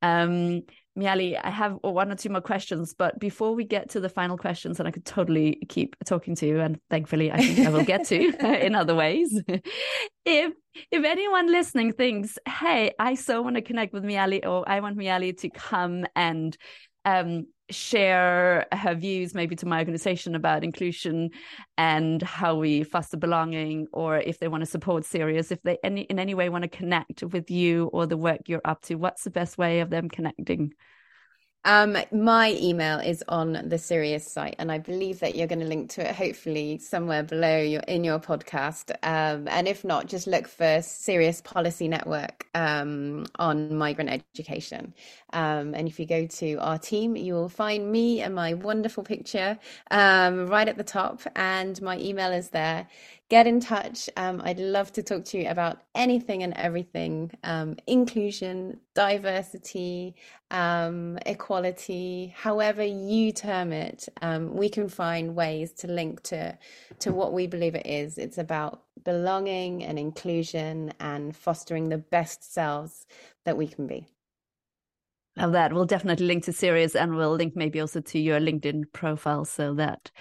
Um, 0.01 0.63
Mialy, 0.99 1.39
I 1.41 1.49
have 1.49 1.77
one 1.81 2.11
or 2.11 2.15
two 2.15 2.29
more 2.29 2.41
questions, 2.41 2.93
but 2.93 3.19
before 3.19 3.55
we 3.55 3.63
get 3.63 3.89
to 3.91 3.99
the 3.99 4.09
final 4.09 4.37
questions, 4.37 4.79
and 4.79 4.87
I 4.87 4.91
could 4.91 5.05
totally 5.05 5.59
keep 5.69 5.95
talking 6.05 6.35
to 6.35 6.45
you, 6.45 6.59
and 6.59 6.79
thankfully 6.89 7.31
I 7.31 7.37
think 7.37 7.67
I 7.67 7.69
will 7.69 7.85
get 7.85 8.05
to 8.07 8.15
in 8.65 8.75
other 8.75 8.95
ways. 8.95 9.41
if 10.25 10.53
if 10.91 11.03
anyone 11.05 11.51
listening 11.51 11.93
thinks, 11.93 12.37
"Hey, 12.47 12.91
I 12.99 13.15
so 13.15 13.41
want 13.41 13.55
to 13.55 13.61
connect 13.61 13.93
with 13.93 14.03
Mialy," 14.03 14.45
or 14.45 14.67
"I 14.67 14.79
want 14.81 14.97
Mialy 14.97 15.37
to 15.39 15.49
come 15.49 16.05
and 16.15 16.57
um, 17.05 17.47
share 17.71 18.65
her 18.71 18.95
views 18.95 19.33
maybe 19.33 19.55
to 19.55 19.65
my 19.65 19.79
organization 19.79 20.35
about 20.35 20.63
inclusion 20.63 21.29
and 21.77 22.21
how 22.21 22.55
we 22.55 22.83
foster 22.83 23.17
belonging 23.17 23.87
or 23.93 24.17
if 24.17 24.39
they 24.39 24.47
want 24.47 24.61
to 24.61 24.69
support 24.69 25.05
Sirius 25.05 25.51
if 25.51 25.61
they 25.63 25.77
any 25.83 26.01
in 26.01 26.19
any 26.19 26.33
way 26.33 26.49
want 26.49 26.63
to 26.63 26.69
connect 26.69 27.23
with 27.23 27.51
you 27.51 27.85
or 27.93 28.05
the 28.05 28.17
work 28.17 28.41
you're 28.47 28.61
up 28.65 28.81
to 28.81 28.95
what's 28.95 29.23
the 29.23 29.29
best 29.29 29.57
way 29.57 29.81
of 29.81 29.89
them 29.89 30.09
connecting 30.09 30.73
um, 31.65 31.97
my 32.11 32.57
email 32.59 32.99
is 32.99 33.23
on 33.27 33.67
the 33.67 33.77
Sirius 33.77 34.25
site, 34.25 34.55
and 34.59 34.71
I 34.71 34.77
believe 34.77 35.19
that 35.19 35.35
you're 35.35 35.47
going 35.47 35.59
to 35.59 35.65
link 35.65 35.89
to 35.91 36.09
it 36.09 36.15
hopefully 36.15 36.77
somewhere 36.77 37.21
below 37.23 37.59
your 37.59 37.81
in 37.81 38.03
your 38.03 38.19
podcast. 38.19 38.91
Um, 39.03 39.47
and 39.47 39.67
if 39.67 39.83
not, 39.83 40.07
just 40.07 40.25
look 40.25 40.47
for 40.47 40.81
Sirius 40.81 41.41
Policy 41.41 41.89
Network 41.89 42.47
um, 42.55 43.25
on 43.37 43.75
migrant 43.75 44.09
education. 44.09 44.93
Um, 45.33 45.73
and 45.75 45.87
if 45.87 45.99
you 45.99 46.05
go 46.05 46.27
to 46.27 46.55
our 46.55 46.77
team, 46.77 47.17
you 47.17 47.33
will 47.33 47.49
find 47.49 47.91
me 47.91 48.21
and 48.21 48.33
my 48.33 48.53
wonderful 48.53 49.03
picture 49.03 49.59
um, 49.91 50.47
right 50.47 50.67
at 50.67 50.77
the 50.77 50.83
top, 50.83 51.21
and 51.35 51.81
my 51.81 51.97
email 51.97 52.31
is 52.31 52.49
there 52.49 52.87
get 53.29 53.45
in 53.45 53.59
touch. 53.59 54.09
Um, 54.17 54.41
I'd 54.43 54.59
love 54.59 54.91
to 54.93 55.03
talk 55.03 55.23
to 55.25 55.37
you 55.37 55.47
about 55.49 55.81
anything 55.93 56.41
and 56.41 56.53
everything 56.55 57.31
um, 57.43 57.77
inclusion, 57.85 58.79
diversity, 58.95 60.15
um, 60.49 61.19
equality, 61.27 62.33
however 62.35 62.83
you 62.83 63.31
term 63.31 63.71
it. 63.71 64.09
Um, 64.23 64.55
we 64.55 64.67
can 64.67 64.89
find 64.89 65.35
ways 65.35 65.73
to 65.73 65.87
link 65.87 66.23
to, 66.23 66.57
to 66.99 67.13
what 67.13 67.33
we 67.33 67.45
believe 67.45 67.75
it 67.75 67.85
is. 67.85 68.17
It's 68.17 68.39
about 68.39 68.81
belonging 69.05 69.83
and 69.83 69.99
inclusion 69.99 70.93
and 70.99 71.35
fostering 71.35 71.89
the 71.89 71.99
best 71.99 72.51
selves 72.51 73.05
that 73.45 73.57
we 73.57 73.67
can 73.67 73.85
be. 73.85 74.07
Love 75.37 75.51
that. 75.53 75.71
We'll 75.71 75.85
definitely 75.85 76.25
link 76.25 76.45
to 76.45 76.51
Sirius 76.51 76.95
and 76.95 77.15
we'll 77.15 77.35
link 77.35 77.55
maybe 77.55 77.79
also 77.79 78.01
to 78.01 78.19
your 78.19 78.39
LinkedIn 78.39 78.91
profile 78.91 79.45
so 79.45 79.75
that 79.75 80.11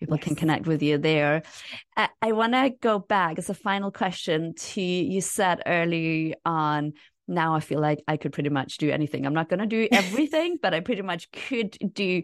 people 0.00 0.16
yes. 0.16 0.24
can 0.24 0.36
connect 0.36 0.66
with 0.66 0.82
you 0.82 0.98
there. 0.98 1.42
I, 1.96 2.08
I 2.22 2.32
want 2.32 2.52
to 2.52 2.70
go 2.80 2.98
back 2.98 3.38
as 3.38 3.50
a 3.50 3.54
final 3.54 3.90
question 3.90 4.54
to 4.54 4.80
you 4.80 5.20
said 5.20 5.62
early 5.66 6.34
on. 6.44 6.92
Now 7.28 7.54
I 7.54 7.60
feel 7.60 7.80
like 7.80 8.02
I 8.06 8.16
could 8.16 8.32
pretty 8.32 8.50
much 8.50 8.76
do 8.76 8.90
anything. 8.90 9.26
I'm 9.26 9.34
not 9.34 9.48
going 9.48 9.60
to 9.60 9.66
do 9.66 9.88
everything, 9.92 10.58
but 10.60 10.74
I 10.74 10.80
pretty 10.80 11.02
much 11.02 11.30
could 11.32 11.76
do 11.92 12.22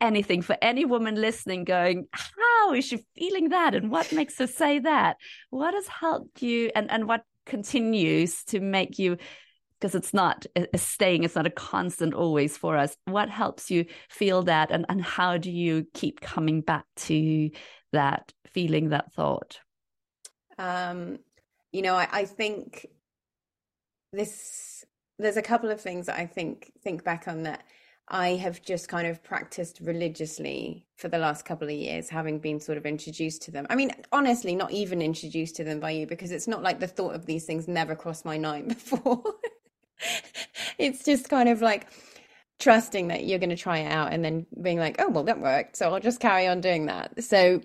anything 0.00 0.42
for 0.42 0.56
any 0.60 0.84
woman 0.84 1.14
listening 1.14 1.64
going, 1.64 2.08
how 2.12 2.72
is 2.72 2.86
she 2.86 3.04
feeling 3.16 3.50
that? 3.50 3.74
And 3.74 3.90
what 3.90 4.12
makes 4.12 4.38
her 4.38 4.46
say 4.46 4.80
that? 4.80 5.16
What 5.50 5.74
has 5.74 5.86
helped 5.86 6.42
you 6.42 6.70
and, 6.74 6.90
and 6.90 7.06
what 7.06 7.22
continues 7.46 8.44
to 8.44 8.60
make 8.60 8.98
you 8.98 9.18
because 9.80 9.94
it's 9.94 10.12
not 10.12 10.46
a 10.56 10.78
staying 10.78 11.24
it's 11.24 11.36
not 11.36 11.46
a 11.46 11.50
constant 11.50 12.14
always 12.14 12.56
for 12.56 12.76
us 12.76 12.96
what 13.06 13.28
helps 13.28 13.70
you 13.70 13.84
feel 14.08 14.42
that 14.42 14.70
and, 14.70 14.84
and 14.88 15.02
how 15.02 15.36
do 15.36 15.50
you 15.50 15.86
keep 15.94 16.20
coming 16.20 16.60
back 16.60 16.84
to 16.96 17.50
that 17.92 18.32
feeling 18.46 18.90
that 18.90 19.12
thought 19.12 19.58
um 20.58 21.18
you 21.72 21.82
know 21.82 21.94
I, 21.94 22.08
I 22.12 22.24
think 22.24 22.86
this 24.12 24.84
there's 25.18 25.36
a 25.36 25.42
couple 25.42 25.70
of 25.70 25.80
things 25.80 26.06
that 26.06 26.18
i 26.18 26.26
think 26.26 26.72
think 26.82 27.04
back 27.04 27.28
on 27.28 27.44
that 27.44 27.64
I 28.12 28.30
have 28.30 28.60
just 28.60 28.88
kind 28.88 29.06
of 29.06 29.22
practiced 29.22 29.78
religiously 29.80 30.84
for 30.96 31.06
the 31.06 31.18
last 31.18 31.44
couple 31.44 31.68
of 31.68 31.74
years, 31.74 32.08
having 32.08 32.40
been 32.40 32.58
sort 32.58 32.76
of 32.76 32.84
introduced 32.84 33.42
to 33.42 33.52
them. 33.52 33.68
I 33.70 33.76
mean, 33.76 33.92
honestly, 34.10 34.56
not 34.56 34.72
even 34.72 35.00
introduced 35.00 35.54
to 35.56 35.64
them 35.64 35.78
by 35.78 35.92
you, 35.92 36.08
because 36.08 36.32
it's 36.32 36.48
not 36.48 36.64
like 36.64 36.80
the 36.80 36.88
thought 36.88 37.14
of 37.14 37.24
these 37.24 37.44
things 37.44 37.68
never 37.68 37.94
crossed 37.94 38.24
my 38.24 38.36
mind 38.50 38.68
before. 38.68 39.22
It's 40.78 41.04
just 41.04 41.28
kind 41.28 41.48
of 41.48 41.62
like 41.62 41.86
trusting 42.58 43.08
that 43.08 43.24
you're 43.24 43.38
going 43.38 43.50
to 43.50 43.56
try 43.56 43.78
it 43.78 43.90
out 43.90 44.12
and 44.12 44.24
then 44.24 44.46
being 44.60 44.78
like, 44.78 44.96
oh, 44.98 45.08
well, 45.08 45.24
that 45.24 45.40
worked. 45.40 45.76
So 45.76 45.92
I'll 45.92 46.00
just 46.00 46.20
carry 46.20 46.46
on 46.46 46.60
doing 46.60 46.86
that. 46.86 47.24
So 47.24 47.60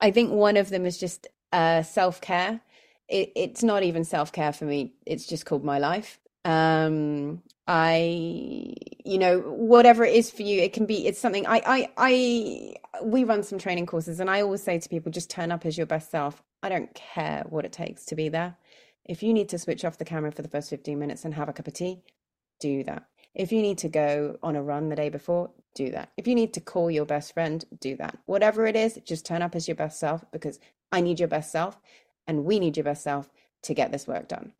I 0.00 0.10
think 0.10 0.30
one 0.30 0.56
of 0.56 0.68
them 0.68 0.86
is 0.86 0.98
just 0.98 1.26
uh, 1.52 1.82
self 1.82 2.20
care. 2.20 2.60
It, 3.08 3.32
it's 3.34 3.62
not 3.62 3.82
even 3.82 4.04
self 4.04 4.32
care 4.32 4.52
for 4.52 4.64
me, 4.64 4.94
it's 5.06 5.26
just 5.26 5.46
called 5.46 5.64
my 5.64 5.78
life. 5.78 6.20
Um, 6.44 7.42
I, 7.66 8.74
you 9.04 9.18
know, 9.18 9.40
whatever 9.40 10.04
it 10.04 10.14
is 10.14 10.30
for 10.30 10.42
you, 10.42 10.62
it 10.62 10.72
can 10.72 10.86
be, 10.86 11.06
it's 11.06 11.18
something 11.18 11.44
I, 11.46 11.62
I, 11.66 11.88
I, 11.96 12.74
we 13.02 13.24
run 13.24 13.42
some 13.42 13.58
training 13.58 13.86
courses 13.86 14.20
and 14.20 14.30
I 14.30 14.42
always 14.42 14.62
say 14.62 14.78
to 14.78 14.88
people, 14.88 15.10
just 15.10 15.30
turn 15.30 15.50
up 15.50 15.66
as 15.66 15.76
your 15.76 15.86
best 15.86 16.10
self. 16.10 16.40
I 16.62 16.68
don't 16.68 16.92
care 16.94 17.44
what 17.48 17.64
it 17.64 17.72
takes 17.72 18.04
to 18.06 18.14
be 18.14 18.28
there. 18.28 18.56
If 19.08 19.22
you 19.22 19.32
need 19.32 19.48
to 19.50 19.58
switch 19.58 19.84
off 19.84 19.98
the 19.98 20.04
camera 20.04 20.32
for 20.32 20.42
the 20.42 20.48
first 20.48 20.68
15 20.70 20.98
minutes 20.98 21.24
and 21.24 21.34
have 21.34 21.48
a 21.48 21.52
cup 21.52 21.68
of 21.68 21.74
tea, 21.74 22.02
do 22.60 22.84
that. 22.84 23.04
If 23.34 23.52
you 23.52 23.62
need 23.62 23.78
to 23.78 23.88
go 23.88 24.38
on 24.42 24.56
a 24.56 24.62
run 24.62 24.88
the 24.88 24.96
day 24.96 25.10
before, 25.10 25.50
do 25.74 25.90
that. 25.90 26.10
If 26.16 26.26
you 26.26 26.34
need 26.34 26.54
to 26.54 26.60
call 26.60 26.90
your 26.90 27.04
best 27.04 27.34
friend, 27.34 27.64
do 27.80 27.96
that. 27.96 28.18
Whatever 28.26 28.66
it 28.66 28.74
is, 28.74 28.98
just 29.04 29.26
turn 29.26 29.42
up 29.42 29.54
as 29.54 29.68
your 29.68 29.74
best 29.74 30.00
self 30.00 30.24
because 30.32 30.58
I 30.90 31.02
need 31.02 31.20
your 31.20 31.28
best 31.28 31.52
self 31.52 31.78
and 32.26 32.44
we 32.44 32.58
need 32.58 32.76
your 32.76 32.84
best 32.84 33.04
self 33.04 33.30
to 33.62 33.74
get 33.74 33.92
this 33.92 34.06
work 34.06 34.28
done. 34.28 34.52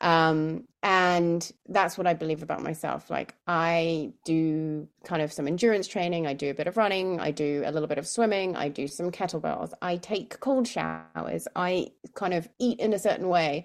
Um, 0.00 0.64
and 0.82 1.50
that's 1.68 1.98
what 1.98 2.06
I 2.06 2.14
believe 2.14 2.42
about 2.42 2.62
myself. 2.62 3.10
Like 3.10 3.34
I 3.46 4.12
do 4.24 4.86
kind 5.04 5.22
of 5.22 5.32
some 5.32 5.48
endurance 5.48 5.88
training, 5.88 6.26
I 6.26 6.34
do 6.34 6.50
a 6.50 6.54
bit 6.54 6.68
of 6.68 6.76
running, 6.76 7.18
I 7.18 7.32
do 7.32 7.62
a 7.66 7.72
little 7.72 7.88
bit 7.88 7.98
of 7.98 8.06
swimming, 8.06 8.54
I 8.54 8.68
do 8.68 8.86
some 8.86 9.10
kettlebells, 9.10 9.72
I 9.82 9.96
take 9.96 10.38
cold 10.38 10.68
showers, 10.68 11.48
I 11.56 11.88
kind 12.14 12.32
of 12.32 12.48
eat 12.58 12.78
in 12.78 12.92
a 12.92 12.98
certain 12.98 13.28
way. 13.28 13.64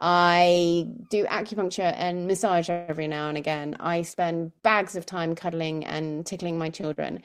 I 0.00 0.88
do 1.08 1.24
acupuncture 1.24 1.94
and 1.96 2.26
massage 2.26 2.68
every 2.68 3.06
now 3.06 3.28
and 3.28 3.38
again. 3.38 3.76
I 3.78 4.02
spend 4.02 4.52
bags 4.62 4.96
of 4.96 5.06
time 5.06 5.34
cuddling 5.34 5.84
and 5.84 6.26
tickling 6.26 6.58
my 6.58 6.68
children. 6.68 7.22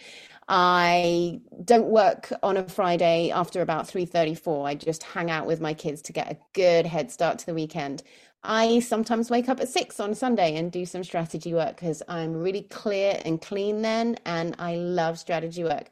I 0.48 1.42
don't 1.64 1.90
work 1.90 2.34
on 2.42 2.58
a 2.58 2.68
Friday 2.68 3.32
after 3.32 3.62
about 3.62 3.88
3:34. 3.88 4.68
I 4.68 4.76
just 4.76 5.04
hang 5.04 5.30
out 5.30 5.46
with 5.46 5.62
my 5.62 5.74
kids 5.74 6.02
to 6.04 6.14
get 6.14 6.32
a 6.32 6.38
good 6.54 6.86
head 6.88 7.12
start 7.12 7.40
to 7.40 7.46
the 7.46 7.54
weekend. 7.54 8.02
I 8.44 8.80
sometimes 8.80 9.30
wake 9.30 9.50
up 9.50 9.60
at 9.60 9.68
6 9.68 10.00
on 10.00 10.16
Sunday 10.16 10.56
and 10.56 10.72
do 10.72 10.86
some 10.86 11.04
strategy 11.04 11.54
work 11.54 11.76
because 11.76 12.02
I'm 12.08 12.36
really 12.36 12.64
clear 12.64 13.22
and 13.26 13.42
clean 13.42 13.82
then 13.82 14.18
and 14.26 14.56
I 14.60 14.76
love 14.76 15.20
strategy 15.20 15.64
work. 15.64 15.92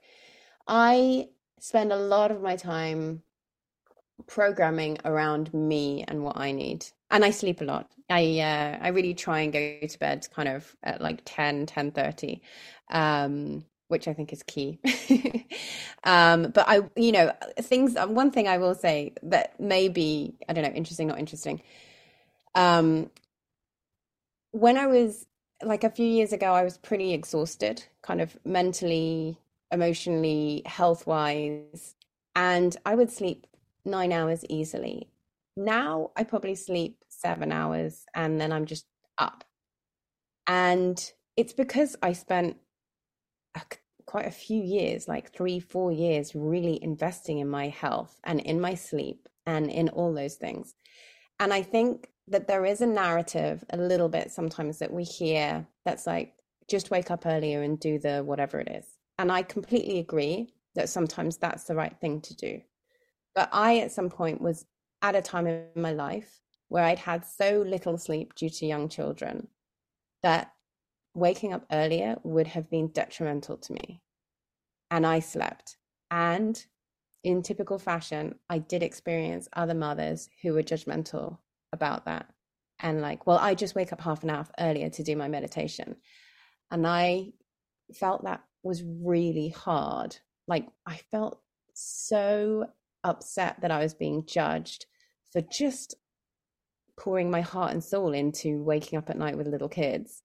I 0.67 1.29
spend 1.59 1.91
a 1.91 1.97
lot 1.97 2.31
of 2.31 2.41
my 2.41 2.55
time 2.55 3.23
programming 4.25 4.97
around 5.05 5.53
me 5.53 6.03
and 6.07 6.23
what 6.23 6.37
I 6.37 6.51
need. 6.51 6.85
And 7.11 7.23
I 7.23 7.31
sleep 7.31 7.61
a 7.61 7.65
lot. 7.65 7.91
I 8.09 8.39
uh, 8.39 8.77
I 8.81 8.89
really 8.89 9.13
try 9.13 9.41
and 9.41 9.53
go 9.53 9.79
to 9.87 9.99
bed 9.99 10.27
kind 10.33 10.49
of 10.49 10.75
at 10.83 11.01
like 11.01 11.21
10, 11.25 11.65
10 11.65 11.91
30, 11.91 12.41
um, 12.89 13.65
which 13.87 14.07
I 14.07 14.13
think 14.13 14.33
is 14.33 14.43
key. 14.43 14.79
um, 16.03 16.51
but 16.51 16.67
I, 16.67 16.81
you 16.95 17.11
know, 17.11 17.31
things, 17.61 17.95
one 17.95 18.31
thing 18.31 18.47
I 18.47 18.57
will 18.57 18.75
say 18.75 19.13
that 19.23 19.59
may 19.59 19.87
be, 19.87 20.35
I 20.49 20.53
don't 20.53 20.63
know, 20.63 20.71
interesting, 20.71 21.07
not 21.07 21.19
interesting. 21.19 21.61
Um, 22.57 23.11
when 24.51 24.77
I 24.77 24.87
was 24.87 25.27
like 25.63 25.83
a 25.83 25.91
few 25.91 26.07
years 26.07 26.33
ago, 26.33 26.53
I 26.53 26.63
was 26.63 26.77
pretty 26.77 27.13
exhausted, 27.13 27.85
kind 28.01 28.19
of 28.19 28.35
mentally, 28.43 29.37
emotionally, 29.71 30.63
health 30.65 31.05
wise. 31.05 31.95
And 32.35 32.75
I 32.85 32.95
would 32.95 33.11
sleep 33.11 33.45
nine 33.85 34.11
hours 34.11 34.43
easily. 34.49 35.09
Now 35.55 36.11
I 36.15 36.23
probably 36.23 36.55
sleep 36.55 36.97
seven 37.09 37.51
hours 37.51 38.05
and 38.15 38.41
then 38.41 38.51
I'm 38.51 38.65
just 38.65 38.87
up. 39.17 39.43
And 40.47 40.99
it's 41.35 41.53
because 41.53 41.95
I 42.01 42.13
spent 42.13 42.57
a 43.55 43.61
quite 44.05 44.25
a 44.25 44.31
few 44.31 44.63
years, 44.63 45.07
like 45.07 45.31
three, 45.31 45.59
four 45.59 45.91
years, 45.91 46.33
really 46.33 46.81
investing 46.81 47.39
in 47.39 47.49
my 47.49 47.67
health 47.67 48.19
and 48.23 48.39
in 48.39 48.59
my 48.59 48.73
sleep 48.73 49.27
and 49.45 49.69
in 49.69 49.89
all 49.89 50.13
those 50.13 50.35
things. 50.35 50.73
And 51.39 51.53
I 51.53 51.61
think 51.61 52.09
that 52.27 52.47
there 52.47 52.65
is 52.65 52.81
a 52.81 52.87
narrative 52.87 53.63
a 53.69 53.77
little 53.77 54.09
bit 54.09 54.31
sometimes 54.31 54.79
that 54.79 54.91
we 54.91 55.03
hear 55.03 55.65
that's 55.85 56.05
like, 56.05 56.33
just 56.69 56.91
wake 56.91 57.09
up 57.11 57.25
earlier 57.25 57.61
and 57.61 57.79
do 57.79 57.97
the 57.97 58.21
whatever 58.23 58.59
it 58.59 58.69
is. 58.69 58.85
And 59.17 59.31
I 59.31 59.41
completely 59.41 59.99
agree 59.99 60.49
that 60.75 60.89
sometimes 60.89 61.37
that's 61.37 61.63
the 61.63 61.75
right 61.75 61.95
thing 61.99 62.21
to 62.21 62.35
do. 62.35 62.61
But 63.33 63.49
I, 63.51 63.79
at 63.79 63.91
some 63.91 64.09
point, 64.09 64.41
was 64.41 64.65
at 65.01 65.15
a 65.15 65.21
time 65.21 65.47
in 65.47 65.63
my 65.75 65.93
life 65.93 66.41
where 66.67 66.83
I'd 66.83 66.99
had 66.99 67.25
so 67.25 67.63
little 67.65 67.97
sleep 67.97 68.35
due 68.35 68.49
to 68.49 68.65
young 68.65 68.89
children 68.89 69.47
that 70.23 70.51
waking 71.13 71.53
up 71.53 71.65
earlier 71.71 72.17
would 72.23 72.47
have 72.47 72.69
been 72.69 72.89
detrimental 72.89 73.57
to 73.57 73.73
me. 73.73 74.01
And 74.91 75.05
I 75.05 75.19
slept. 75.19 75.77
And 76.11 76.63
in 77.23 77.41
typical 77.41 77.79
fashion, 77.79 78.35
I 78.49 78.59
did 78.59 78.83
experience 78.83 79.47
other 79.53 79.73
mothers 79.73 80.29
who 80.41 80.53
were 80.53 80.63
judgmental 80.63 81.37
about 81.73 82.05
that. 82.05 82.27
And 82.79 83.01
like, 83.01 83.25
well, 83.25 83.37
I 83.37 83.55
just 83.55 83.75
wake 83.75 83.91
up 83.91 84.01
half 84.01 84.23
an 84.23 84.29
hour 84.29 84.47
earlier 84.59 84.89
to 84.89 85.03
do 85.03 85.15
my 85.15 85.27
meditation. 85.27 85.95
And 86.69 86.85
I 86.85 87.31
felt 87.93 88.23
that 88.23 88.43
was 88.63 88.83
really 88.83 89.49
hard. 89.49 90.17
Like, 90.47 90.67
I 90.85 90.97
felt 91.11 91.41
so 91.73 92.67
upset 93.03 93.61
that 93.61 93.71
I 93.71 93.79
was 93.79 93.93
being 93.93 94.25
judged 94.25 94.85
for 95.31 95.41
just 95.41 95.95
pouring 96.97 97.29
my 97.29 97.41
heart 97.41 97.71
and 97.71 97.83
soul 97.83 98.13
into 98.13 98.63
waking 98.63 98.97
up 98.97 99.09
at 99.09 99.17
night 99.17 99.37
with 99.37 99.47
little 99.47 99.69
kids. 99.69 100.23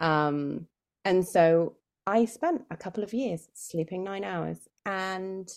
Um, 0.00 0.66
and 1.04 1.26
so 1.26 1.76
I 2.06 2.24
spent 2.24 2.62
a 2.70 2.76
couple 2.76 3.04
of 3.04 3.14
years 3.14 3.48
sleeping 3.54 4.04
nine 4.04 4.24
hours 4.24 4.58
and 4.84 5.48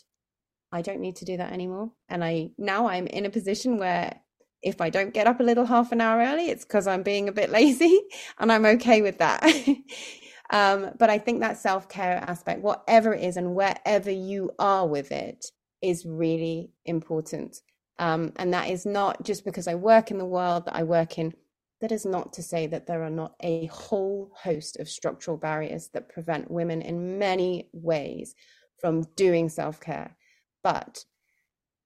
I 0.71 0.81
don't 0.81 0.99
need 0.99 1.15
to 1.17 1.25
do 1.25 1.37
that 1.37 1.53
anymore. 1.53 1.91
And 2.09 2.23
I 2.23 2.51
now 2.57 2.87
I'm 2.87 3.07
in 3.07 3.25
a 3.25 3.29
position 3.29 3.77
where 3.77 4.19
if 4.67 4.81
I 4.81 4.89
don't 4.89 5.13
get 5.13 5.27
up 5.27 5.39
a 5.39 5.43
little 5.43 5.65
half 5.65 5.91
an 5.91 6.01
hour 6.01 6.21
early, 6.21 6.49
it's 6.49 6.65
because 6.65 6.87
I'm 6.87 7.03
being 7.03 7.29
a 7.29 7.31
bit 7.31 7.49
lazy 7.59 7.99
and 8.37 8.51
I'm 8.51 8.65
okay 8.65 9.01
with 9.01 9.17
that. 9.19 9.43
um, 10.49 10.91
but 10.99 11.09
I 11.09 11.17
think 11.17 11.39
that 11.39 11.57
self 11.57 11.87
care 11.89 12.17
aspect, 12.27 12.61
whatever 12.61 13.13
it 13.13 13.23
is 13.23 13.37
and 13.37 13.55
wherever 13.55 14.11
you 14.11 14.51
are 14.59 14.87
with 14.87 15.11
it, 15.11 15.45
is 15.81 16.05
really 16.05 16.71
important. 16.85 17.57
Um, 17.99 18.33
and 18.35 18.53
that 18.53 18.69
is 18.69 18.85
not 18.85 19.23
just 19.23 19.45
because 19.45 19.67
I 19.67 19.75
work 19.75 20.11
in 20.11 20.17
the 20.17 20.25
world 20.25 20.65
that 20.65 20.75
I 20.75 20.83
work 20.83 21.17
in. 21.17 21.33
That 21.79 21.91
is 21.91 22.05
not 22.05 22.33
to 22.33 22.43
say 22.43 22.65
that 22.67 22.87
there 22.87 23.03
are 23.03 23.09
not 23.09 23.35
a 23.41 23.67
whole 23.67 24.31
host 24.35 24.77
of 24.77 24.89
structural 24.89 25.37
barriers 25.37 25.89
that 25.93 26.09
prevent 26.09 26.49
women 26.49 26.81
in 26.81 27.19
many 27.19 27.69
ways 27.71 28.33
from 28.81 29.03
doing 29.15 29.47
self 29.47 29.79
care. 29.79 30.17
But 30.63 31.05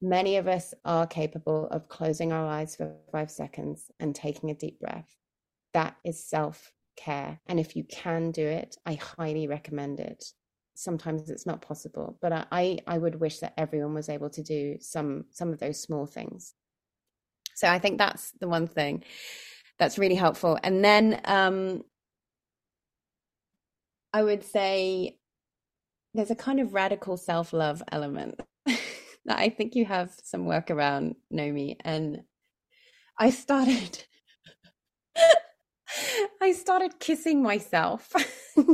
many 0.01 0.37
of 0.37 0.47
us 0.47 0.73
are 0.85 1.07
capable 1.07 1.67
of 1.67 1.89
closing 1.89 2.31
our 2.31 2.47
eyes 2.47 2.75
for 2.75 2.95
five 3.11 3.31
seconds 3.31 3.91
and 3.99 4.15
taking 4.15 4.49
a 4.51 4.55
deep 4.55 4.79
breath. 4.79 5.15
That 5.73 5.95
is 6.03 6.23
self 6.23 6.71
care. 6.97 7.39
And 7.47 7.59
if 7.59 7.75
you 7.75 7.83
can 7.85 8.31
do 8.31 8.45
it, 8.45 8.75
I 8.85 8.95
highly 8.95 9.47
recommend 9.47 9.99
it 9.99 10.23
sometimes 10.81 11.29
it's 11.29 11.45
not 11.45 11.61
possible 11.61 12.17
but 12.21 12.47
i 12.51 12.77
i 12.87 12.97
would 12.97 13.19
wish 13.19 13.39
that 13.39 13.53
everyone 13.57 13.93
was 13.93 14.09
able 14.09 14.29
to 14.29 14.41
do 14.41 14.77
some 14.79 15.25
some 15.29 15.51
of 15.51 15.59
those 15.59 15.81
small 15.81 16.05
things 16.05 16.53
so 17.55 17.67
i 17.67 17.77
think 17.77 17.97
that's 17.97 18.31
the 18.39 18.47
one 18.47 18.67
thing 18.67 19.03
that's 19.77 19.99
really 19.99 20.15
helpful 20.15 20.57
and 20.63 20.83
then 20.83 21.19
um 21.25 21.83
i 24.13 24.23
would 24.23 24.43
say 24.43 25.17
there's 26.13 26.31
a 26.31 26.35
kind 26.35 26.59
of 26.59 26.73
radical 26.73 27.15
self-love 27.15 27.83
element 27.91 28.35
that 28.37 28.47
i 29.29 29.49
think 29.49 29.75
you 29.75 29.85
have 29.85 30.11
some 30.23 30.45
work 30.45 30.71
around 30.71 31.15
nomi 31.33 31.75
and 31.81 32.21
i 33.19 33.29
started 33.29 34.05
i 36.41 36.51
started 36.51 36.99
kissing 36.99 37.41
myself. 37.43 38.13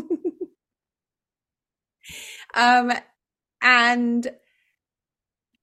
Um, 2.55 2.91
and 3.61 4.27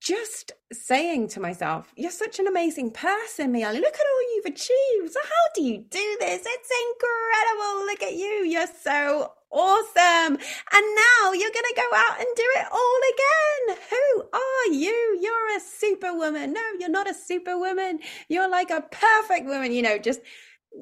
just 0.05 0.51
saying 0.71 1.27
to 1.29 1.39
myself, 1.39 1.91
You're 1.97 2.11
such 2.11 2.39
an 2.39 2.47
amazing 2.47 2.91
person, 2.91 3.51
Mialy. 3.51 3.81
Look 3.81 3.95
at 3.95 3.99
all 3.99 4.35
you've 4.35 4.45
achieved. 4.45 5.11
So, 5.11 5.19
how 5.23 5.45
do 5.55 5.63
you 5.63 5.79
do 5.79 6.17
this? 6.19 6.43
It's 6.45 6.71
incredible. 6.87 7.85
Look 7.87 8.03
at 8.03 8.13
you. 8.13 8.45
You're 8.47 8.67
so 8.83 9.33
awesome. 9.51 10.37
And 10.37 10.85
now 10.95 11.33
you're 11.33 11.51
going 11.51 11.73
to 11.73 11.75
go 11.75 11.97
out 11.97 12.19
and 12.19 12.27
do 12.35 12.45
it 12.55 12.67
all 12.71 12.99
again. 13.15 13.77
Who 13.89 14.23
are 14.33 14.73
you? 14.73 15.19
You're 15.21 15.57
a 15.57 15.59
superwoman. 15.59 16.53
No, 16.53 16.61
you're 16.79 16.89
not 16.89 17.09
a 17.09 17.13
superwoman. 17.15 17.99
You're 18.29 18.49
like 18.49 18.69
a 18.69 18.81
perfect 18.91 19.47
woman, 19.47 19.71
you 19.71 19.81
know, 19.81 19.97
just 19.97 20.21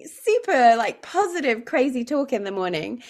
super 0.05 0.75
like 0.75 1.01
positive, 1.01 1.63
crazy 1.65 2.03
talk 2.03 2.33
in 2.33 2.43
the 2.43 2.51
morning 2.51 3.03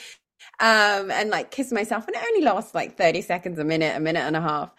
um, 0.59 1.09
and 1.11 1.31
like 1.31 1.51
kiss 1.51 1.71
myself. 1.71 2.07
And 2.07 2.15
it 2.15 2.23
only 2.23 2.41
lasts 2.43 2.75
like 2.75 2.97
30 2.97 3.21
seconds, 3.23 3.59
a 3.59 3.63
minute, 3.63 3.97
a 3.97 3.99
minute 3.99 4.21
and 4.21 4.35
a 4.35 4.41
half. 4.41 4.71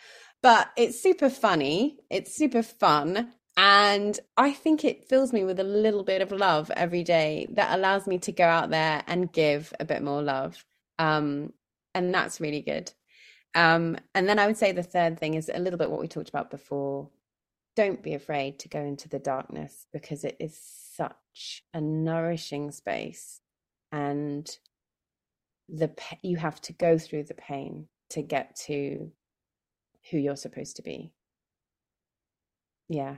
But 0.45 0.73
it's 0.77 1.01
super 1.01 1.31
funny. 1.31 2.01
It's 2.11 2.37
super 2.37 2.63
fun. 2.63 3.33
And 3.57 4.21
I 4.37 4.53
think 4.53 4.85
it 4.85 5.09
fills 5.09 5.33
me 5.33 5.43
with 5.43 5.59
a 5.59 5.65
little 5.65 6.05
bit 6.05 6.21
of 6.21 6.33
love 6.33 6.71
every 6.77 7.03
day 7.03 7.47
that 7.53 7.75
allows 7.75 8.07
me 8.07 8.19
to 8.19 8.31
go 8.31 8.45
out 8.45 8.69
there 8.69 9.03
and 9.07 9.33
give 9.33 9.73
a 9.81 9.87
bit 9.87 10.03
more 10.03 10.21
love. 10.21 10.63
Um, 10.99 11.55
and 11.95 12.13
that's 12.13 12.43
really 12.43 12.61
good. 12.61 12.93
Um, 13.55 13.97
and 14.15 14.29
then 14.29 14.39
I 14.39 14.47
would 14.47 14.59
say 14.59 14.73
the 14.73 14.83
third 14.83 15.19
thing 15.19 15.33
is 15.33 15.49
a 15.49 15.59
little 15.59 15.79
bit 15.79 15.91
what 15.91 16.01
we 16.01 16.09
talked 16.09 16.29
about 16.29 16.51
before. 16.51 17.09
Don't 17.75 18.03
be 18.03 18.13
afraid 18.13 18.59
to 18.59 18.69
go 18.69 18.81
into 18.81 19.09
the 19.09 19.19
darkness 19.19 19.87
because 19.95 20.25
it 20.25 20.37
is 20.39 20.61
such 20.95 21.63
a 21.73 21.81
nourishing 21.81 22.71
space. 22.71 23.41
And 23.93 24.47
the 25.71 25.91
you 26.21 26.37
have 26.37 26.61
to 26.63 26.75
go 26.75 26.99
through 26.99 27.25
the 27.25 27.33
pain 27.33 27.89
to 28.11 28.21
get 28.21 28.57
to 28.67 29.11
who 30.11 30.19
you're 30.19 30.37
supposed 30.37 30.77
to 30.77 30.83
be. 30.83 31.13
Yeah. 32.89 33.17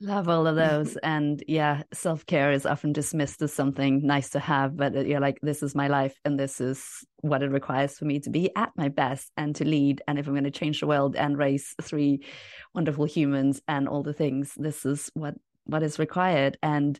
Love 0.00 0.28
all 0.28 0.46
of 0.46 0.56
those 0.56 0.96
and 0.96 1.42
yeah 1.46 1.82
self-care 1.92 2.52
is 2.52 2.66
often 2.66 2.92
dismissed 2.92 3.40
as 3.42 3.52
something 3.52 4.04
nice 4.04 4.30
to 4.30 4.40
have 4.40 4.76
but 4.76 4.94
uh, 4.94 5.00
you're 5.00 5.20
like 5.20 5.38
this 5.40 5.62
is 5.62 5.74
my 5.74 5.86
life 5.86 6.18
and 6.24 6.38
this 6.38 6.60
is 6.60 6.84
what 7.20 7.42
it 7.42 7.50
requires 7.50 7.96
for 7.96 8.04
me 8.04 8.18
to 8.18 8.28
be 8.28 8.50
at 8.56 8.70
my 8.76 8.88
best 8.88 9.30
and 9.36 9.54
to 9.54 9.64
lead 9.64 10.02
and 10.08 10.18
if 10.18 10.26
i'm 10.26 10.34
going 10.34 10.44
to 10.44 10.50
change 10.50 10.80
the 10.80 10.86
world 10.86 11.14
and 11.14 11.38
raise 11.38 11.74
three 11.80 12.26
wonderful 12.74 13.04
humans 13.04 13.62
and 13.68 13.88
all 13.88 14.02
the 14.02 14.12
things 14.12 14.52
this 14.58 14.84
is 14.84 15.10
what 15.14 15.36
what 15.64 15.82
is 15.82 15.98
required. 15.98 16.56
And 16.62 16.98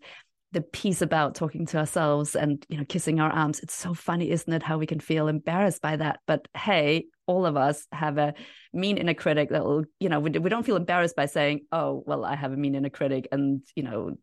the 0.55 0.63
piece 0.63 1.03
about 1.03 1.35
talking 1.35 1.67
to 1.67 1.79
ourselves 1.79 2.35
and 2.35 2.65
you 2.69 2.79
know 2.79 2.85
kissing 2.85 3.21
our 3.21 3.31
arms. 3.31 3.61
It's 3.61 3.75
so 3.75 3.93
funny 3.93 4.31
isn't 4.31 4.53
it 4.53 4.63
how 4.63 4.79
we 4.79 4.87
can 4.87 5.01
feel 5.01 5.29
embarrassed 5.29 5.83
by 5.83 5.97
that? 5.97 6.21
But 6.27 6.49
hey 6.57 7.07
all 7.27 7.47
of 7.47 7.57
us 7.57 7.87
have 7.93 8.19
a 8.19 8.35
mean 8.73 8.99
inner 8.99 9.15
critic 9.15 9.51
that 9.51 9.65
will 9.65 9.85
you 9.99 10.09
know 10.09 10.21
we, 10.21 10.31
we 10.31 10.51
don't 10.51 10.65
feel 10.65 10.77
embarrassed 10.77 11.17
by 11.17 11.25
saying 11.25 11.61
oh 11.73 12.03
well 12.07 12.23
i 12.23 12.35
have 12.35 12.53
a 12.53 12.57
mean 12.57 12.75
inner 12.75 12.91
critic 12.91 13.27
and 13.33 13.63
you 13.75 13.83
know 13.83 14.15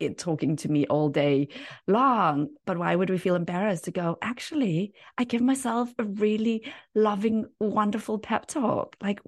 it 0.00 0.18
talking 0.18 0.56
to 0.56 0.68
me 0.68 0.86
all 0.86 1.08
day 1.08 1.48
long. 1.86 2.48
But 2.66 2.76
why 2.76 2.96
would 2.96 3.08
we 3.08 3.18
feel 3.18 3.34
embarrassed 3.34 3.84
to 3.84 3.90
go 3.90 4.18
actually 4.20 4.92
i 5.16 5.24
give 5.24 5.40
myself 5.40 5.92
a 5.98 6.04
really 6.04 6.66
loving 6.94 7.46
wonderful 7.60 8.18
pep 8.18 8.46
talk. 8.46 8.96
Like 9.00 9.20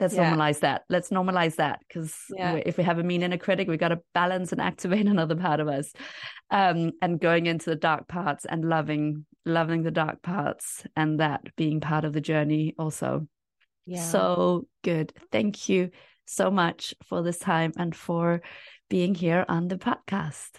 Let's 0.00 0.14
yeah. 0.14 0.32
normalize 0.32 0.60
that. 0.60 0.82
Let's 0.88 1.10
normalize 1.10 1.56
that 1.56 1.80
because 1.86 2.14
yeah. 2.30 2.60
if 2.64 2.78
we 2.78 2.84
have 2.84 2.98
a 2.98 3.02
mean 3.02 3.22
inner 3.22 3.36
critic, 3.36 3.68
we've 3.68 3.78
got 3.80 3.88
to 3.88 4.00
balance 4.14 4.52
and 4.52 4.60
activate 4.60 5.06
another 5.08 5.36
part 5.36 5.60
of 5.60 5.68
us. 5.68 5.92
Um, 6.50 6.92
and 7.02 7.20
going 7.20 7.46
into 7.46 7.70
the 7.70 7.76
dark 7.76 8.08
parts 8.08 8.44
and 8.44 8.64
loving, 8.64 9.26
loving 9.44 9.82
the 9.82 9.90
dark 9.90 10.22
parts 10.22 10.84
and 10.96 11.20
that 11.20 11.42
being 11.56 11.80
part 11.80 12.04
of 12.04 12.12
the 12.12 12.20
journey 12.20 12.74
also. 12.78 13.26
Yeah. 13.86 14.02
So 14.02 14.68
good. 14.84 15.12
Thank 15.32 15.68
you 15.68 15.90
so 16.26 16.50
much 16.50 16.94
for 17.04 17.22
this 17.22 17.38
time 17.38 17.72
and 17.76 17.94
for 17.94 18.42
being 18.88 19.14
here 19.14 19.44
on 19.48 19.68
the 19.68 19.78
podcast. 19.78 20.50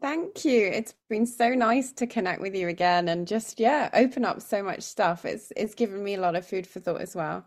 Thank 0.00 0.44
you. 0.44 0.66
It's 0.66 0.94
been 1.08 1.26
so 1.26 1.50
nice 1.50 1.92
to 1.92 2.06
connect 2.06 2.40
with 2.40 2.56
you 2.56 2.68
again 2.68 3.08
and 3.08 3.26
just 3.26 3.60
yeah, 3.60 3.88
open 3.92 4.24
up 4.24 4.40
so 4.42 4.62
much 4.62 4.82
stuff. 4.82 5.24
It's 5.24 5.52
it's 5.56 5.74
given 5.74 6.02
me 6.02 6.14
a 6.14 6.20
lot 6.20 6.34
of 6.34 6.46
food 6.46 6.66
for 6.66 6.80
thought 6.80 7.00
as 7.00 7.14
well. 7.14 7.44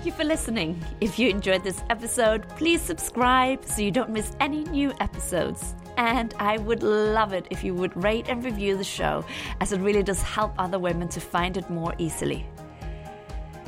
Thank 0.00 0.06
you 0.06 0.12
for 0.12 0.24
listening. 0.24 0.82
If 1.00 1.18
you 1.18 1.28
enjoyed 1.28 1.64
this 1.64 1.82
episode, 1.90 2.48
please 2.50 2.80
subscribe 2.80 3.64
so 3.64 3.82
you 3.82 3.90
don't 3.90 4.10
miss 4.10 4.32
any 4.38 4.62
new 4.64 4.92
episodes. 5.00 5.74
And 5.96 6.32
I 6.38 6.58
would 6.58 6.82
love 6.82 7.32
it 7.32 7.48
if 7.50 7.64
you 7.64 7.74
would 7.74 8.02
rate 8.02 8.28
and 8.28 8.44
review 8.44 8.76
the 8.76 8.84
show, 8.84 9.24
as 9.60 9.72
it 9.72 9.80
really 9.80 10.02
does 10.04 10.22
help 10.22 10.54
other 10.58 10.78
women 10.78 11.08
to 11.08 11.20
find 11.20 11.56
it 11.56 11.68
more 11.68 11.92
easily. 11.98 12.46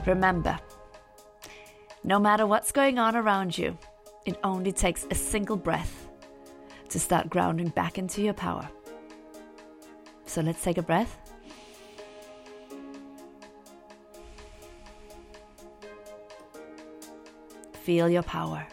Remember, 0.07 0.59
no 2.05 2.19
matter 2.19 2.47
what's 2.47 2.73
going 2.73 2.99
on 2.99 3.17
around 3.17 3.59
you, 3.59 3.77
it 4.25 4.39
only 4.45 4.71
takes 4.71 5.07
a 5.11 5.15
single 5.15 5.57
breath 5.57 6.09
to 6.89 7.01
start 7.01 7.31
grounding 7.31 7.71
back 7.71 7.99
into 7.99 8.23
your 8.23 8.35
power. 8.35 8.69
So 10.25 10.41
let's 10.41 10.63
take 10.63 10.79
a 10.79 10.83
breath. 10.83 11.22
Feel 17.83 18.09
your 18.09 18.23
power. 18.23 18.65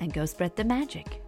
And 0.00 0.12
go 0.12 0.26
spread 0.26 0.56
the 0.56 0.64
magic. 0.64 1.23